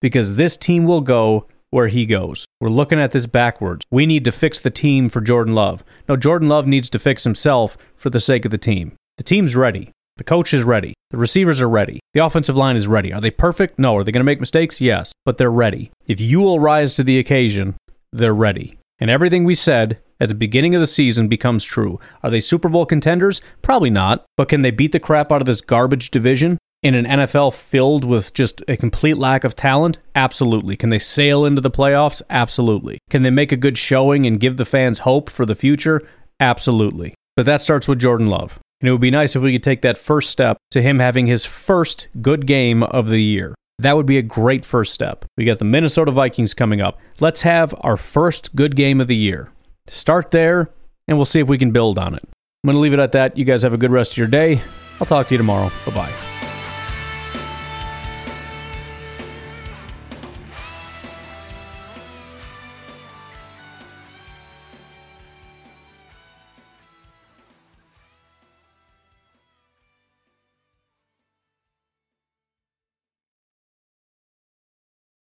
Because 0.00 0.36
this 0.36 0.56
team 0.56 0.84
will 0.84 1.00
go 1.00 1.46
where 1.72 1.88
he 1.88 2.06
goes. 2.06 2.44
We're 2.60 2.68
looking 2.68 3.00
at 3.00 3.10
this 3.12 3.26
backwards. 3.26 3.86
We 3.90 4.04
need 4.06 4.24
to 4.24 4.32
fix 4.32 4.60
the 4.60 4.70
team 4.70 5.08
for 5.08 5.20
Jordan 5.20 5.54
Love. 5.54 5.82
No, 6.08 6.16
Jordan 6.16 6.48
Love 6.48 6.66
needs 6.66 6.90
to 6.90 6.98
fix 6.98 7.24
himself 7.24 7.76
for 7.96 8.10
the 8.10 8.20
sake 8.20 8.44
of 8.44 8.50
the 8.50 8.58
team. 8.58 8.92
The 9.16 9.24
team's 9.24 9.56
ready. 9.56 9.90
The 10.18 10.24
coach 10.24 10.52
is 10.52 10.62
ready. 10.62 10.92
The 11.10 11.16
receivers 11.16 11.62
are 11.62 11.68
ready. 11.68 11.98
The 12.12 12.24
offensive 12.24 12.56
line 12.56 12.76
is 12.76 12.86
ready. 12.86 13.10
Are 13.12 13.20
they 13.20 13.30
perfect? 13.30 13.78
No. 13.78 13.96
Are 13.96 14.04
they 14.04 14.12
going 14.12 14.20
to 14.20 14.24
make 14.24 14.40
mistakes? 14.40 14.80
Yes. 14.80 15.12
But 15.24 15.38
they're 15.38 15.50
ready. 15.50 15.90
If 16.06 16.20
you 16.20 16.40
will 16.40 16.60
rise 16.60 16.94
to 16.96 17.04
the 17.04 17.18
occasion, 17.18 17.76
they're 18.12 18.34
ready. 18.34 18.76
And 18.98 19.10
everything 19.10 19.44
we 19.44 19.54
said 19.54 19.98
at 20.20 20.28
the 20.28 20.34
beginning 20.34 20.74
of 20.74 20.80
the 20.80 20.86
season 20.86 21.26
becomes 21.26 21.64
true. 21.64 21.98
Are 22.22 22.30
they 22.30 22.40
Super 22.40 22.68
Bowl 22.68 22.84
contenders? 22.84 23.40
Probably 23.62 23.90
not. 23.90 24.24
But 24.36 24.48
can 24.48 24.60
they 24.60 24.70
beat 24.70 24.92
the 24.92 25.00
crap 25.00 25.32
out 25.32 25.40
of 25.40 25.46
this 25.46 25.62
garbage 25.62 26.10
division? 26.10 26.58
In 26.82 26.94
an 26.94 27.04
NFL 27.04 27.54
filled 27.54 28.04
with 28.04 28.34
just 28.34 28.62
a 28.68 28.76
complete 28.76 29.16
lack 29.16 29.44
of 29.44 29.54
talent? 29.54 29.98
Absolutely. 30.14 30.76
Can 30.76 30.90
they 30.90 30.98
sail 30.98 31.44
into 31.44 31.60
the 31.60 31.70
playoffs? 31.70 32.22
Absolutely. 32.28 32.98
Can 33.10 33.22
they 33.22 33.30
make 33.30 33.52
a 33.52 33.56
good 33.56 33.78
showing 33.78 34.26
and 34.26 34.40
give 34.40 34.56
the 34.56 34.64
fans 34.64 35.00
hope 35.00 35.30
for 35.30 35.46
the 35.46 35.54
future? 35.54 36.02
Absolutely. 36.40 37.14
But 37.36 37.46
that 37.46 37.60
starts 37.60 37.88
with 37.88 38.00
Jordan 38.00 38.26
Love. 38.26 38.58
And 38.80 38.88
it 38.88 38.92
would 38.92 39.00
be 39.00 39.12
nice 39.12 39.36
if 39.36 39.42
we 39.42 39.52
could 39.52 39.62
take 39.62 39.82
that 39.82 39.96
first 39.96 40.30
step 40.30 40.56
to 40.72 40.82
him 40.82 40.98
having 40.98 41.26
his 41.26 41.44
first 41.44 42.08
good 42.20 42.46
game 42.46 42.82
of 42.82 43.08
the 43.08 43.22
year. 43.22 43.54
That 43.78 43.96
would 43.96 44.06
be 44.06 44.18
a 44.18 44.22
great 44.22 44.64
first 44.64 44.92
step. 44.92 45.24
We 45.36 45.44
got 45.44 45.58
the 45.58 45.64
Minnesota 45.64 46.10
Vikings 46.10 46.52
coming 46.52 46.80
up. 46.80 46.98
Let's 47.20 47.42
have 47.42 47.74
our 47.80 47.96
first 47.96 48.54
good 48.56 48.76
game 48.76 49.00
of 49.00 49.06
the 49.08 49.16
year. 49.16 49.50
Start 49.86 50.30
there, 50.30 50.70
and 51.08 51.16
we'll 51.16 51.24
see 51.24 51.40
if 51.40 51.48
we 51.48 51.58
can 51.58 51.70
build 51.70 51.98
on 51.98 52.14
it. 52.14 52.22
I'm 52.24 52.68
going 52.68 52.76
to 52.76 52.80
leave 52.80 52.92
it 52.92 53.00
at 53.00 53.12
that. 53.12 53.36
You 53.36 53.44
guys 53.44 53.62
have 53.62 53.72
a 53.72 53.78
good 53.78 53.90
rest 53.90 54.12
of 54.12 54.18
your 54.18 54.28
day. 54.28 54.60
I'll 55.00 55.06
talk 55.06 55.28
to 55.28 55.34
you 55.34 55.38
tomorrow. 55.38 55.70
Bye 55.86 55.94
bye. 55.94 56.31